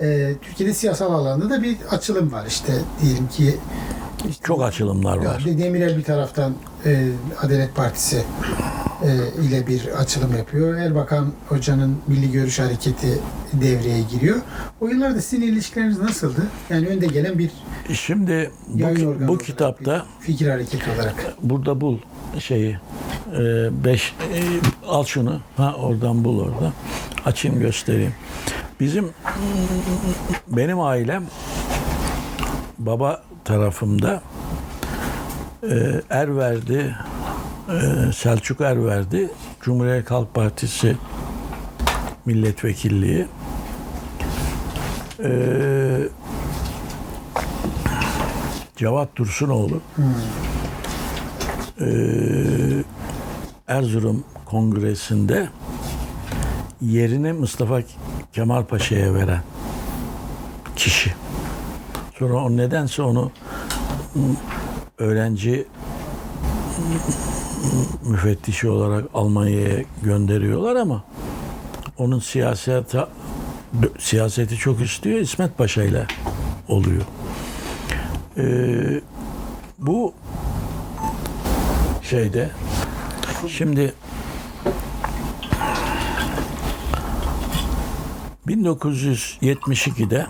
[0.02, 3.56] e, Türkiye'de siyasal alanda da bir açılım var işte diyelim ki
[4.30, 5.44] işte, Çok açılımlar var.
[5.58, 6.54] Demirel bir taraftan
[6.86, 7.10] e,
[7.42, 8.24] Adalet Partisi
[9.04, 10.76] e, ile bir açılım yapıyor.
[10.78, 13.20] Erbakan Hoca'nın Milli Görüş Hareketi
[13.54, 14.38] devreye giriyor.
[14.82, 16.42] O yıllarda sizin ilişkileriniz nasıldı?
[16.70, 17.50] Yani önde gelen bir
[17.94, 21.34] Şimdi bu, bu kitapta fikir hareketi olarak.
[21.44, 21.98] burada bul
[22.40, 22.78] şeyi
[23.34, 23.40] e,
[23.86, 24.40] beş e,
[24.88, 26.74] al şunu ha oradan bul orada
[27.26, 28.14] açayım göstereyim
[28.80, 29.10] bizim
[30.48, 31.24] benim ailem
[32.80, 34.22] baba tarafımda
[35.70, 36.96] e, Erverdi
[37.70, 39.30] e, Selçuk Erverdi
[39.62, 40.98] Cumhuriyet Halk Partisi
[42.26, 43.28] milletvekilliği.
[45.24, 45.30] E,
[48.76, 49.82] Cevat Dursunoğlu
[51.80, 51.88] e,
[53.68, 55.50] Erzurum Kongresi'nde
[56.82, 57.82] yerini Mustafa
[58.34, 59.42] Kemal Paşa'ya veren
[60.76, 61.14] kişi.
[62.20, 63.32] Sonra o nedense onu
[64.98, 65.66] öğrenci
[68.04, 71.04] müfettişi olarak Almanya'ya gönderiyorlar ama
[71.98, 73.06] onun siyasete
[74.00, 76.08] siyaseti çok istiyor İsmet Paşa ile
[76.68, 77.02] oluyor.
[78.38, 79.02] Ee,
[79.80, 80.14] bu
[82.02, 82.50] şeyde
[83.48, 83.94] şimdi
[88.48, 90.26] 1972'de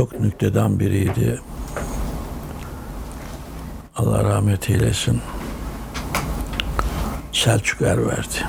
[0.00, 1.40] çok nükteden biriydi.
[3.96, 5.20] Allah rahmet eylesin.
[7.32, 8.46] Selçuk Erverdi.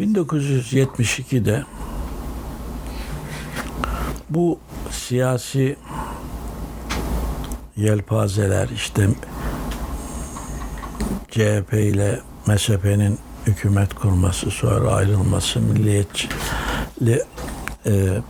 [0.00, 1.64] 1972'de
[4.30, 4.58] bu
[4.90, 5.76] siyasi
[7.76, 9.08] yelpazeler işte
[11.30, 16.28] CHP ile MSP'nin hükümet kurması sonra ayrılması milliyetçi
[17.88, 18.20] e,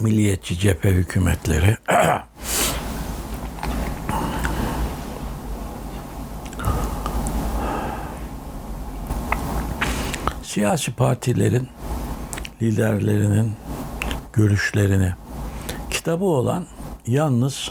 [0.00, 1.76] milliyetçi cephe hükümetleri
[10.42, 11.68] siyasi partilerin
[12.62, 13.52] liderlerinin
[14.32, 15.12] görüşlerini
[15.90, 16.66] kitabı olan
[17.06, 17.70] yalnız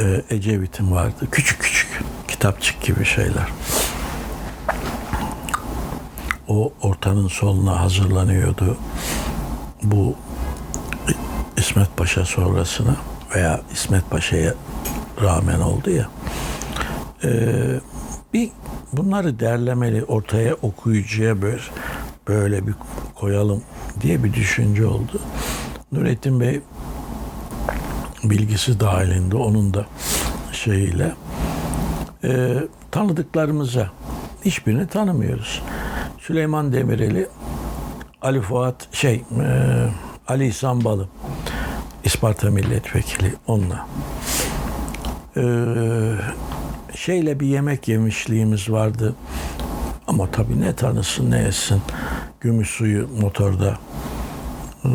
[0.00, 1.28] e, Ecevit'in vardı.
[1.32, 3.48] Küçük küçük kitapçık gibi şeyler.
[6.48, 8.76] O ortanın soluna hazırlanıyordu.
[9.82, 10.14] Bu
[11.56, 12.96] İsmet Paşa sonrasına
[13.34, 14.54] veya İsmet Paşa'ya
[15.22, 16.08] rağmen oldu ya.
[17.24, 17.80] Ee,
[18.32, 18.50] bir
[18.92, 21.60] bunları derlemeli ortaya okuyucuya böyle,
[22.28, 22.74] böyle bir
[23.14, 23.62] koyalım
[24.00, 25.20] diye bir düşünce oldu.
[25.92, 26.60] Nurettin Bey
[28.24, 29.86] bilgisi dahilinde onun da
[30.52, 31.12] şeyiyle
[32.24, 32.56] e,
[32.90, 33.90] tanıdıklarımıza
[34.44, 35.62] hiçbirini tanımıyoruz.
[36.18, 37.28] Süleyman Demireli,
[38.22, 39.88] Ali Fuat şey e,
[40.28, 41.08] Ali İhsan Balı
[42.04, 43.86] İsparta milletvekili onunla.
[45.36, 45.44] E,
[46.96, 49.14] şeyle bir yemek yemişliğimiz vardı.
[50.06, 51.82] Ama tabii ne tanısın ne etsin.
[52.40, 53.78] Gümüş suyu motorda
[54.84, 54.90] e,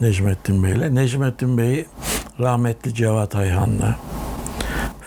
[0.00, 0.94] Necmettin Bey'le.
[0.94, 1.86] Necmettin Bey'i
[2.40, 3.96] rahmetli Cevat Ayhan'la.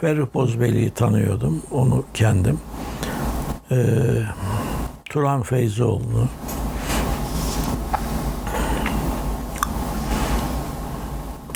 [0.01, 1.63] Ferruh Bozbeli'yi tanıyordum.
[1.71, 2.59] Onu kendim.
[3.71, 3.77] E,
[5.05, 6.27] Turan Feyzoğlu'nu.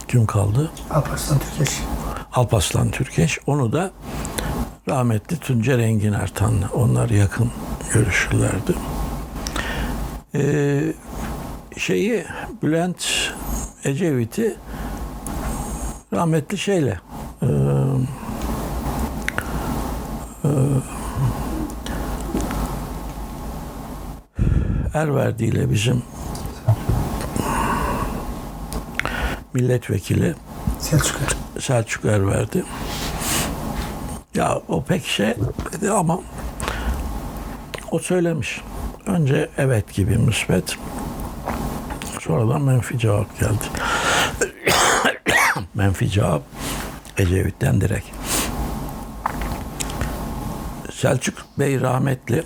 [0.08, 0.72] Kim kaldı?
[0.90, 1.80] Alparslan Türkeş.
[2.34, 3.40] Alpaslan Türkeş.
[3.48, 3.92] Onu da
[4.90, 6.70] rahmetli Tuncer Engin Ertan'la.
[6.74, 7.52] Onlar yakın
[7.94, 8.74] görüşürlerdi.
[10.36, 10.94] Ee,
[11.78, 12.26] şeyi
[12.64, 13.06] Bülent
[13.84, 14.56] Ecevit'i
[16.14, 17.00] rahmetli şeyle
[17.42, 17.46] e,
[20.46, 20.50] e,
[24.94, 26.04] Erverdi ile bizim
[29.54, 30.36] milletvekili
[30.80, 31.62] Selçuk Er.
[31.62, 32.64] Selçuk Erverdi.
[34.36, 35.36] Ya o pek şey
[35.74, 36.20] dedi ama
[37.92, 38.62] o söylemiş.
[39.06, 40.78] Önce evet gibi müsbet.
[42.20, 43.64] Sonradan menfi cevap geldi.
[45.76, 46.42] Menfi cevap
[47.18, 48.08] Ecevit'ten direkt.
[50.94, 52.44] Selçuk Bey rahmetli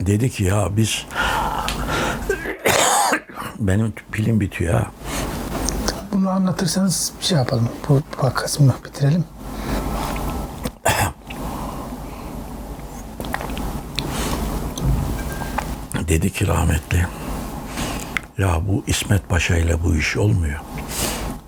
[0.00, 1.06] dedi ki ya biz
[3.58, 4.86] benim pilim bitiyor ha.
[6.12, 7.68] Bunu anlatırsanız bir şey yapalım.
[7.88, 9.24] Bu, bu kısmını bitirelim.
[16.08, 17.06] Dedi ki rahmetli,
[18.38, 20.60] ya bu İsmet Paşa ile bu iş olmuyor.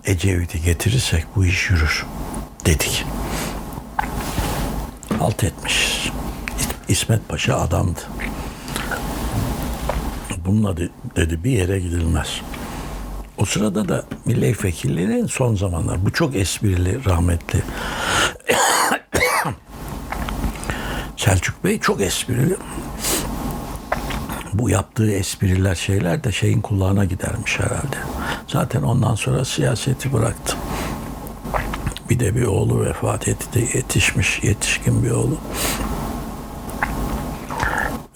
[0.05, 2.07] Ecevit'i getirirsek bu iş yürür
[2.67, 3.05] dedik.
[5.19, 6.11] Halt etmiş.
[6.89, 8.01] İsmet Paşa adamdı.
[10.47, 12.41] Bununla de- dedi bir yere gidilmez.
[13.39, 17.63] O sırada da milletvekilliğinin son zamanlar bu çok esprili rahmetli
[21.17, 22.57] Selçuk Bey çok esprili
[24.53, 27.97] bu yaptığı espriler şeyler de şeyin kulağına gidermiş herhalde.
[28.53, 30.57] Zaten ondan sonra siyaseti bıraktı.
[32.11, 33.69] Bir de bir oğlu vefat etti.
[33.75, 35.37] Yetişmiş, yetişkin bir oğlu.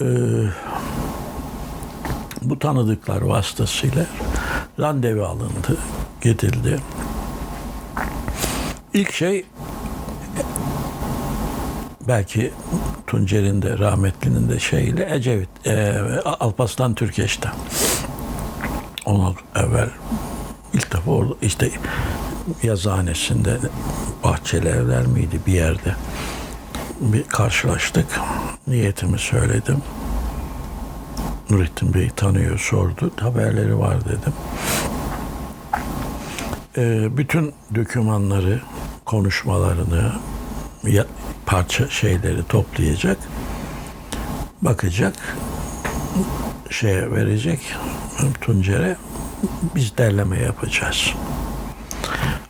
[0.01, 0.05] Ee,
[2.43, 4.07] bu tanıdıklar vasıtasıyla
[4.81, 5.79] randevu alındı,
[6.21, 6.81] gidildi.
[8.95, 9.47] İlk şey
[12.09, 12.53] belki
[13.07, 17.49] Tuncer'in de rahmetlinin de şeyiyle Ecevit, e, Alpaslan Türkeş'te.
[19.07, 19.89] Onu evvel
[20.75, 21.71] ilk defa orada işte
[22.63, 23.59] yazıhanesinde
[24.25, 25.95] bahçeli evler miydi bir yerde
[27.01, 28.07] bir karşılaştık.
[28.67, 29.83] Niyetimi söyledim.
[31.51, 33.11] Nurettin Bey tanıyor sordu.
[33.21, 34.33] Haberleri var dedim.
[36.77, 38.61] E, bütün dokümanları,
[39.05, 40.13] konuşmalarını,
[40.85, 41.07] ya,
[41.47, 43.19] parça şeyleri toplayacak.
[44.63, 45.15] Bakacak.
[46.71, 47.61] Şeye verecek.
[48.41, 48.97] Tuncer'e
[49.75, 51.13] biz derleme yapacağız.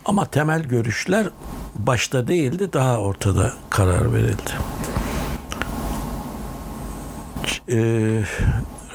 [0.05, 1.27] Ama temel görüşler
[1.75, 4.51] başta değildi daha ortada karar verildi.
[7.45, 8.23] Ç- e,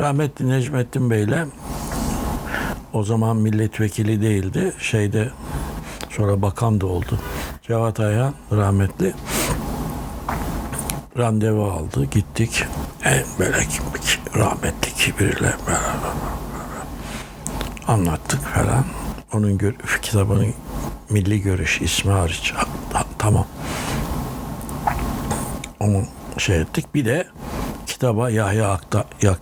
[0.01, 1.47] rahmetli Necmettin Bey'le
[2.93, 4.73] o zaman milletvekili değildi.
[4.79, 5.31] Şeyde
[6.11, 7.19] sonra bakan da oldu.
[7.63, 9.15] Cevat Ayhan rahmetli
[11.19, 12.05] randevu aldı.
[12.05, 12.65] Gittik.
[13.05, 13.59] En böyle
[14.37, 16.13] rahmetli kibirle beraber
[17.91, 18.85] anlattık falan.
[19.35, 20.55] Onun gör, kitabının
[21.11, 22.55] Milli Görüş ismi hariç.
[22.93, 23.47] Ha- tamam.
[25.81, 26.03] Onu
[26.39, 26.95] şey ettik.
[26.95, 27.27] Bir de
[27.87, 29.39] kitaba Yahya Akta yok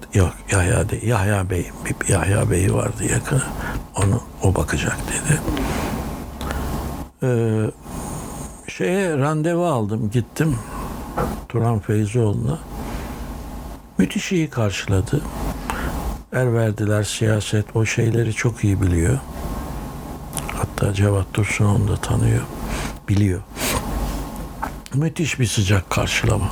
[0.50, 3.42] Yahya değil, Yahya Bey bir Yahya Bey vardı yakın.
[3.96, 5.40] Onu o bakacak dedi.
[7.22, 7.70] Ee,
[8.70, 10.56] şeye randevu aldım gittim
[11.48, 12.58] Turan Feyzoğlu'na.
[13.98, 15.22] Müthiş iyi karşıladı.
[16.32, 19.18] Er verdiler siyaset o şeyleri çok iyi biliyor.
[20.54, 22.42] Hatta Cevat Dursun onu da tanıyor.
[23.08, 23.40] Biliyor.
[24.94, 26.50] Müthiş bir sıcak karşılama.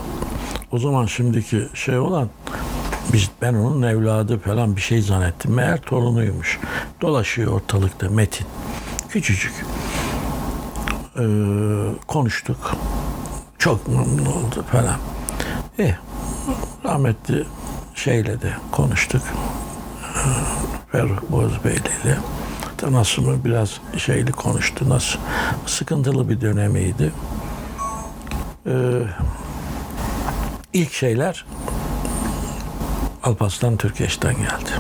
[0.73, 2.29] O zaman şimdiki şey olan
[3.13, 5.55] biz ben onun evladı falan bir şey zannettim.
[5.55, 6.61] Meğer torunuymuş.
[7.01, 8.47] Dolaşıyor ortalıkta Metin.
[9.09, 9.53] Küçücük.
[11.19, 11.23] Ee,
[12.07, 12.77] konuştuk.
[13.59, 14.97] Çok memnun oldu falan.
[15.79, 15.95] Eh,
[16.85, 17.45] rahmetli
[17.95, 19.23] şeyle de konuştuk.
[20.93, 22.19] Ferruh Bozbeyli ile.
[23.19, 24.89] Mı biraz şeyli konuştu.
[24.89, 25.19] Nasıl
[25.67, 27.13] sıkıntılı bir dönemiydi.
[28.67, 28.73] Ee,
[30.73, 31.47] ilk şeyler
[33.23, 34.71] Alparslan Türkeş'ten geldi.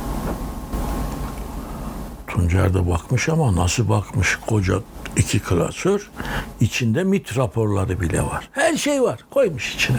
[2.28, 4.74] Tuncer de bakmış ama nasıl bakmış koca
[5.16, 6.10] iki klasör.
[6.60, 8.48] içinde MIT raporları bile var.
[8.52, 9.20] Her şey var.
[9.30, 9.98] Koymuş içine.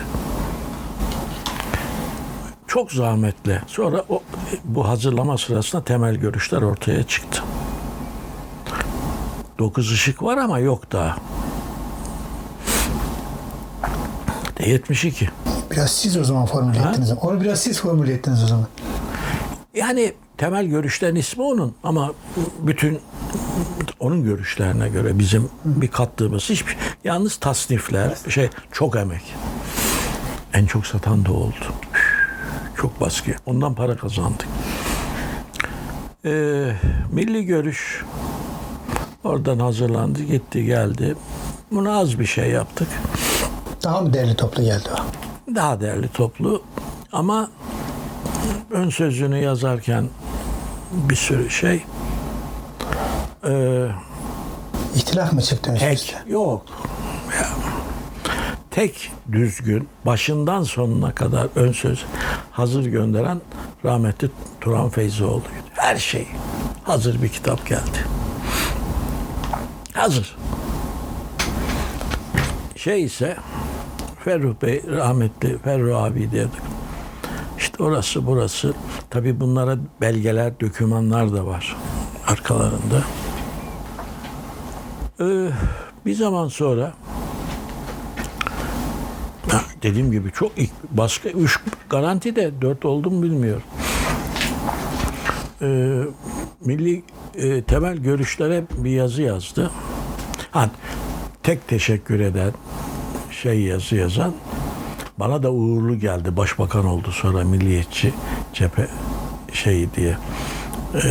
[2.78, 3.62] Çok zahmetle.
[3.68, 4.22] Sonra o,
[4.64, 7.44] bu hazırlama sırasında temel görüşler ortaya çıktı.
[9.60, 11.18] Dokuz ışık var ama yok daha.
[14.60, 15.30] De 72.
[15.72, 16.90] Biraz siz o zaman formüle Ha?
[16.90, 17.14] ettiniz.
[17.22, 18.68] Onu biraz siz formüle ettiniz o zaman.
[19.76, 22.14] Yani temel görüşlerin ismi onun ama
[22.60, 23.00] bütün
[24.00, 29.36] onun görüşlerine göre bizim bir kattığımız hiçbir yalnız tasnifler şey çok emek.
[30.54, 31.66] En çok satan da oldu.
[32.78, 33.32] Çok baskı.
[33.46, 34.48] Ondan para kazandık.
[36.26, 36.74] Ee,
[37.12, 38.04] milli görüş
[39.24, 41.16] oradan hazırlandı gitti geldi.
[41.72, 42.88] Buna az bir şey yaptık.
[43.84, 45.56] Daha mı derli toplu geldi o?
[45.56, 46.62] Daha değerli toplu
[47.12, 47.50] ama
[48.72, 50.10] ön sözünü yazarken
[50.92, 51.84] bir sürü şey
[53.48, 53.86] e,
[54.96, 55.78] İhtilaf mı çıktı
[56.28, 56.66] yok.
[57.40, 57.48] Ya,
[58.78, 62.06] tek düzgün başından sonuna kadar ön söz
[62.52, 63.42] hazır gönderen
[63.86, 64.30] rahmetli
[64.62, 65.48] Turan Feyzioğlu'ydu.
[65.74, 66.28] Her şey
[66.84, 68.06] hazır bir kitap geldi.
[69.94, 70.36] Hazır.
[72.76, 73.38] Şey ise
[74.24, 76.62] Ferruh Bey rahmetli Ferruh abi diyorduk.
[77.58, 78.74] İşte orası burası.
[79.10, 81.78] Tabii bunlara belgeler, dokümanlar da var
[82.28, 83.04] arkalarında.
[85.20, 85.50] Ee,
[86.06, 86.94] bir zaman sonra
[89.84, 91.60] dediğim gibi çok ilk baskı üç
[91.90, 93.64] garanti de dört oldu mu bilmiyorum.
[95.62, 96.02] Ee,
[96.66, 97.04] milli
[97.36, 99.72] e, temel görüşlere bir yazı yazdı.
[100.52, 100.70] Ha,
[101.44, 102.52] tek teşekkür eden
[103.32, 104.34] şey yazı yazan
[105.18, 106.38] bana da uğurlu geldi.
[106.38, 108.14] Başbakan oldu sonra milliyetçi
[108.54, 108.88] cephe
[109.54, 110.18] şeyi diye.
[110.96, 111.02] Ee,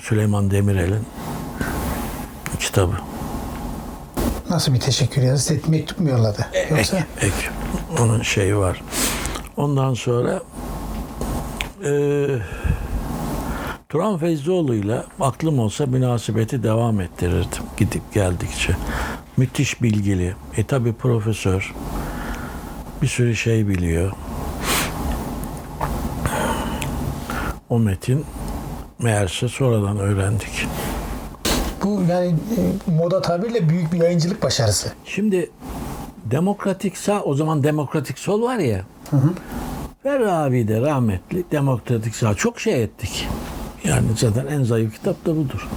[0.00, 1.06] Süleyman Demirel'in
[2.60, 3.11] kitabı.
[4.52, 5.48] Nasıl bir teşekkür yazısı?
[5.54, 6.46] Size mektup mu yolladı?
[6.70, 7.34] Yoksa Ek, ek.
[8.00, 8.82] Onun şeyi var.
[9.56, 10.42] Ondan sonra
[11.84, 12.38] eee
[13.88, 18.76] Turan Feyzioğlu'yla aklım olsa münasebeti devam ettirirdim gidip geldikçe.
[19.36, 20.34] Müthiş bilgili.
[20.56, 21.74] E tabi profesör.
[23.02, 24.12] Bir sürü şey biliyor.
[27.68, 28.24] O metin
[28.98, 30.66] meğerse sonradan öğrendik.
[31.84, 34.92] Bu yani e, moda tabirle büyük bir yayıncılık başarısı.
[35.04, 35.50] Şimdi
[36.24, 38.80] demokratik sağ o zaman demokratik sol var ya.
[40.02, 43.28] Ferri abi de rahmetli demokratik sağ çok şey ettik.
[43.84, 45.68] Yani zaten en zayıf kitap da budur.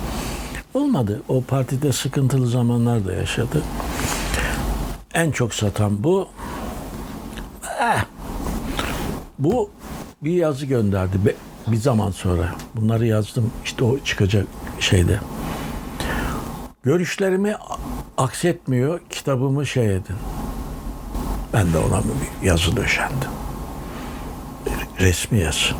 [0.73, 1.21] Olmadı.
[1.27, 3.63] O partide sıkıntılı zamanlar da yaşadı.
[5.13, 6.27] En çok satan bu.
[7.81, 8.03] Eh,
[9.39, 9.69] bu
[10.21, 11.17] bir yazı gönderdi
[11.67, 12.55] bir zaman sonra.
[12.75, 14.47] Bunları yazdım işte o çıkacak
[14.79, 15.19] şeyde.
[16.85, 17.55] Görüşlerimi
[18.17, 20.15] aksetmiyor, kitabımı şey edin.
[21.53, 23.29] Ben de ona bir yazı döşendim.
[24.99, 25.73] Resmi yazı.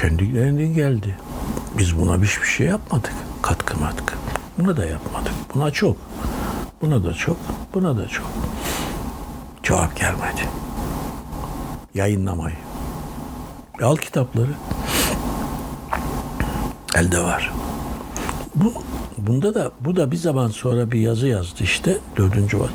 [0.00, 1.18] Kendilerine geldi.
[1.78, 3.12] Biz buna hiçbir şey yapmadık.
[3.42, 4.14] Katkı matkı.
[4.58, 5.32] Buna da yapmadık.
[5.54, 5.96] Buna çok.
[6.82, 7.36] Buna da çok.
[7.74, 8.26] Buna da çok.
[9.62, 10.48] Cevap gelmedi.
[11.94, 12.56] Yayınlamayı.
[13.82, 14.52] Al kitapları.
[16.94, 17.52] Elde var.
[18.54, 18.72] Bu
[19.18, 22.70] bunda da bu da bir zaman sonra bir yazı yazdı işte dördüncü var.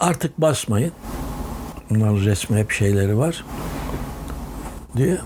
[0.00, 0.92] Artık basmayın.
[1.90, 3.44] Bunların resmi hep şeyleri var
[4.96, 5.18] diye.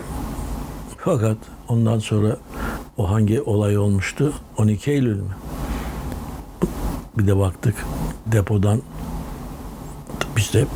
[0.98, 1.36] Fakat
[1.68, 2.36] ondan sonra
[2.96, 4.32] o hangi olay olmuştu?
[4.56, 5.36] 12 Eylül mü?
[7.18, 7.74] Bir de baktık
[8.26, 8.82] depodan
[10.36, 10.66] bizde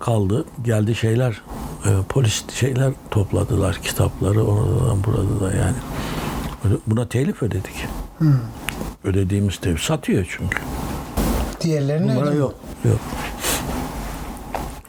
[0.00, 0.44] kaldı.
[0.64, 1.42] Geldi şeyler
[1.84, 5.76] e, polis şeyler topladılar kitapları oradan burada da yani.
[6.86, 7.86] Buna telif ödedik.
[9.04, 10.58] Ödediğimiz telif satıyor çünkü.
[11.60, 12.54] Diğerlerini Bunlara yok.
[12.84, 13.00] Yok.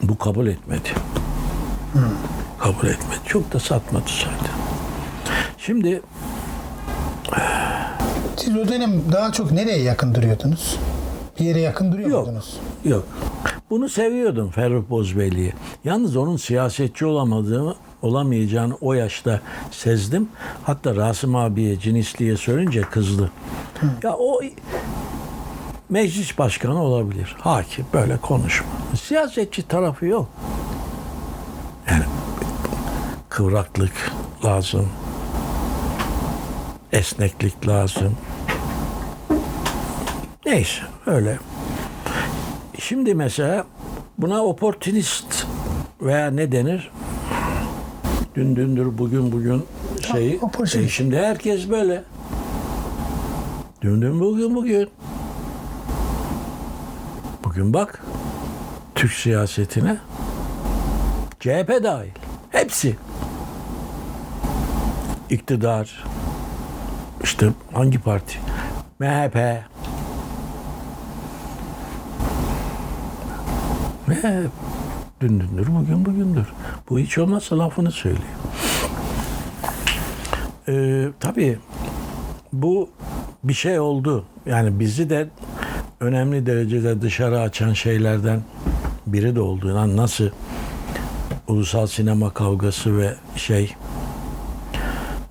[0.01, 0.89] Bu kabul etmedi.
[2.60, 3.19] Kabul etmedi.
[3.26, 4.53] Çok da satmadı zaten.
[5.57, 6.01] Şimdi
[8.38, 10.80] Siz o dönem daha çok nereye yakın duruyordunuz?
[11.39, 12.26] Bir yere yakın duruyor Yok.
[12.26, 12.60] muydunuz?
[12.85, 13.03] Yok.
[13.69, 15.53] Bunu seviyordum Ferruh Bozbeyli'yi.
[15.84, 19.41] Yalnız onun siyasetçi olamadığını, olamayacağını o yaşta
[19.72, 20.30] sezdim.
[20.64, 23.31] Hatta Rasım abiye, Cinisli'ye söyleyince kızdı.
[24.03, 24.41] Ya o
[25.89, 27.35] meclis başkanı olabilir.
[27.39, 28.68] Hakim böyle konuşma.
[29.01, 30.27] Siyasetçi tarafı yok.
[31.91, 32.03] Yani
[33.30, 34.11] kıvraklık
[34.45, 34.89] lazım.
[36.91, 38.15] Esneklik lazım.
[40.45, 41.40] Neyse öyle.
[42.80, 43.65] Şimdi mesela
[44.18, 45.45] buna oportunist
[46.02, 46.91] veya ne denir?
[48.36, 49.65] Dün dündür bugün bugün
[50.11, 50.36] şeyi.
[50.38, 50.76] oportunist.
[50.76, 52.03] E şimdi herkes böyle.
[53.82, 54.90] Dün dün bugün bugün.
[57.44, 58.03] Bugün bak
[58.95, 59.98] Türk siyasetine
[61.40, 62.11] CHP dahil.
[62.49, 62.95] Hepsi.
[65.30, 66.03] İktidar.
[67.24, 68.38] işte hangi parti?
[68.99, 69.38] MHP.
[74.09, 74.43] Ve
[75.21, 76.45] dün dündür, bugün bugündür.
[76.89, 78.23] Bu hiç olmazsa lafını söylüyor.
[80.67, 81.57] Ee, tabii
[82.53, 82.89] bu
[83.43, 84.25] bir şey oldu.
[84.45, 85.30] Yani bizi de
[85.99, 88.41] önemli derecede dışarı açan şeylerden
[89.07, 89.75] biri de oldu.
[89.77, 90.30] Yani nasıl
[91.47, 93.75] ulusal sinema kavgası ve şey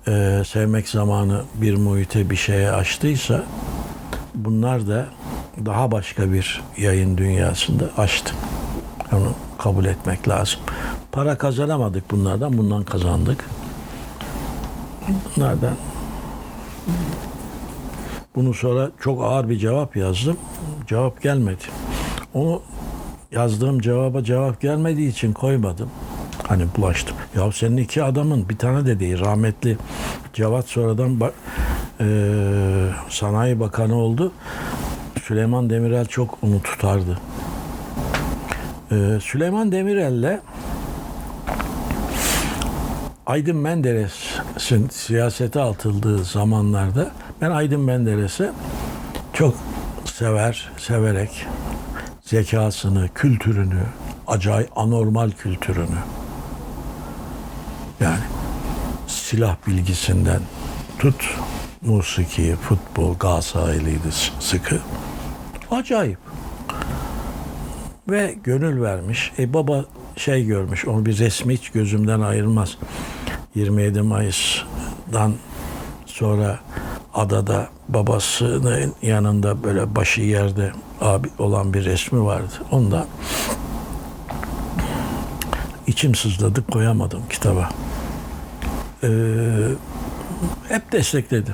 [0.07, 3.43] e, sevmek zamanı bir muhite bir şeye açtıysa
[4.35, 5.05] bunlar da
[5.65, 8.35] daha başka bir yayın dünyasında açtı.
[9.13, 10.59] Onu kabul etmek lazım.
[11.11, 13.45] Para kazanamadık bunlardan, bundan kazandık.
[15.37, 15.73] Bunlardan
[18.35, 20.37] bunu sonra çok ağır bir cevap yazdım.
[20.87, 21.63] Cevap gelmedi.
[22.33, 22.61] Onu
[23.31, 25.89] yazdığım cevaba cevap gelmediği için koymadım.
[26.47, 27.15] Hani bulaştım.
[27.35, 29.19] Ya senin iki adamın bir tane de değil.
[29.19, 29.77] Rahmetli
[30.33, 31.31] Cevat sonradan ba-
[31.99, 34.31] eee, Sanayi Bakanı oldu.
[35.23, 37.17] Süleyman Demirel çok onu tutardı.
[38.93, 40.39] Eee, Süleyman Demirel'le
[43.25, 47.11] Aydın Menderes'in siyasete atıldığı zamanlarda
[47.41, 48.51] ben Aydın Menderes'i
[49.33, 49.55] çok
[50.05, 51.45] sever, severek
[52.21, 53.83] zekasını, kültürünü,
[54.27, 55.99] acayip anormal kültürünü
[57.99, 58.23] yani
[59.07, 60.41] silah bilgisinden
[60.99, 61.35] tut
[61.81, 64.79] musiki, futbol, Galatasaraylıydı sıkı.
[65.71, 66.32] Acayip.
[68.09, 69.31] Ve gönül vermiş.
[69.39, 69.85] E baba
[70.17, 70.85] şey görmüş.
[70.87, 72.77] Onu bir resmi hiç gözümden ayırmaz.
[73.55, 75.33] 27 Mayıs'dan
[76.05, 76.59] sonra
[77.13, 80.71] adada babasının yanında böyle başı yerde
[81.01, 82.53] abi olan bir resmi vardı.
[82.71, 83.05] Ondan
[85.87, 87.69] içim sızladı koyamadım kitaba.
[89.03, 89.07] Ee,
[90.69, 91.53] hep destekledim.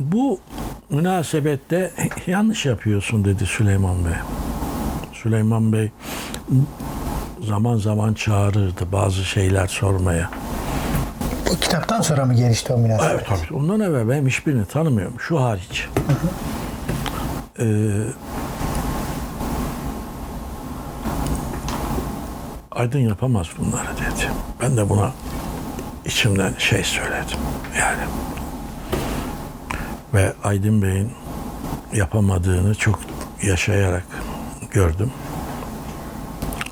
[0.00, 0.40] Bu
[0.90, 1.90] münasebette
[2.26, 4.12] yanlış yapıyorsun dedi Süleyman Bey.
[5.12, 5.90] Süleyman Bey
[7.40, 10.30] zaman zaman çağırırdı bazı şeyler sormaya.
[11.50, 13.12] Bu kitaptan sonra mı gelişti o münasebet?
[13.14, 13.58] Evet tabii.
[13.58, 15.20] Ondan evvel ben hiçbirini tanımıyorum.
[15.20, 15.88] Şu hariç.
[17.58, 17.64] Ee,
[22.72, 24.30] Aydın yapamaz bunları dedi.
[24.62, 25.12] Ben de buna
[26.04, 27.38] içimden şey söyledim.
[27.78, 28.02] Yani
[30.14, 31.10] ve Aydın Bey'in
[31.94, 33.00] yapamadığını çok
[33.42, 34.04] yaşayarak
[34.70, 35.10] gördüm.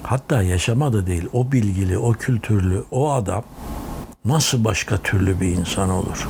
[0.02, 3.42] Hatta yaşamadı değil, o bilgili, o kültürlü, o adam
[4.24, 6.28] nasıl başka türlü bir insan olur?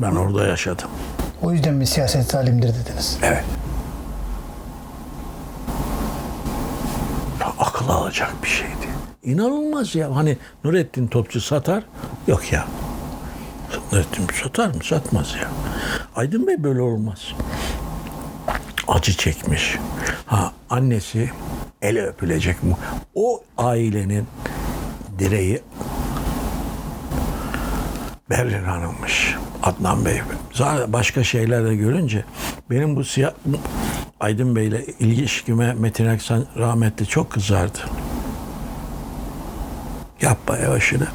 [0.00, 0.88] Ben orada yaşadım.
[1.42, 3.18] O yüzden mi siyaset zalimdir dediniz?
[3.22, 3.44] Evet.
[7.58, 8.72] Akıl alacak bir şeydi.
[9.22, 10.16] İnanılmaz ya.
[10.16, 11.84] Hani Nurettin Topçu satar.
[12.26, 12.64] Yok ya.
[14.42, 14.84] Satar mı?
[14.84, 15.48] Satmaz ya.
[16.16, 17.34] Aydın Bey böyle olmaz.
[18.88, 19.78] Acı çekmiş.
[20.26, 21.30] Ha annesi
[21.82, 22.76] ele öpülecek mi?
[23.14, 24.26] O ailenin
[25.18, 25.62] direği
[28.30, 29.34] Berlin Hanım'mış.
[29.62, 30.20] Adnan Bey.
[30.52, 32.24] Zaten başka şeyler de görünce
[32.70, 33.32] benim bu siyah
[34.20, 37.78] Aydın Bey'le ilişkime Metin Aksan rahmetli çok kızardı.
[40.20, 41.06] Yapma yavaşını.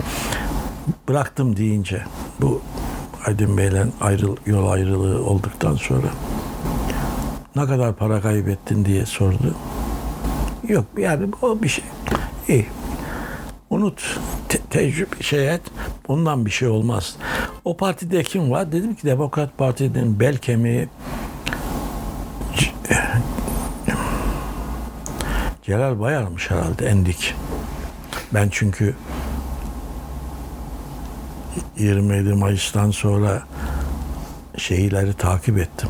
[1.10, 2.02] Bıraktım deyince
[2.42, 2.62] bu
[3.26, 6.08] Aydın Bey'le ayrıl, yol ayrılığı olduktan sonra
[7.56, 9.56] ne kadar para kaybettin diye sordu.
[10.68, 11.84] Yok yani o bir şey.
[12.48, 12.66] İyi.
[13.70, 14.20] Unut.
[14.50, 15.62] Te- tecrübe şey et.
[16.08, 17.16] Bundan bir şey olmaz.
[17.66, 18.72] O partide kim var?
[18.72, 20.90] Dedim ki Demokrat Parti'nin bel kemiği
[25.64, 27.36] Celal Bayar'mış herhalde endik.
[28.34, 28.96] Ben çünkü
[31.78, 33.44] 27 Mayıs'tan sonra
[34.58, 35.90] şeyleri takip ettim.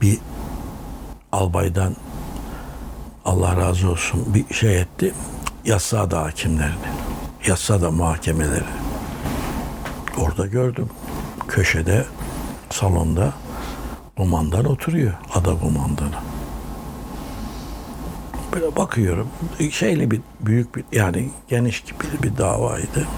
[0.00, 0.18] Bir
[1.32, 1.96] albaydan
[3.24, 5.14] Allah razı olsun bir şey etti.
[5.64, 6.74] Yassada hakimlerini,
[7.46, 8.64] yassada muhakemeleri.
[10.18, 10.88] Orada gördüm.
[11.48, 12.04] Köşede,
[12.70, 13.32] salonda
[14.16, 15.12] kumandan oturuyor.
[15.34, 16.31] Ada kumandanı.
[18.52, 19.28] Böyle bakıyorum.
[19.70, 23.08] Şeyli bir büyük bir yani geniş gibi bir davaydı.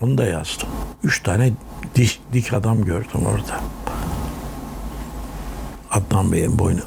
[0.00, 0.68] Onu da yazdım.
[1.02, 1.52] Üç tane
[1.94, 3.60] dik, dik adam gördüm orada.
[5.90, 6.80] Adnan Bey'in boynu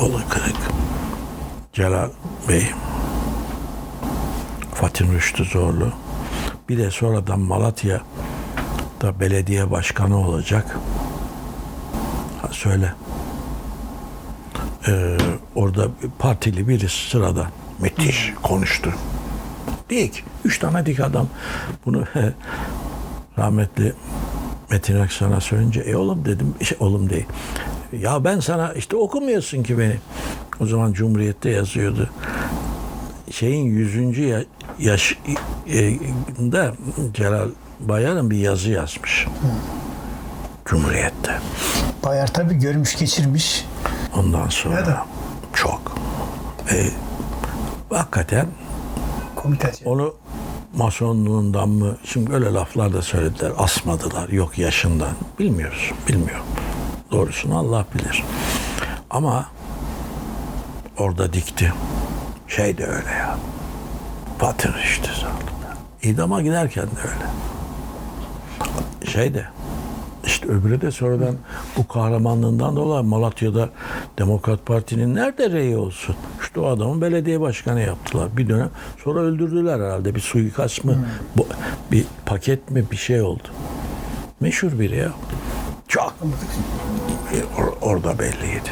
[0.00, 0.56] bolu kırık.
[1.72, 2.10] Celal
[2.48, 2.66] Bey.
[4.74, 5.92] Fatih Rüştü Zorlu.
[6.68, 8.00] Bir de sonradan Malatya
[9.00, 10.78] da belediye başkanı olacak.
[12.42, 12.94] Ha, söyle.
[14.88, 15.16] Ee,
[15.54, 17.46] orada partili birisi sıradan.
[17.80, 18.92] Müthiş konuştu.
[19.90, 20.24] Dik.
[20.44, 21.28] Üç tane dik adam.
[21.86, 22.04] Bunu
[23.38, 23.92] rahmetli
[24.70, 26.54] Metin Aksan'a söyleyince e oğlum dedim.
[26.62, 27.26] Şey, oğlum değil.
[28.00, 29.96] Ya ben sana işte okumuyorsun ki beni.
[30.60, 32.10] O zaman Cumhuriyet'te yazıyordu.
[33.30, 34.18] Şeyin 100.
[34.18, 34.44] ya-
[34.78, 35.18] yaş
[35.72, 35.98] e,
[37.14, 37.48] Celal
[37.80, 39.26] Bayar'ın bir yazı yazmış.
[40.64, 41.38] Cumhuriyet'te.
[42.04, 43.64] Bayar tabii görmüş geçirmiş.
[44.16, 45.06] Ondan sonra Ya da-
[45.56, 45.80] çok.
[46.70, 46.86] E,
[47.90, 48.46] hakikaten
[49.36, 49.90] Komitacı.
[49.90, 50.14] onu
[50.76, 55.12] masonluğundan mı şimdi öyle laflar da söylediler asmadılar yok yaşından.
[55.38, 56.44] Bilmiyoruz bilmiyorum.
[57.10, 58.24] Doğrusunu Allah bilir.
[59.10, 59.46] Ama
[60.98, 61.72] orada dikti.
[62.48, 63.38] Şey de öyle ya.
[64.38, 65.08] Fatih işte
[66.02, 67.26] idama giderken de öyle.
[69.12, 69.44] Şey de
[70.26, 71.36] işte öbürü de sonradan
[71.76, 73.68] bu kahramanlığından dolayı Malatya'da
[74.18, 76.16] Demokrat Parti'nin nerede reyi olsun?
[76.42, 78.70] İşte o adamın belediye başkanı yaptılar bir dönem.
[79.04, 80.14] Sonra öldürdüler herhalde.
[80.14, 80.96] Bir suikast mı?
[81.36, 81.46] Bu,
[81.92, 82.84] bir paket mi?
[82.90, 83.48] Bir şey oldu.
[84.40, 85.12] Meşhur biri ya.
[85.88, 86.14] Çok.
[87.58, 88.70] Or- orada belliydi.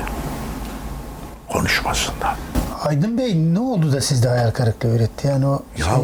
[1.49, 2.37] Konuşmasından.
[2.85, 5.27] Aydın Bey ne oldu da sizde hayal kırıklığı üretti?
[5.27, 5.95] Yani o Ya şey,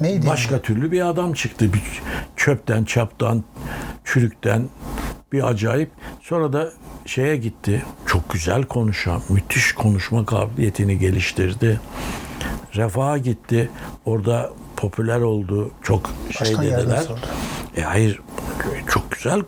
[0.00, 0.26] neydi?
[0.26, 1.72] başka türlü bir adam çıktı.
[1.72, 1.82] Bir
[2.36, 3.44] çöpten, çaptan,
[4.04, 4.68] çürükten
[5.32, 5.90] bir acayip.
[6.22, 6.70] Sonra da
[7.06, 7.82] şeye gitti.
[8.06, 11.80] Çok güzel konuşan, müthiş konuşma kabiliyetini geliştirdi.
[12.76, 13.70] Refaha gitti.
[14.04, 15.70] Orada popüler oldu.
[15.82, 16.78] Çok şey Başkan dediler.
[16.78, 17.20] yardımcısı oldu.
[17.76, 18.20] E hayır
[18.88, 19.42] çok güzel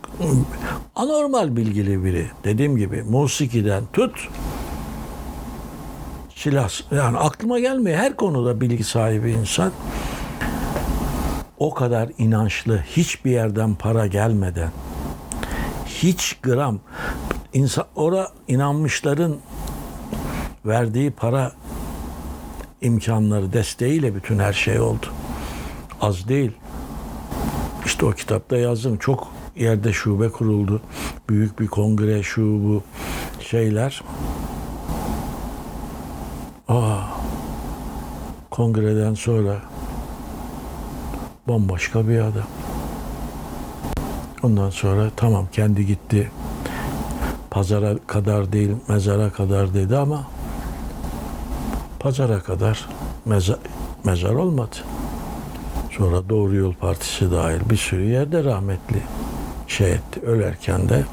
[0.96, 2.26] anormal bilgili biri.
[2.44, 4.28] Dediğim gibi musikiden tut
[6.42, 9.72] silah yani aklıma gelmiyor her konuda bilgi sahibi insan
[11.58, 14.70] o kadar inançlı hiçbir yerden para gelmeden
[15.86, 16.80] hiç gram
[17.52, 19.36] insan ora inanmışların
[20.66, 21.52] verdiği para
[22.80, 25.06] imkanları desteğiyle bütün her şey oldu.
[26.00, 26.52] Az değil.
[27.86, 28.98] İşte o kitapta yazdım.
[28.98, 30.82] Çok yerde şube kuruldu.
[31.28, 32.82] Büyük bir kongre şu bu
[33.40, 34.02] şeyler.
[36.72, 37.00] Aa,
[38.50, 39.56] kongreden sonra
[41.48, 42.46] bambaşka bir adam.
[44.42, 46.30] Ondan sonra tamam kendi gitti.
[47.50, 50.24] Pazara kadar değil mezara kadar dedi ama
[51.98, 52.88] pazara kadar
[53.24, 53.58] mezar,
[54.04, 54.76] mezar olmadı.
[55.90, 59.02] Sonra Doğru Yol Partisi dahil bir sürü yerde rahmetli
[59.66, 60.20] şey etti.
[60.20, 61.04] Ölerken de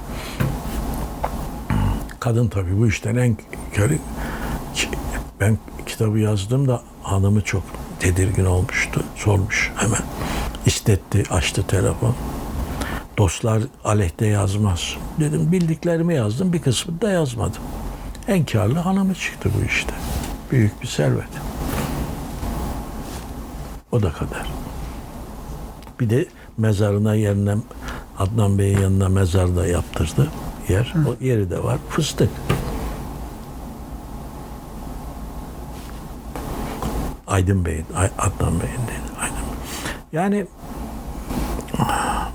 [2.20, 3.38] kadın tabii bu işten en
[3.74, 4.00] körü
[5.40, 7.64] ben kitabı yazdım da hanımı çok
[8.00, 9.04] tedirgin olmuştu.
[9.16, 10.02] Sormuş hemen.
[10.66, 12.16] İstetti, açtı telefon.
[13.18, 14.96] Dostlar aleyhte yazmaz.
[15.20, 17.62] Dedim bildiklerimi yazdım, bir kısmını da yazmadım.
[18.28, 19.94] En karlı hanımı çıktı bu işte.
[20.52, 21.30] Büyük bir servet.
[23.92, 24.48] O da kadar.
[26.00, 26.26] Bir de
[26.58, 27.56] mezarına yerine
[28.20, 30.28] Adnan Bey'in yanına mezar da yaptırdı
[30.70, 30.94] yer.
[31.08, 31.78] O yeri de var.
[31.90, 32.30] Fıstık.
[37.30, 37.86] Aydın Bey'in,
[38.18, 39.00] Adnan Bey'in değil.
[39.22, 39.36] Aydın.
[40.12, 40.46] Yani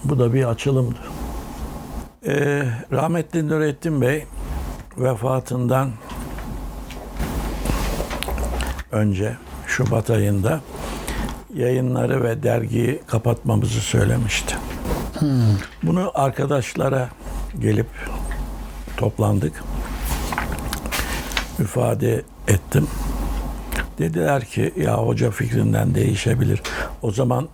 [0.05, 0.99] bu da bir açılımdı.
[2.27, 4.27] Ee, rahmetli Nurettin Bey
[4.99, 5.91] vefatından
[8.93, 10.61] önce Şubat ayında
[11.55, 14.57] yayınları ve dergiyi kapatmamızı söylemişti.
[15.83, 17.09] Bunu arkadaşlara
[17.61, 17.87] gelip
[18.97, 19.65] toplandık.
[21.59, 22.89] ifade ettim.
[23.99, 26.63] Dediler ki ya hoca fikrinden değişebilir.
[27.03, 27.49] O zaman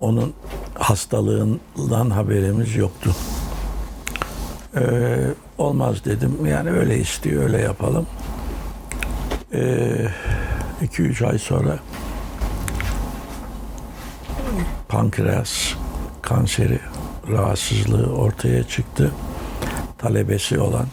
[0.00, 0.34] onun
[0.74, 3.10] hastalığından haberimiz yoktu.
[4.76, 4.80] Ee,
[5.58, 6.46] olmaz dedim.
[6.46, 8.06] Yani öyle istiyor, öyle yapalım.
[9.52, 11.78] 2-3 ay sonra
[14.88, 15.74] pankreas
[16.22, 16.80] kanseri
[17.28, 19.10] rahatsızlığı ortaya çıktı.
[19.98, 20.86] Talebesi olan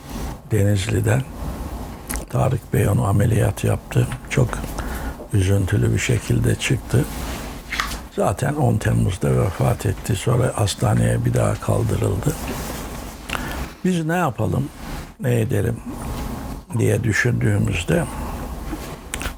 [0.51, 1.21] Denizli'den
[2.29, 4.07] Tarık Bey onu ameliyat yaptı.
[4.29, 4.49] Çok
[5.37, 7.05] üzüntülü bir şekilde çıktı.
[8.15, 10.15] Zaten 10 Temmuz'da vefat etti.
[10.15, 12.35] Sonra hastaneye bir daha kaldırıldı.
[13.85, 14.69] Biz ne yapalım,
[15.19, 15.77] ne edelim
[16.77, 18.03] diye düşündüğümüzde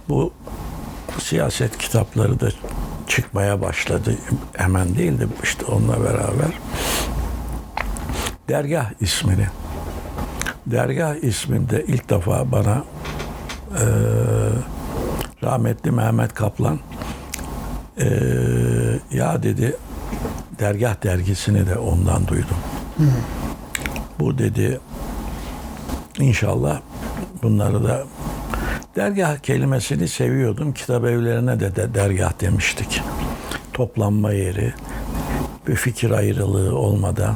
[0.09, 0.33] bu
[1.19, 2.49] siyaset kitapları da
[3.07, 4.15] çıkmaya başladı.
[4.53, 6.51] Hemen değildi işte onunla beraber.
[8.49, 9.47] Dergah ismini.
[10.65, 12.83] Dergah isminde ilk defa bana
[13.71, 13.85] eee,
[15.43, 16.79] rahmetli Mehmet Kaplan
[17.97, 19.75] eee, ya dedi
[20.59, 22.57] dergah dergisini de ondan duydum.
[24.19, 24.79] Bu dedi
[26.19, 26.81] inşallah
[27.43, 28.03] bunları da
[28.95, 30.73] dergah kelimesini seviyordum.
[30.73, 33.01] Kitap evlerine de, de dergah demiştik.
[33.73, 34.73] Toplanma yeri
[35.67, 37.35] bir fikir ayrılığı olmadan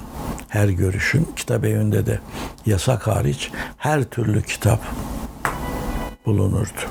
[0.49, 2.19] her görüşün kitap evinde de
[2.65, 4.79] yasak hariç her türlü kitap
[6.25, 6.81] bulunurdu.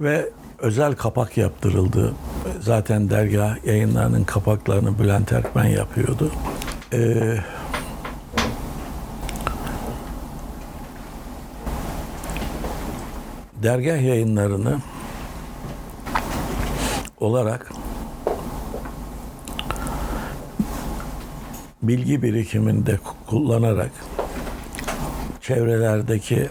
[0.00, 2.14] ve özel kapak yaptırıldı.
[2.60, 6.30] Zaten dergah yayınlarının kapaklarını Bülent Erkmen yapıyordu.
[6.92, 7.38] Ee,
[13.62, 14.78] dergah yayınlarını
[17.20, 17.72] olarak
[21.82, 23.90] bilgi birikiminde kullanarak
[25.40, 26.48] çevrelerdeki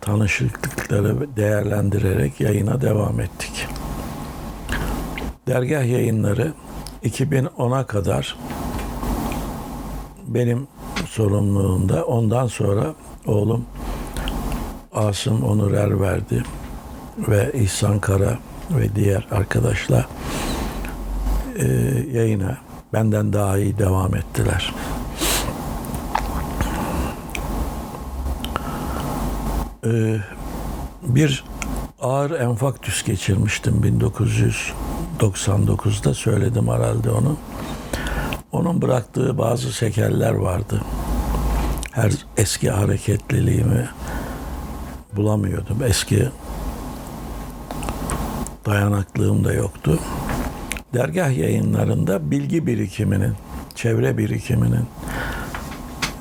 [0.00, 3.66] tanışıklıkları değerlendirerek yayına devam ettik.
[5.46, 6.52] Dergah yayınları
[7.04, 8.36] 2010'a kadar
[10.26, 10.68] benim
[11.08, 12.04] sorumluluğumda.
[12.04, 12.94] Ondan sonra
[13.26, 13.66] oğlum
[14.92, 16.42] Asım Onur Er verdi
[17.18, 18.38] ve İhsan Kara
[18.70, 20.06] ve diğer arkadaşla
[21.58, 21.66] e,
[22.12, 22.58] yayına
[22.92, 24.74] benden daha iyi devam ettiler.
[29.86, 30.16] E,
[31.02, 31.44] bir
[32.00, 34.00] ağır enfaktüs geçirmiştim
[35.20, 37.36] 1999'da söyledim herhalde onu.
[38.52, 40.80] Onun bıraktığı bazı sekeller vardı.
[41.92, 43.88] Her eski hareketliliğimi
[45.16, 45.82] bulamıyordum.
[45.82, 46.28] Eski
[48.66, 49.98] dayanaklığım da yoktu.
[50.94, 53.34] Dergah yayınlarında bilgi birikiminin,
[53.74, 54.84] çevre birikiminin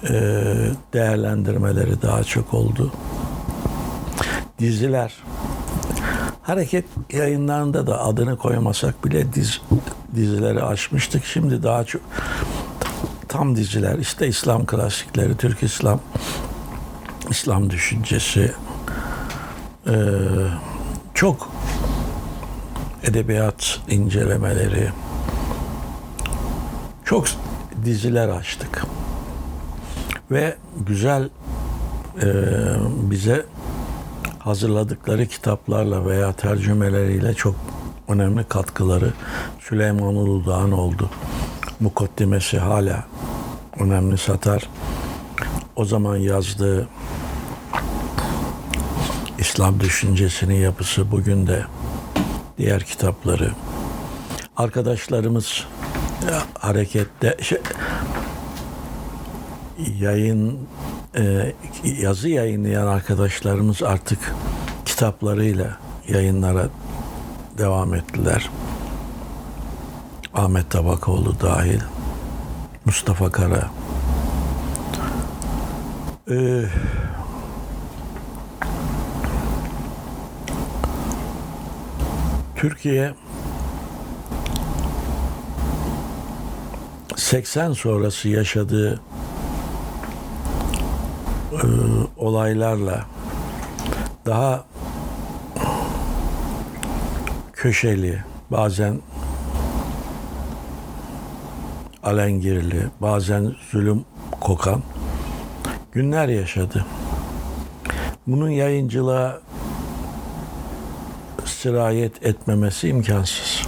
[0.10, 2.92] eee, değerlendirmeleri daha çok oldu.
[4.60, 5.14] Diziler.
[6.50, 9.62] Hareket yayınlarında da adını koymasak bile diz,
[10.16, 11.26] dizileri açmıştık.
[11.26, 12.02] Şimdi daha çok
[13.28, 16.00] tam diziler işte İslam klasikleri, Türk İslam,
[17.30, 18.52] İslam düşüncesi,
[19.88, 19.94] eee,
[21.14, 21.52] çok
[23.04, 24.90] edebiyat incelemeleri,
[27.06, 27.26] çok
[27.86, 28.86] diziler açtık.
[30.32, 30.56] Ve
[30.88, 31.30] güzel
[32.24, 32.30] eee,
[32.88, 33.46] bize
[34.50, 37.56] hazırladıkları kitaplarla veya tercümeleriyle çok
[38.08, 39.14] önemli katkıları
[39.60, 41.10] Süleyman Uludağ'ın oldu.
[41.80, 43.04] Mukaddimesi hala
[43.80, 44.70] önemli satar.
[45.76, 46.88] O zaman yazdığı
[49.40, 51.66] İslam düşüncesinin yapısı bugün de
[52.58, 53.52] diğer kitapları.
[54.58, 55.66] Arkadaşlarımız
[56.60, 57.58] harekette şey,
[60.00, 60.60] yayın
[61.20, 64.20] e, yazı yayınlayan arkadaşlarımız artık
[64.86, 65.78] kitaplarıyla
[66.08, 66.70] yayınlara
[67.58, 68.50] devam ettiler.
[70.34, 71.80] Ahmet Tabakoğlu dahil,
[72.86, 73.70] Mustafa Kara.
[76.32, 76.66] Ee,
[82.56, 83.14] Türkiye
[87.16, 89.02] 80 sonrası yaşadığı
[91.52, 91.68] e,
[92.30, 93.06] olaylarla
[94.26, 94.66] daha
[97.54, 99.02] köşeli, bazen
[102.04, 104.06] alengirli, bazen zulüm
[104.42, 104.82] kokan
[105.92, 106.86] günler yaşadı.
[108.28, 109.42] Bunun yayıncılığa
[111.46, 113.62] sirayet etmemesi imkansız.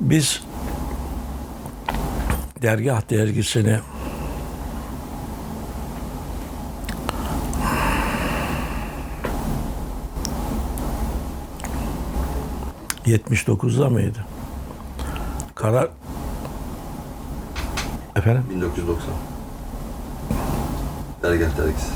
[0.00, 0.42] Biz
[2.62, 3.80] dergah dergisini
[13.18, 14.18] ...79'da mıydı?
[15.54, 15.88] Karar...
[18.16, 18.42] Efendim?
[18.54, 19.14] 1990.
[21.22, 21.86] Dergah dergisi.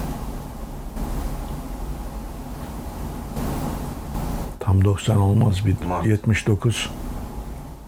[4.61, 6.07] Tam 90 olmaz bir Mart.
[6.07, 6.91] 79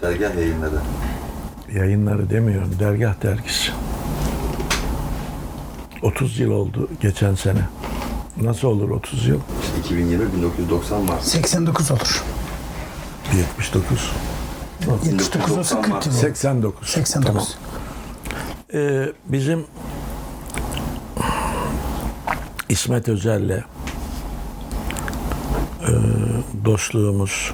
[0.03, 0.81] Dergah yayınları.
[1.75, 2.71] yayınları demiyorum.
[2.79, 3.71] Dergah dergisi.
[6.03, 7.61] 30 yıl oldu geçen sene.
[8.43, 9.41] Nasıl olur 30 yıl?
[9.63, 11.23] İşte 2020 1990 Mart.
[11.25, 12.23] 89 olur.
[13.35, 14.13] 79.
[15.05, 16.21] 79 olsa 40 yıl olur.
[16.21, 16.89] 89.
[16.89, 17.27] 89.
[17.27, 17.47] Tamam.
[18.75, 19.65] Ee, bizim
[22.69, 23.65] İsmet Özel'le
[25.81, 25.93] e,
[26.65, 27.53] dostluğumuz,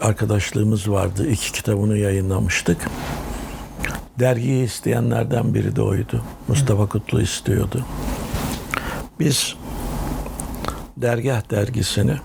[0.00, 1.28] arkadaşlığımız vardı.
[1.28, 2.88] İki kitabını yayınlamıştık.
[4.18, 6.22] Dergiyi isteyenlerden biri de oydu.
[6.48, 7.84] Mustafa Kutlu istiyordu.
[9.20, 9.54] Biz
[10.96, 12.16] Dergah dergisini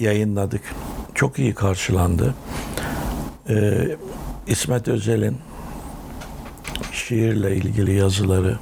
[0.00, 0.62] yayınladık.
[1.14, 2.34] Çok iyi karşılandı.
[3.48, 3.96] Ee,
[4.46, 5.38] İsmet Özel'in
[6.92, 8.58] şiirle ilgili yazıları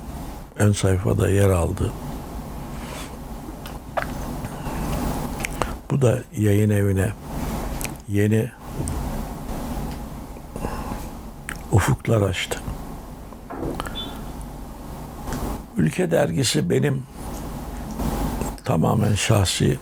[0.59, 1.93] ön sayfada yer aldı.
[5.91, 7.13] Bu da yayın evine
[8.09, 8.51] yeni
[11.73, 12.61] ufuklar açtı.
[15.77, 17.03] Ülke dergisi benim
[18.65, 19.79] tamamen şahsi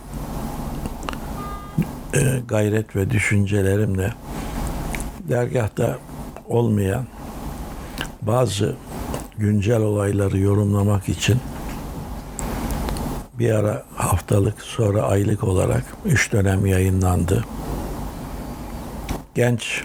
[2.13, 4.13] e, gayret ve düşüncelerimle
[5.29, 5.97] dergahta
[6.47, 7.05] olmayan
[8.21, 8.75] bazı
[9.37, 11.37] güncel olayları yorumlamak için
[13.39, 17.45] bir ara haftalık sonra aylık olarak üç dönem yayınlandı.
[19.35, 19.83] Genç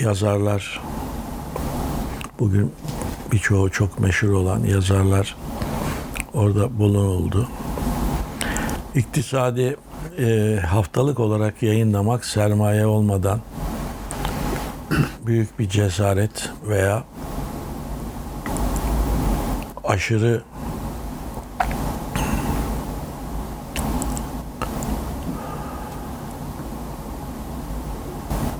[0.00, 0.80] yazarlar
[2.38, 2.72] bugün
[3.32, 5.36] birçoğu çok meşhur olan yazarlar
[6.34, 7.48] orada bulunuldu.
[8.96, 9.76] İktisadi
[10.18, 13.40] e, haftalık olarak yayınlamak sermaye olmadan
[15.26, 17.04] büyük bir cesaret veya
[19.84, 20.42] aşırı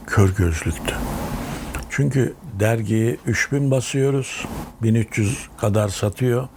[0.07, 0.95] kör gözlüktü.
[1.91, 4.45] Çünkü dergiyi 3000 basıyoruz.
[4.83, 6.49] 1300 kadar satıyor.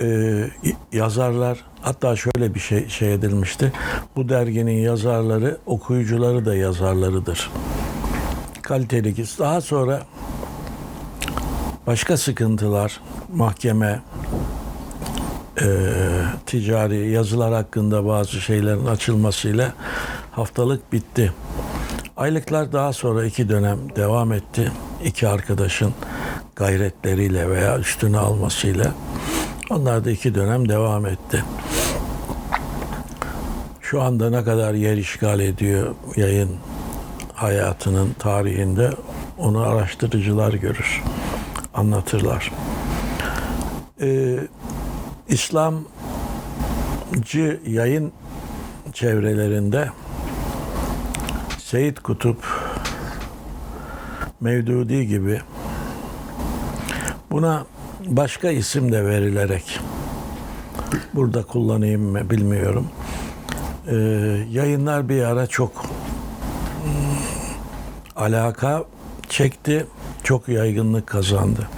[0.00, 0.50] Ee,
[0.92, 3.72] yazarlar hatta şöyle bir şey şey edilmişti.
[4.16, 7.50] Bu derginin yazarları okuyucuları da yazarlarıdır.
[8.62, 10.02] Kaliteli daha sonra
[11.86, 13.00] başka sıkıntılar
[13.34, 14.02] mahkeme
[15.62, 15.66] e,
[16.46, 19.72] ticari yazılar hakkında bazı şeylerin açılmasıyla
[20.32, 21.32] haftalık bitti.
[22.16, 24.72] Aylıklar daha sonra iki dönem devam etti.
[25.04, 25.94] İki arkadaşın
[26.56, 28.94] gayretleriyle veya üstüne almasıyla.
[29.70, 31.44] Onlar da iki dönem devam etti.
[33.80, 36.50] Şu anda ne kadar yer işgal ediyor yayın
[37.34, 38.90] hayatının tarihinde
[39.38, 41.02] onu araştırıcılar görür,
[41.74, 42.52] anlatırlar.
[44.00, 44.38] Ee,
[45.28, 45.90] İslamcı
[47.66, 48.12] yayın
[48.92, 49.88] çevrelerinde
[51.58, 52.44] Seyit Kutup,
[54.40, 55.40] Mevdudi gibi
[57.30, 57.66] buna
[58.06, 59.80] başka isim de verilerek
[61.14, 62.88] burada kullanayım mı bilmiyorum.
[63.88, 63.94] Ee,
[64.50, 65.72] yayınlar bir ara çok
[66.84, 66.90] hmm,
[68.16, 68.84] alaka
[69.28, 69.86] çekti,
[70.22, 71.68] çok yaygınlık kazandı.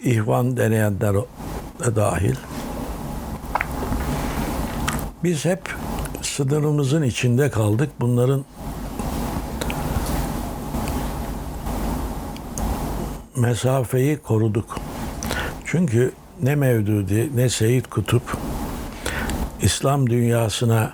[0.00, 2.36] İhvan deneyenler de dahil.
[5.24, 5.60] Biz hep
[6.22, 7.90] sınırımızın içinde kaldık.
[8.00, 8.44] Bunların
[13.38, 14.78] mesafeyi koruduk.
[15.64, 16.12] Çünkü
[16.42, 18.22] ne Mevdudi ne Seyit Kutup
[19.62, 20.92] İslam dünyasına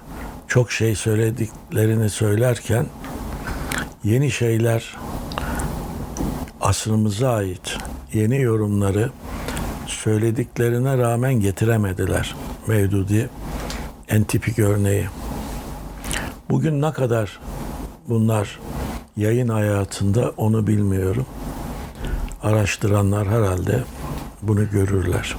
[0.49, 2.87] çok şey söylediklerini söylerken
[4.05, 4.97] yeni şeyler
[6.61, 7.79] asrımıza ait
[8.13, 9.11] yeni yorumları
[9.87, 12.35] söylediklerine rağmen getiremediler.
[12.67, 13.29] Mevdudi
[14.09, 15.07] en tipik örneği.
[16.51, 17.41] Bugün ne kadar
[18.09, 18.61] bunlar
[19.17, 21.27] yayın hayatında onu bilmiyorum.
[22.45, 23.85] Araştıranlar herhalde
[24.43, 25.37] bunu görürler.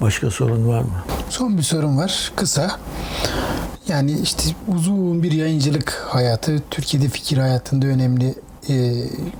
[0.00, 0.88] Başka sorun var mı?
[1.30, 2.32] Son bir sorum var.
[2.36, 2.70] Kısa.
[3.88, 8.34] Yani işte uzun bir yayıncılık hayatı, Türkiye'de fikir hayatında önemli
[8.68, 8.74] e,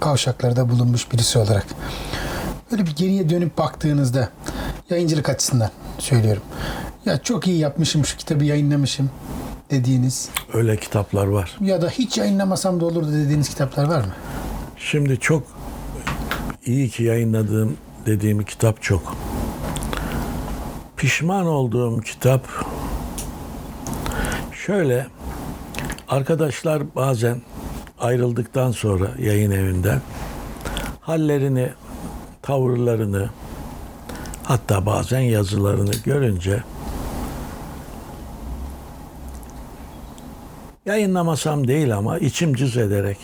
[0.00, 1.66] kavşaklarda bulunmuş birisi olarak.
[2.70, 4.28] Böyle bir geriye dönüp baktığınızda
[4.90, 6.42] yayıncılık açısından söylüyorum.
[7.06, 9.10] Ya çok iyi yapmışım şu kitabı yayınlamışım
[9.70, 11.56] dediğiniz Öyle kitaplar var.
[11.60, 14.12] ya da hiç yayınlamasam da olurdu dediğiniz kitaplar var mı?
[14.90, 15.42] Şimdi çok
[16.66, 19.16] iyi ki yayınladığım dediğim kitap çok.
[20.96, 22.48] Pişman olduğum kitap
[24.52, 25.06] şöyle
[26.08, 27.42] arkadaşlar bazen
[28.00, 30.00] ayrıldıktan sonra yayın evinden
[31.00, 31.68] hallerini,
[32.42, 33.30] tavırlarını
[34.42, 36.62] hatta bazen yazılarını görünce
[40.86, 43.18] yayınlamasam değil ama içim cız ederek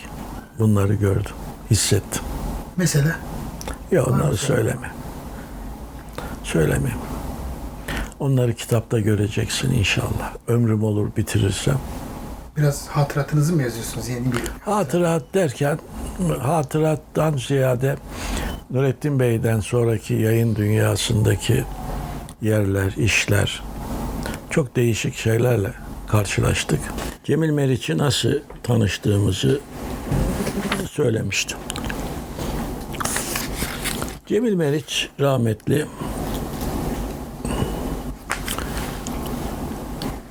[0.59, 1.35] bunları gördüm,
[1.71, 2.21] hissettim.
[2.77, 3.15] Mesela
[3.91, 4.91] Ya onları söyleme.
[6.43, 6.99] Söylemeyeyim.
[8.19, 10.33] Onları kitapta göreceksin inşallah.
[10.47, 11.77] Ömrüm olur bitirirsem.
[12.57, 14.41] biraz hatıratınızı mı yazıyorsunuz yeni bir?
[14.65, 15.79] Hatırat derken
[16.41, 17.95] hatırattan ziyade
[18.69, 21.63] Nurettin Bey'den sonraki yayın dünyasındaki
[22.41, 23.63] yerler, işler
[24.49, 25.73] çok değişik şeylerle
[26.07, 26.79] karşılaştık.
[27.23, 28.33] Cemil Meriç'i nasıl
[28.63, 29.59] tanıştığımızı
[30.91, 31.57] söylemiştim.
[34.25, 35.85] Cemil Meriç rahmetli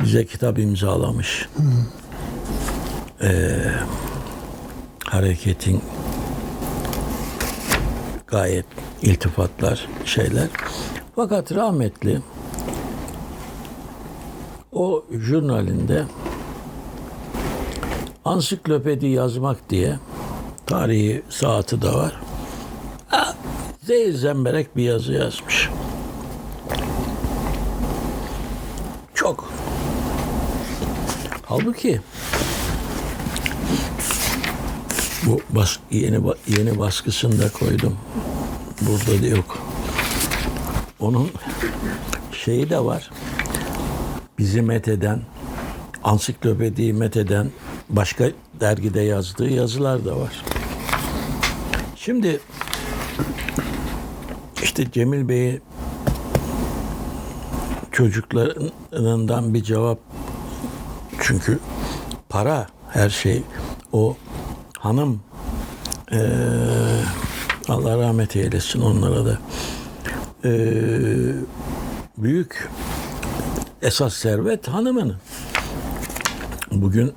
[0.03, 1.49] bize kitap imzalamış.
[3.23, 3.57] Ee,
[5.05, 5.83] hareketin
[8.27, 8.67] gayet
[9.03, 10.49] iltifatlar şeyler.
[11.17, 12.21] Fakat rahmetli
[14.73, 16.05] o jurnalinde
[18.25, 19.99] ansiklopedi yazmak diye
[20.71, 22.21] tarihi saati de var.
[23.09, 23.35] Ha,
[24.13, 25.69] zemberek bir yazı yazmış.
[29.15, 29.53] Çok.
[31.47, 32.01] Halbuki
[35.27, 37.97] bu bas, yeni yeni baskısını da koydum.
[38.81, 39.59] Burada da yok.
[41.01, 41.31] Onun
[42.33, 43.11] şeyi de var.
[44.39, 45.23] Bizi metheden,
[46.05, 47.51] ansiklopediyi metheden
[47.89, 48.31] başka
[48.61, 50.60] dergide yazdığı yazılar da var.
[52.05, 52.41] Şimdi
[54.63, 55.61] işte Cemil Bey'i
[57.93, 59.99] çocuklarından bir cevap.
[61.21, 61.59] Çünkü
[62.29, 63.43] para her şey.
[63.93, 64.17] O
[64.79, 65.21] hanım
[66.13, 66.19] eee,
[67.69, 69.39] Allah rahmet eylesin onlara da
[70.45, 71.35] eee,
[72.19, 72.69] büyük
[73.83, 75.17] esas servet hanımının.
[76.71, 77.13] Bugün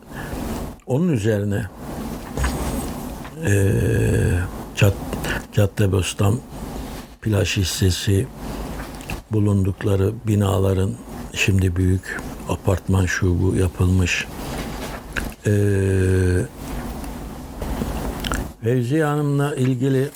[0.86, 1.66] onun üzerine
[3.46, 4.40] eee
[5.54, 6.40] Caddebostan
[7.22, 8.28] plaj hissesi
[9.32, 10.92] bulundukları binaların
[11.34, 14.28] şimdi büyük apartman şu bu yapılmış.
[15.48, 15.52] Ee,
[19.04, 20.10] Hanım'la ilgili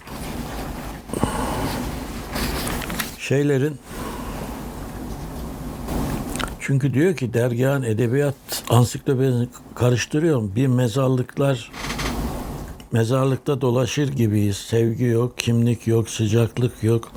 [3.20, 3.80] şeylerin
[6.60, 8.36] çünkü diyor ki dergahın edebiyat
[8.70, 10.56] ansiklopedisini karıştırıyorum.
[10.56, 11.72] Bir mezarlıklar
[12.98, 14.58] mezarlıkta dolaşır gibiyiz.
[14.58, 17.12] Sevgi yok, kimlik yok, sıcaklık yok.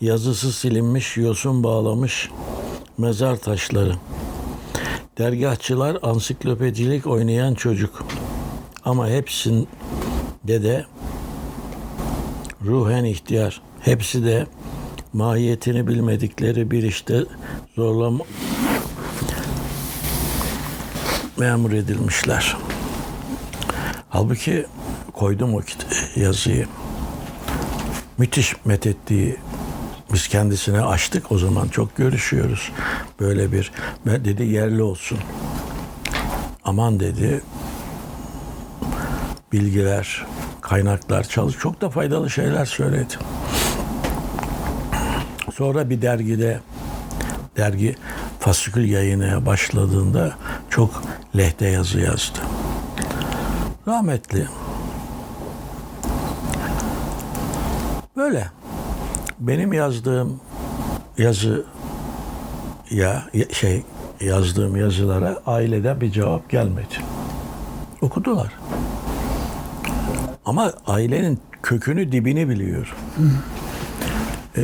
[0.00, 2.30] Yazısı silinmiş, yosun bağlamış
[2.98, 3.94] mezar taşları.
[5.18, 8.06] Dergahçılar ansiklopedilik oynayan çocuk.
[8.84, 9.66] Ama hepsinde
[10.62, 10.84] de
[12.64, 13.60] ruhen ihtiyar.
[13.80, 14.46] Hepsi de
[15.12, 17.24] mahiyetini bilmedikleri bir işte
[17.76, 18.24] zorlama
[21.38, 22.56] memur edilmişler.
[24.08, 24.66] Halbuki
[25.14, 25.60] koydum o
[26.16, 26.66] yazıyı.
[28.18, 29.36] Müthiş methettiği
[30.12, 32.72] biz kendisine açtık o zaman çok görüşüyoruz.
[33.20, 33.72] Böyle bir
[34.06, 35.18] ben dedi yerli olsun.
[36.64, 37.40] Aman dedi
[39.52, 40.26] bilgiler,
[40.60, 43.14] kaynaklar çalış çok da faydalı şeyler söyledi.
[45.54, 46.60] Sonra bir dergide
[47.56, 47.96] dergi
[48.40, 50.36] fasikül yayınına başladığında
[50.70, 51.02] çok
[51.36, 52.38] lehte yazı yazdı.
[53.88, 54.46] Rahmetli.
[58.24, 58.46] Böyle.
[59.40, 60.40] Benim yazdığım
[61.18, 61.64] yazı
[62.90, 63.22] ya
[63.52, 63.82] şey
[64.20, 66.94] yazdığım yazılara aileden bir cevap gelmedi.
[68.02, 68.52] Okudular.
[70.44, 72.96] Ama ailenin kökünü dibini biliyor.
[74.56, 74.62] Ee,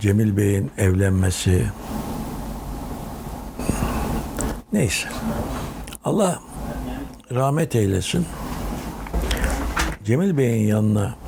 [0.00, 1.66] Cemil Bey'in evlenmesi
[4.72, 5.08] neyse.
[6.04, 6.40] Allah
[7.32, 8.26] rahmet eylesin.
[10.04, 11.23] Cemil Bey'in yanına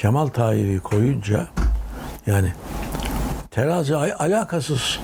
[0.00, 1.46] Kemal Tahir'i koyunca
[2.26, 2.52] yani
[3.50, 4.98] terazi alakasız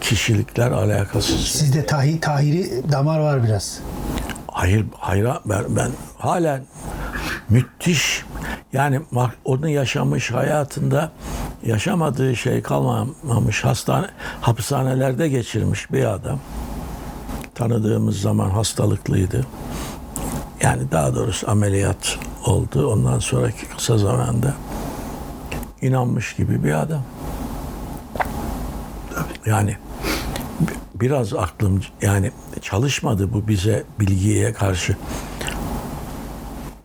[0.00, 1.40] kişilikler alakasız.
[1.40, 3.80] Sizde tahi, tahiri damar var biraz.
[4.48, 6.62] Hayır, hayra ben, ben halen
[7.48, 8.24] müthiş
[8.72, 11.12] yani bak onu yaşamış hayatında
[11.66, 14.06] yaşamadığı şey kalmamış hastane
[14.40, 16.40] hapishanelerde geçirmiş bir adam.
[17.54, 19.46] Tanıdığımız zaman hastalıklıydı.
[20.62, 22.92] Yani daha doğrusu ameliyat oldu.
[22.92, 24.54] Ondan sonraki kısa zamanda
[25.82, 27.02] inanmış gibi bir adam.
[29.46, 29.76] Yani
[30.60, 32.30] bi- biraz aklım yani
[32.62, 34.96] çalışmadı bu bize bilgiye karşı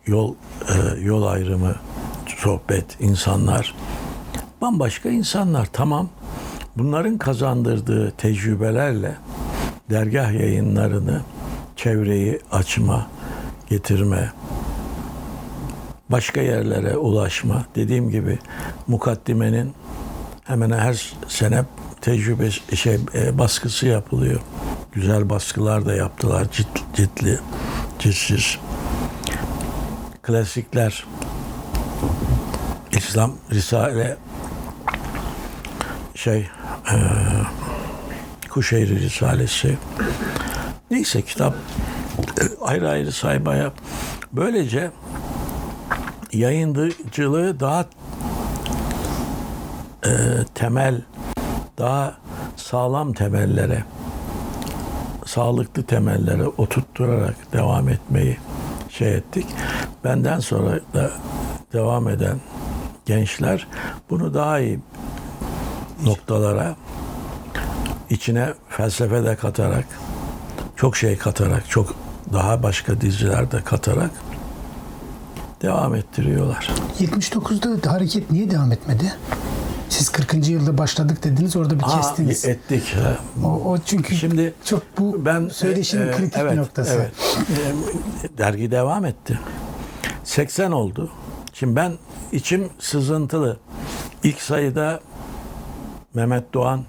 [0.06, 0.34] yol
[0.68, 1.74] e, yol ayrımı
[2.36, 3.74] sohbet insanlar
[4.60, 6.08] bambaşka insanlar tamam
[6.76, 9.16] bunların kazandırdığı tecrübelerle
[9.90, 11.20] dergah yayınlarını
[11.76, 13.06] çevreyi açma
[13.70, 14.32] getirme
[16.12, 17.66] başka yerlere ulaşma.
[17.74, 18.38] Dediğim gibi
[18.86, 19.74] mukaddimenin
[20.44, 21.64] hemen her sene
[22.00, 24.40] tecrübe şey e, baskısı yapılıyor.
[24.92, 26.46] Güzel baskılar da yaptılar.
[26.52, 27.38] Cid, cidli,
[27.98, 28.58] cidsiz.
[30.22, 31.04] Klasikler.
[32.92, 34.16] İslam Risale
[36.14, 36.38] şey
[36.92, 36.96] e,
[38.50, 39.78] Kuşeyri Risalesi.
[40.90, 41.54] Neyse kitap
[42.40, 43.72] e, ayrı ayrı saymaya.
[44.32, 44.90] Böylece
[46.32, 47.84] yayıncılığı daha
[50.06, 50.10] e,
[50.54, 51.02] temel,
[51.78, 52.14] daha
[52.56, 53.84] sağlam temellere,
[55.26, 58.38] sağlıklı temellere oturtturarak devam etmeyi
[58.88, 59.46] şey ettik.
[60.04, 61.10] Benden sonra da
[61.72, 62.40] devam eden
[63.06, 63.66] gençler
[64.10, 64.78] bunu daha iyi
[66.04, 66.76] noktalara
[68.10, 69.84] içine felsefe de katarak
[70.76, 71.94] çok şey katarak çok
[72.32, 74.10] daha başka diziler de katarak
[75.62, 76.70] devam ettiriyorlar.
[77.00, 79.12] 79'da hareket niye devam etmedi?
[79.88, 80.48] Siz 40.
[80.48, 82.44] yılda başladık dediniz orada bir Aa, kestiniz.
[82.44, 82.94] ettik.
[83.44, 86.92] O, o çünkü Şimdi çok bu ben söyleşinin e, e, kritik evet, bir noktası.
[86.94, 87.12] Evet.
[88.24, 89.38] E, Dergi devam etti.
[90.24, 91.10] 80 oldu.
[91.52, 91.92] Şimdi ben
[92.32, 93.56] içim sızıntılı.
[94.24, 95.00] İlk sayıda
[96.14, 96.84] Mehmet Doğan,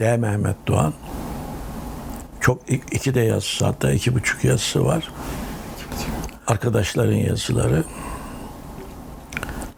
[0.00, 0.16] D.
[0.16, 0.94] Mehmet Doğan.
[2.40, 5.10] Çok ik- iki de yazısı hatta iki buçuk yazısı var.
[6.46, 7.84] Arkadaşların yazıları.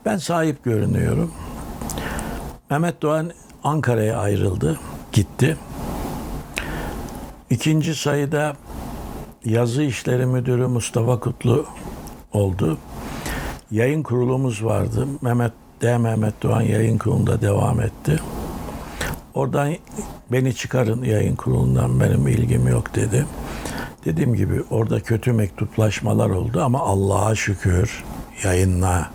[0.04, 1.32] Ben sahip görünüyorum.
[2.70, 3.30] Mehmet Doğan
[3.64, 4.80] Ankara'ya ayrıldı,
[5.12, 5.56] gitti.
[7.50, 8.56] İkinci sayıda
[9.44, 11.66] yazı işleri müdürü Mustafa Kutlu
[12.32, 12.78] oldu.
[13.70, 15.06] Yayın kurulumuz vardı.
[15.22, 15.52] Mehmet
[15.82, 15.98] D.
[15.98, 18.20] Mehmet Doğan yayın kurulunda devam etti.
[19.34, 19.74] Oradan
[20.32, 23.26] beni çıkarın yayın kurulundan benim ilgim yok dedi.
[24.06, 28.04] Dediğim gibi orada kötü mektuplaşmalar oldu ama Allah'a şükür
[28.44, 29.10] yayınla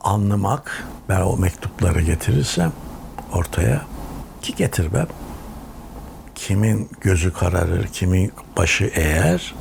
[0.00, 2.72] anlamak ben o mektupları getirirsem
[3.32, 3.82] ortaya
[4.42, 5.06] ki getirmem.
[6.34, 9.54] Kimin gözü kararır, kimin başı eğer.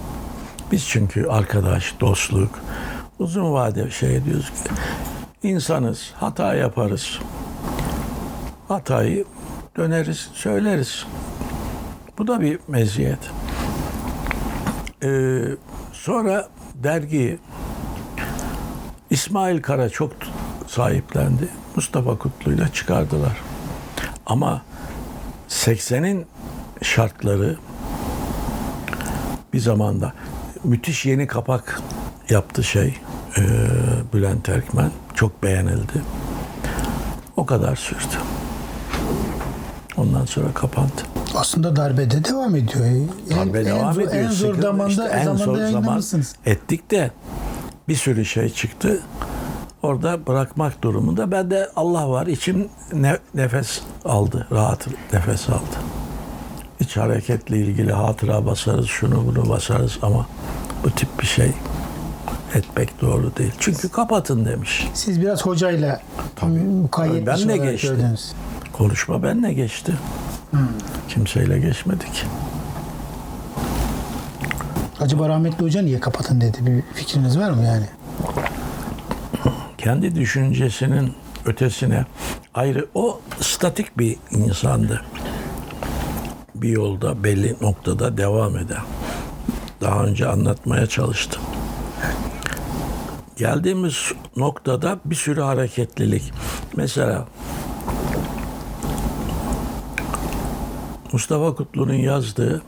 [0.72, 2.60] Biz çünkü arkadaş, dostluk,
[3.20, 4.56] uzun vade şey diyoruz ki
[5.44, 7.20] insanız, hata yaparız.
[8.68, 9.26] Hatayı
[9.78, 11.06] döneriz, söyleriz.
[12.18, 13.20] Bu da bir meziyet.
[15.04, 15.42] Ee,
[15.94, 17.40] sonra dergiyi
[19.10, 20.12] İsmail Kara çok
[20.68, 21.48] sahiplendi.
[21.76, 23.38] Mustafa Kutlu'yla çıkardılar.
[24.26, 24.62] Ama
[25.50, 26.26] 80'in
[26.82, 27.58] şartları
[29.54, 30.14] bir zamanda
[30.64, 31.82] müthiş yeni kapak
[32.30, 32.96] yaptı şey
[33.38, 33.42] e,
[34.14, 34.92] Bülent Erkmen.
[35.16, 36.02] Çok beğenildi.
[37.38, 38.18] O kadar sürdü.
[39.98, 40.92] Ondan sonra kapandı.
[41.36, 42.86] Aslında darbede devam ediyor.
[42.86, 43.08] En,
[43.38, 44.24] Darbe en devam zor, ediyor.
[44.24, 46.02] En zor zamanda, işte en zamanda zor zaman
[46.46, 47.12] ettik de
[47.88, 49.00] bir sürü şey çıktı.
[49.84, 51.32] Orada bırakmak durumunda.
[51.32, 54.48] Ben de Allah var içim ne- nefes aldı.
[54.52, 55.78] Rahat nefes aldı.
[56.80, 60.26] İç hareketle ilgili hatıra basarız, şunu bunu basarız ama
[60.84, 61.52] bu tip bir şey
[62.56, 63.52] etmek doğru değil.
[63.60, 64.88] Çünkü kapatın demiş.
[64.94, 66.02] Siz biraz hocayla
[66.82, 67.96] mukayyet Ben bir şey de olarak geçtim.
[67.98, 68.32] gördünüz.
[68.74, 69.94] Konuşma benle geçti.
[71.10, 72.26] Kimseyle geçmedik.
[75.00, 76.58] Acaba rahmetli hoca niye kapatın dedi.
[76.62, 77.86] Bir fikriniz var mı yani?
[79.82, 81.14] kendi düşüncesinin
[81.46, 82.06] ötesine
[82.54, 85.02] ayrı o statik bir insandı.
[86.56, 88.82] Bir yolda belli noktada devam eden.
[89.82, 91.42] Daha önce anlatmaya çalıştım.
[93.38, 96.34] Geldiğimiz noktada bir sürü hareketlilik.
[96.76, 97.28] Mesela
[101.12, 102.62] Mustafa Kutlu'nun yazdığı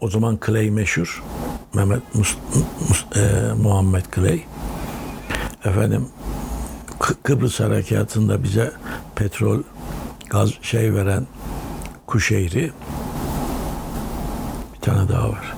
[0.00, 1.22] o zaman Clay meşhur.
[1.74, 2.36] Mehmet Mus-
[2.88, 4.44] Mus- e, Muhammed Clay
[5.64, 6.08] efendim
[7.00, 8.72] Kı- Kıbrıs harekatında bize
[9.16, 9.62] petrol
[10.30, 11.26] gaz şey veren
[12.06, 12.72] Kuşeyri
[14.74, 15.54] bir tane daha var.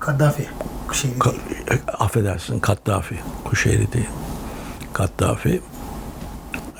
[0.00, 0.46] Kaddafi.
[0.92, 1.34] Şey, Ka-
[1.74, 3.16] e, affedersin Kaddafi.
[3.44, 4.08] Kuşeyri değil.
[4.92, 5.60] Kaddafi.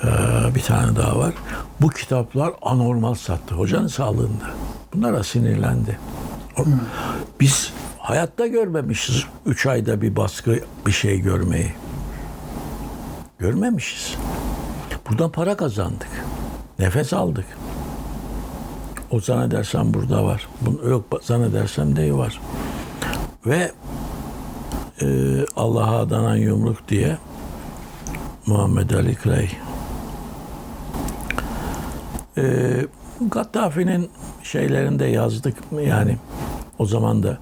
[0.03, 1.33] Ee, bir tane daha var.
[1.81, 3.55] Bu kitaplar anormal sattı.
[3.55, 4.49] Hocanın sağlığında.
[4.93, 5.99] Bunlara sinirlendi.
[7.39, 9.23] Biz hayatta görmemişiz.
[9.45, 11.73] Üç ayda bir baskı bir şey görmeyi.
[13.39, 14.15] Görmemişiz.
[15.09, 16.25] Buradan para kazandık.
[16.79, 17.45] Nefes aldık.
[19.11, 20.47] O zannedersem burada var.
[20.61, 22.41] Bunu yok zannedersem de var.
[23.45, 23.71] Ve
[25.01, 25.05] e,
[25.55, 27.17] Allah'a adanan yumruk diye
[28.45, 29.49] Muhammed Ali Clay.
[32.37, 32.73] E,
[33.21, 34.09] Gaddafi'nin
[34.43, 36.17] şeylerinde yazdık yani
[36.79, 37.37] o zaman da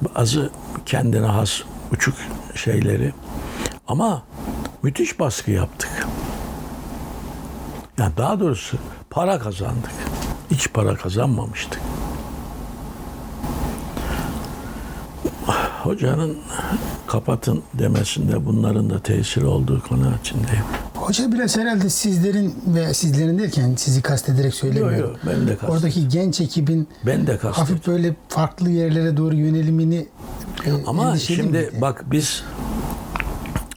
[0.00, 0.50] bazı
[0.86, 1.62] kendine has
[1.92, 2.14] uçuk
[2.54, 3.12] şeyleri
[3.88, 4.22] ama
[4.82, 6.06] müthiş baskı yaptık.
[7.98, 8.78] Yani daha doğrusu
[9.10, 9.92] para kazandık.
[10.50, 11.80] Hiç para kazanmamıştık.
[15.82, 16.38] Hocanın
[17.06, 20.64] kapatın demesinde bunların da tesiri olduğu kanaatindeyim.
[21.06, 24.98] Hoca biraz herhalde sizlerin ve sizlerin derken sizi kastederek söylemiyorum.
[24.98, 25.70] Yok, yok, ben de kastettim.
[25.70, 27.50] Oradaki genç ekibin Ben de kastettim.
[27.52, 30.06] hafif böyle farklı yerlere doğru yönelimini
[30.66, 31.70] e, Ama şimdi miydi?
[31.80, 32.44] bak biz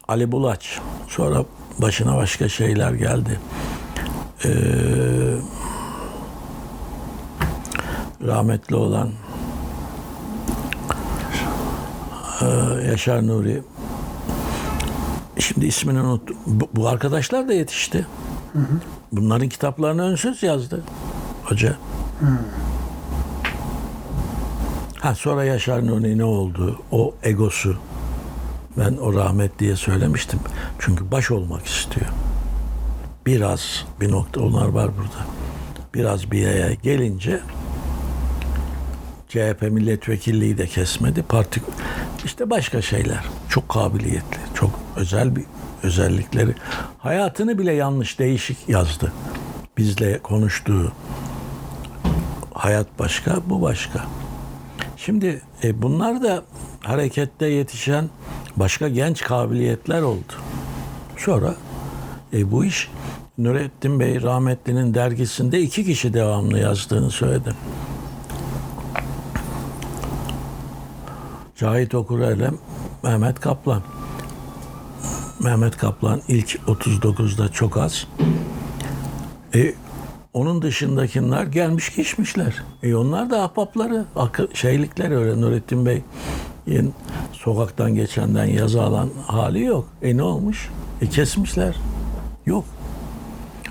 [0.08, 1.46] Ali Bulaç sonra
[1.80, 3.40] başına başka şeyler geldi.
[4.46, 4.50] Ee,
[8.22, 9.10] rahmetli olan
[12.42, 12.46] ee,
[12.88, 13.62] Yaşar Nuri
[15.54, 16.38] şimdi ismini unuttum.
[16.46, 18.08] Bu, bu arkadaşlar da yetişti.
[19.12, 20.84] Bunların kitaplarını önsüz yazdı
[21.44, 21.76] hoca.
[25.00, 26.80] Ha sonra Yaşar Nuri ne oldu?
[26.92, 27.78] O egosu.
[28.78, 30.40] Ben o rahmet diye söylemiştim.
[30.80, 32.08] Çünkü baş olmak istiyor.
[33.26, 35.26] Biraz bir nokta onlar var burada.
[35.94, 37.40] Biraz bir yere gelince
[39.30, 41.24] CHP milletvekilliği de kesmedi.
[41.24, 41.62] Parti
[42.26, 43.24] işte başka şeyler.
[43.50, 45.44] Çok kabiliyetli, çok özel bir
[45.84, 46.56] özellikleri.
[47.00, 49.14] Hayatını bile yanlış, değişik yazdı.
[49.78, 50.92] Bizle konuştuğu
[52.54, 54.06] hayat başka, bu başka.
[54.98, 56.44] Şimdi e, bunlar da
[56.84, 58.10] harekette yetişen
[58.56, 60.34] başka genç kabiliyetler oldu.
[61.18, 61.56] Sonra
[62.34, 62.90] e, bu iş
[63.38, 67.54] Nurettin Bey rahmetlinin dergisinde iki kişi devamlı yazdığını söyledim.
[71.56, 72.52] Cahit Okur'a ile
[73.04, 73.82] Mehmet Kaplan.
[75.40, 78.08] Mehmet Kaplan ilk 39'da çok az.
[79.56, 79.74] E,
[80.34, 82.64] Onun dışındakiler gelmiş geçmişler.
[82.84, 84.06] E onlar da ahbapları,
[84.54, 86.94] şeylikler öyle Nurettin Bey'in
[87.32, 89.88] sokaktan geçenden yazı alan hali yok.
[90.02, 90.70] E ne olmuş?
[91.02, 91.76] E kesmişler.
[92.46, 92.66] Yok.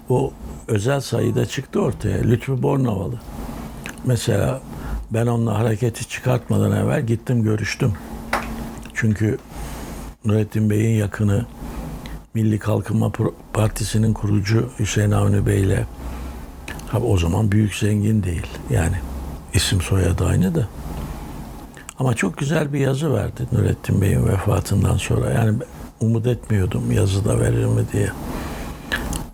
[0.08, 0.32] O
[0.68, 2.18] özel sayıda çıktı ortaya.
[2.22, 3.14] Lütfü Bornovalı.
[4.04, 4.60] Mesela
[5.10, 7.92] ben onunla hareketi çıkartmadan evvel gittim görüştüm.
[8.94, 9.38] Çünkü
[10.24, 11.46] Nurettin Bey'in yakını
[12.38, 13.12] Milli Kalkınma
[13.52, 15.86] Partisi'nin kurucu Hüseyin Avni Bey'le
[16.90, 18.46] Tabi o zaman büyük zengin değil.
[18.70, 18.96] Yani
[19.54, 20.68] isim soyadı aynı da.
[21.98, 25.30] Ama çok güzel bir yazı verdi Nurettin Bey'in vefatından sonra.
[25.30, 25.58] Yani
[26.00, 28.10] umut etmiyordum yazıda verir mi diye.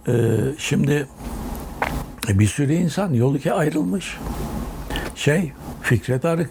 [0.08, 1.06] Ee, şimdi
[2.28, 4.18] bir sürü insan yolu ki ayrılmış.
[5.14, 5.52] Şey
[5.82, 6.50] Fikret Arık.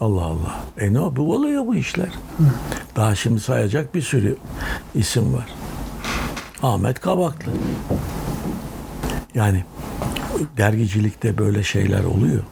[0.00, 0.60] Allah Allah.
[0.78, 0.98] E ne?
[1.16, 2.10] Bu oluyor bu işler.
[2.96, 4.36] Daha şimdi sayacak bir sürü
[4.94, 5.46] isim var.
[6.62, 7.52] Ahmet Kabaklı.
[9.34, 9.64] Yani
[10.56, 12.42] dergicilikte böyle şeyler oluyor.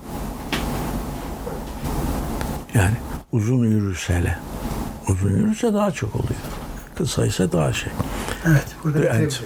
[2.75, 2.95] Yani
[3.33, 4.39] uzun yürürse hele.
[5.09, 6.41] Uzun yürürse daha çok oluyor.
[6.95, 7.93] Kısa ise daha şey.
[8.47, 9.43] Evet, burada Evet.